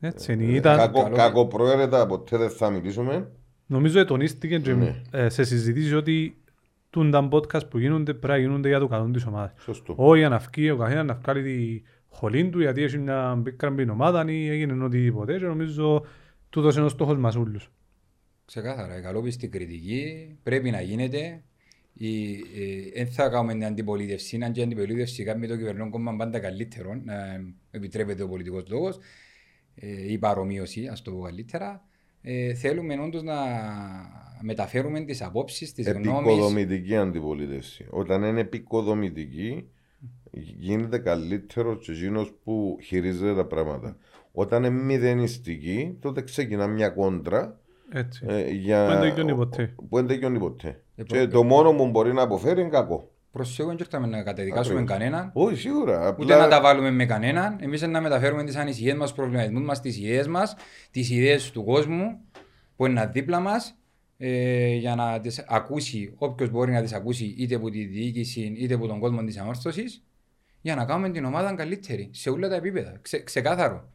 [0.00, 0.44] Έτσι είναι.
[0.44, 0.76] Ήταν...
[0.76, 1.16] Κακο, καλό.
[1.16, 3.30] κακοπροαίρετα ποτέ δεν θα μιλήσουμε.
[3.66, 5.02] Νομίζω τονίστηκε και Ναι.
[5.10, 6.42] ε, σε συζητήσεις ότι
[6.90, 9.52] τούν τα podcast που γίνονται πρέπει να γίνονται για το καλό της ομάδας.
[9.58, 9.94] Σωστό.
[9.96, 13.90] Όχι για να βγει ο καθένας να βγάλει τη χολή του γιατί έχει μια μπήκραμπη
[13.90, 16.04] ομάδα ή έγινε οτιδήποτε και νομίζω
[16.50, 17.70] τούτος είναι ο στόχος μας όλους.
[18.44, 21.42] Ξεκάθαρα, η καλόπιστη κριτική πρέπει να γίνεται.
[22.94, 27.00] Δεν θα κάνουμε την αντιπολίτευση, αν και η αντιπολίτευση κάνει το κυβερνών κόμμα πάντα καλύτερο,
[27.04, 27.14] να
[27.70, 28.98] επιτρέπεται ο πολιτικός λόγος,
[29.74, 31.84] ε, η παρομοίωση, ας το πω καλύτερα.
[32.22, 33.34] Ε, θέλουμε όντως να
[34.40, 36.08] μεταφέρουμε τις απόψεις, τις γνώμεις.
[36.08, 37.86] Επικοδομητική αντιπολίτευση.
[37.90, 39.70] Όταν είναι επικοδομητική,
[40.30, 43.96] γίνεται καλύτερος και εκείνος που χειρίζεται τα πράγματα.
[44.32, 47.58] Όταν είναι μηδενιστική, τότε ξεκινά μια κόντρα
[47.92, 48.24] Έτσι.
[48.28, 48.84] ε, για...
[48.86, 49.72] Που δεν τελειώνει ποτέ.
[49.76, 50.68] Που δεν τελειώνει ποτέ.
[50.96, 53.10] Ε, Και προ- το μόνο που μπορεί να αποφέρει είναι κακό.
[53.32, 54.98] Προσέχω, δεν ήρθαμε να καταδικάσουμε Ακριβώς.
[54.98, 56.16] κανέναν, Όχι, σίγουρα.
[56.18, 57.56] ούτε να τα Απλά βάλουμε με κανέναν.
[57.60, 60.56] Εμείς να μεταφέρουμε τις ανησυχίες μας, τους προβληματισμούς μας, τις ιδέες μας,
[60.90, 62.18] τις ιδέες του κόσμου
[62.76, 63.74] που είναι δίπλα μας
[64.18, 68.74] ε, για να τις ακούσει όποιος μπορεί να τις ακούσει είτε από τη διοίκηση είτε
[68.74, 70.02] από τον κόσμο της ανόρθωσης
[70.60, 72.98] για να κάνουμε την ομάδα καλύτερη σε όλα τα επίπεδα.
[73.02, 73.88] Ξε, ξεκάθαρο.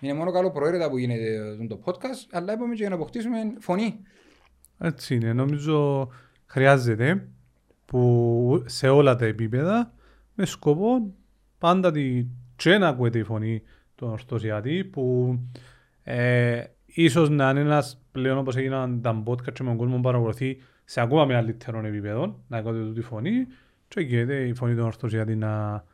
[0.00, 4.00] Είναι μόνο καλό προαίρετα που γίνεται το podcast, αλλά είπαμε και για να αποκτήσουμε φωνή.
[4.78, 5.32] Έτσι είναι.
[5.32, 6.08] Νομίζω
[6.46, 7.28] χρειάζεται
[7.84, 9.92] που σε όλα τα επίπεδα
[10.34, 11.14] με σκοπό
[11.58, 13.62] πάντα τη, και να ακούεται η φωνή
[13.94, 15.38] του ορθωσιάτη που
[16.02, 20.02] ε, ίσως να είναι ένας πλέον όπως έγιναν τα podcast και με τον κόσμο που
[20.02, 23.46] παρακολουθεί σε ακόμα μεγαλύτερο επίπεδο να ακούτε τη φωνή
[23.94, 25.84] και γίνεται η φωνή του ορθωσιάτη να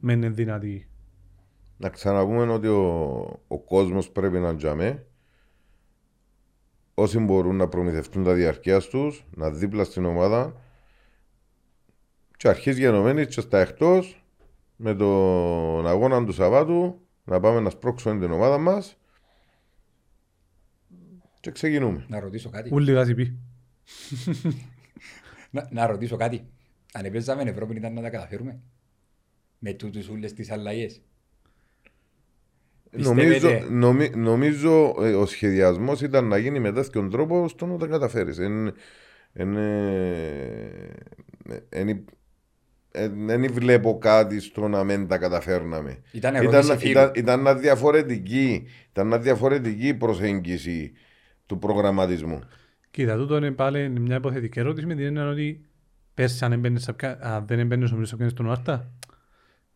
[0.00, 0.88] μένει δυνατή.
[1.76, 2.84] να ξαναπούμε ότι ο,
[3.48, 5.06] ο κόσμος πρέπει να τζαμέ.
[6.94, 10.60] Όσοι μπορούν να προμηθευτούν τα διαρκεία τους, να δίπλα στην ομάδα
[12.36, 14.24] και αρχίζει γενομένης και στα εκτός
[14.76, 18.96] με τον αγώνα του Σαββάτου να πάμε να σπρώξουμε την ομάδα μας
[21.40, 22.04] και ξεκινούμε.
[22.08, 22.74] Να ρωτήσω κάτι.
[22.74, 23.38] Ούλοι γάζι πει.
[25.50, 26.51] Να, να ρωτήσω κάτι.
[26.92, 28.60] Αν επέζαμε Ευρώπη ήταν να τα καταφέρουμε.
[29.58, 31.00] Με τούτους όλες τις αλλαγές.
[32.90, 37.76] Νομίζω, Πιστεύετε; νομι, νομίζω ε, ο σχεδιασμός ήταν να γίνει με τέτοιον τρόπο στο να
[37.76, 38.38] τα καταφέρεις.
[38.38, 38.74] Εν-
[39.32, 40.92] εν, ε,
[41.68, 42.04] εν-
[42.90, 46.02] εν- Δεν βλέπω κάτι στο να μην τα καταφέρναμε.
[46.12, 46.90] Ήταν Ήταν, ερώτηση φίλου.
[46.90, 50.92] ήταν, ήταν μια διαφορετική, ήταν μια διαφορετική προσέγγιση
[51.46, 52.40] του προγραμματισμού.
[52.90, 55.60] Κοίτα, τούτο είναι πάλι μια υποθετική ερώτηση με την έννοια ότι
[56.14, 58.92] πέρσι αν, έμπαινες σε ποια- αν δεν έμπαινες ο Μίλος στον Άρτα,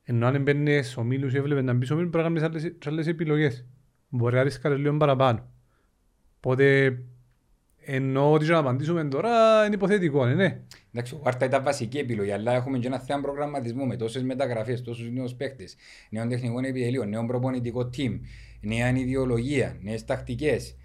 [0.03, 2.75] ενώ αν έμπαινες ο Μίλος ή έβλεπες να μπεις ο Μίλος πρέπει να κάνεις άλλες,
[2.79, 3.67] και άλλες επιλογές.
[4.09, 5.49] Μπορεί να ρίσκαρες λίγο παραπάνω.
[6.37, 6.99] Οπότε
[7.89, 10.61] ενώ ότι και να απαντήσουμε τώρα είναι υποθετικό, ναι.
[10.93, 14.83] Εντάξει, ο Βάρτα ήταν βασική επιλογή, αλλά έχουμε και ένα θέμα προγραμματισμού με τόσες μεταγραφές,
[14.83, 15.77] τόσους νέους παίκτες,
[16.11, 18.21] νέων τεχνικών επιτελείων, νέο προπονητικό team,
[18.61, 20.77] νέα ιδεολογία, νέες τακτικές,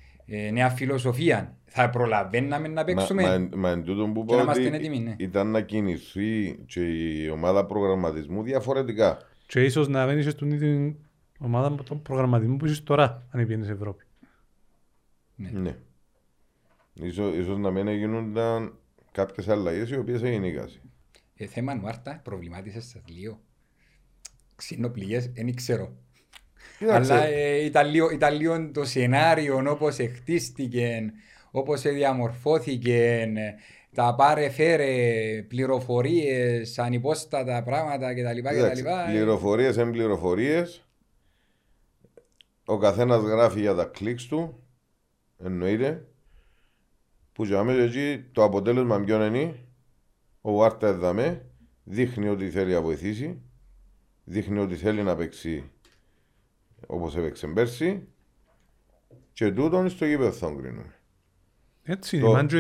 [0.52, 1.56] νέα φιλοσοφία.
[1.66, 3.24] Θα προλαβαίναμε να Μα, παίξουμε.
[3.24, 5.16] μα, μα εν τούτον που Και να πω ότι είμαστε έτοιμοι, ναι.
[5.18, 9.18] ήταν να κινηθεί και η ομάδα προγραμματισμού διαφορετικά.
[9.46, 10.96] Και ίσως να μην είσαι στην ίδια
[11.40, 14.04] ομάδα με τον προγραμματισμό που είσαι τώρα, αν πήγαινες Ευρώπη.
[15.36, 15.76] Ναι.
[16.94, 18.74] Ίσως, ίσως να μην γίνονταν
[19.12, 20.82] κάποιες αλλαγές οι οποίες έγινε η κάση.
[21.36, 23.40] Ε, θέμα Νουάρτα, προβλημάτισες σας λίγο.
[24.56, 25.96] Ξυνοπληγέ, δεν ξέρω.
[26.78, 31.12] Κοίταξε, Αλλά ε, ήταν, λίγο, ήταν λίγο το σενάριο όπως χτίστηκε,
[31.52, 33.54] όπως διαμορφώθηκε, ε,
[33.94, 34.94] τα πάρε φέρε,
[35.48, 38.36] πληροφορίες, ανυπόστατα πράγματα κτλ.
[38.36, 39.12] κοίταξε, κτλ.
[39.12, 40.86] πληροφορίες εν πληροφορίες.
[42.66, 44.64] Ο καθένας γράφει για τα κλικς του.
[45.44, 46.06] Εννοείται.
[47.34, 49.56] Που για μέσα εκεί το αποτέλεσμα ποιο είναι;
[50.42, 51.46] Ο Βάρτα εδαμε.
[51.84, 53.42] Δείχνει ότι θέλει να βοηθήσει.
[54.24, 55.72] Δείχνει ότι θέλει να παίξει
[56.88, 58.08] όπως έπαιξε πέρσι.
[59.34, 60.96] Και τούτον στο γήπεδο θα τον κρίνουμε.
[61.84, 62.58] Έτσι Το- είναι, μάν και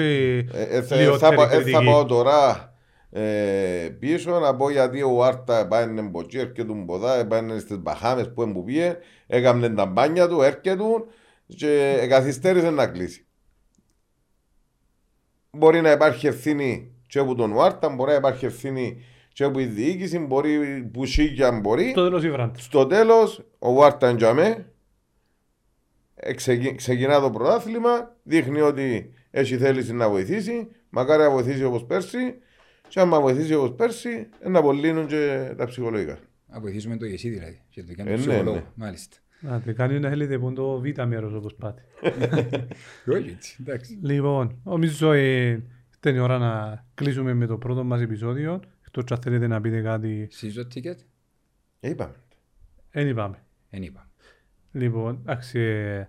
[0.52, 1.85] Ε, ε, θα, λιγότερη θα, πα- ε, θα κριτική.
[1.85, 2.69] πάω τώρα
[3.10, 8.34] ε, πίσω να πω γιατί ο Άρτα πάει μποτσί, έρχεται του ποδά, πάει στις Μπαχάμες
[8.34, 10.77] που που πήγε, έκαμε τα μπάνια του, έρχεται
[11.45, 13.26] και καθυστέρησε να κλείσει.
[15.52, 19.65] Μπορεί να υπάρχει ευθύνη και από τον Άρτα, μπορεί να υπάρχει ευθύνη και από η
[19.65, 21.91] διοίκηση, μπορεί που σίγια μπορεί.
[21.95, 22.59] το τέλος η Βράντα.
[22.59, 24.65] Στο τέλος, ο Βάρτα εντιαμέ
[26.15, 30.67] Ε, ξεκι- ξεκινά το πρωτάθλημα, δείχνει ότι έχει θέληση να βοηθήσει.
[30.89, 32.17] Μακάρι να βοηθήσει όπως πέρσι.
[32.87, 36.17] Και άμα βοηθήσει όπως πέρσι, ε, να απολύνουν και τα ψυχολογικά.
[36.47, 37.61] Να βοηθήσουμε το εσύ δηλαδή.
[37.69, 38.55] Και το Ε, κάνει ναι, ψυχολόγο.
[38.55, 38.63] ναι.
[38.75, 39.17] Μάλιστα.
[39.39, 41.81] Να τε κάνει να θέλετε που είναι το β' μέρος όπως πάτε.
[43.15, 43.99] Όχι έτσι, εντάξει.
[44.01, 45.63] Λοιπόν, νομίζω ε,
[45.97, 48.59] ήταν η ώρα να κλείσουμε με το πρώτο μας επεισόδιο.
[48.93, 50.95] Εκτός αν θέλετε να πείτε κάτι, Season ticket,
[51.80, 52.15] Ε, είπαμε.
[52.91, 53.43] δεν είπαμε.
[53.69, 54.09] δεν είπα.
[54.72, 56.07] Λοιπόν, εντάξει, ε,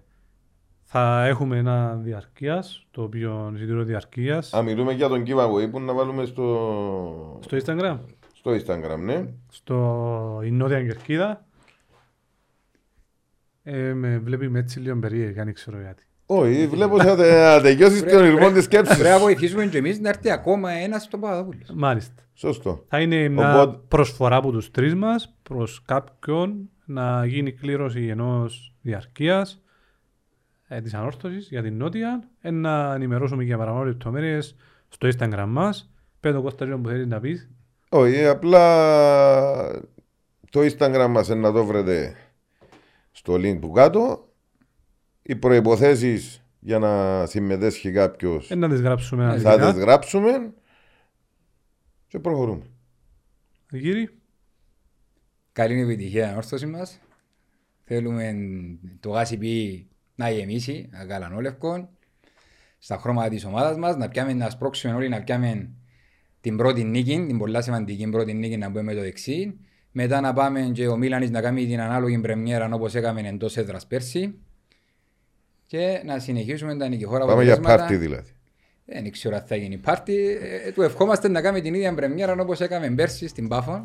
[0.82, 5.92] θα έχουμε ένα διαρκείας, το οποίο εισιτήριο διαρκείας, Α, μιλούμε για τον giveaway που να
[5.92, 7.98] βάλουμε στο, στο Instagram,
[8.32, 9.32] στο Instagram, ναι.
[9.48, 11.46] στο η Νότια Κερκίδα.
[13.62, 16.04] Ε, με βλέπει με έτσι λίγο περίεργα, δεν ξέρω γιατί.
[16.34, 18.94] Όχι, βλέπω ότι θα τε- να τελειώσεις τον ηρμό της σκέψης.
[18.96, 21.60] Πρέπει να βοηθήσουμε και εμείς να έρθει ακόμα ένας στον Παπαδόπουλο.
[21.74, 22.22] Μάλιστα.
[22.34, 22.84] Σωστό.
[22.88, 28.74] Θα είναι μια Οπότε- προσφορά από τους τρεις μας προς κάποιον να γίνει κλήρωση ενός
[28.82, 29.60] διαρκείας
[30.68, 34.56] ε, της ανόρθωσης για την Νότια ε, να ενημερώσουμε για παραπάνω λεπτομέρειες
[34.88, 35.90] στο Instagram μας.
[36.20, 37.50] Πέτω Κώστα λίγο που θέλεις να πεις.
[37.88, 38.64] Όχι, απλά
[40.50, 42.14] το Instagram μας είναι να το βρείτε
[43.12, 44.28] στο link που κάτω.
[45.22, 49.72] Οι προϋποθέσεις για να συμμετέσχει κάποιος Ε, να τις γράψουμε θα αναλυτικά.
[49.72, 50.52] τις γράψουμε
[52.08, 52.64] και προχωρούμε.
[53.70, 54.08] Γύρι,
[55.52, 57.00] Καλή επιτυχία ανόρθωση μας.
[57.84, 58.34] Θέλουμε
[59.00, 61.90] το γάσι πει να γεμίσει, αγαλανόλευκο,
[62.78, 65.70] στα χρώματα της ομάδας μας, να πιάμε να σπρώξουμε όλοι, να πιάμε
[66.40, 69.58] την πρώτη νίκη, την πολλά σημαντική πρώτη νίκη να μπούμε με το δεξί.
[69.92, 73.86] Μετά να πάμε και ο Μίλανης να κάνει την ανάλογη πρεμιέρα όπως έκαμε εντός έδρας
[73.86, 74.34] πέρσι.
[75.72, 77.76] Και να συνεχίσουμε τα νικηφόρα Πάμε για αποτελέσματα.
[77.76, 78.30] πάρτι δηλαδή.
[78.84, 80.38] Δεν ξέρω αν θα γίνει πάρτι.
[80.66, 83.80] Ε, του ευχόμαστε να κάνει την ίδια πρεμιέρα όπως έκαμε πέρσι στην Πάφο.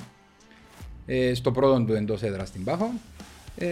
[1.05, 2.91] Ε, στο πρώτο του εντός έδρας στην Πάφο.
[3.57, 3.67] Ε,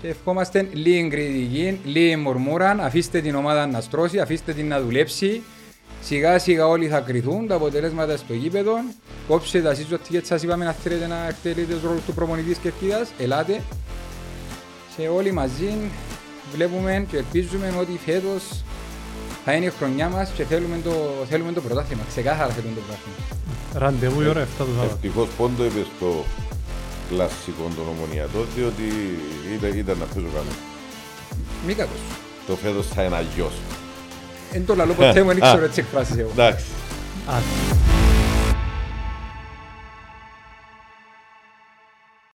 [0.00, 2.70] και ευχόμαστε λίγη κριτική, λίγη μουρμούρα.
[2.70, 5.42] Αφήστε την ομάδα να στρώσει, αφήστε την να δουλέψει.
[6.00, 8.74] Σιγά σιγά όλοι θα κρυθούν τα αποτελέσματα στο γήπεδο.
[9.28, 12.62] Κόψτε τα σύζωτη γιατί σας είπαμε να θέλετε να εκτελείτε τους ρόλους του προπονητής της
[12.62, 13.10] Κερκίδας.
[13.18, 13.62] Ελάτε.
[14.96, 15.72] Και όλοι μαζί
[16.54, 18.42] βλέπουμε και ελπίζουμε ότι φέτος
[19.44, 20.90] θα είναι η χρονιά μας και θέλουμε το,
[21.28, 22.02] θέλουμε το πρωτάθλημα.
[22.08, 23.18] Ξεκάθαρα θέλουμε το πρωτάθλημα.
[23.84, 24.90] ραντεβού η ώρα 7 το Σάββατο.
[24.92, 26.24] Ευτυχώς πόντο είπε στο
[27.10, 28.86] κλασικό των ομονιατών διότι
[29.56, 30.54] ήταν, ήταν να παίζω καλό.
[31.66, 32.02] Μη κακός.
[32.46, 33.54] Το φέτος θα είναι αλλιώς.
[34.52, 36.30] Εν το λαλό ποτέ μου, δεν ξέρω έτσι εκφράσεις εγώ.
[36.32, 36.64] Εντάξει.
[37.26, 37.97] Άντε.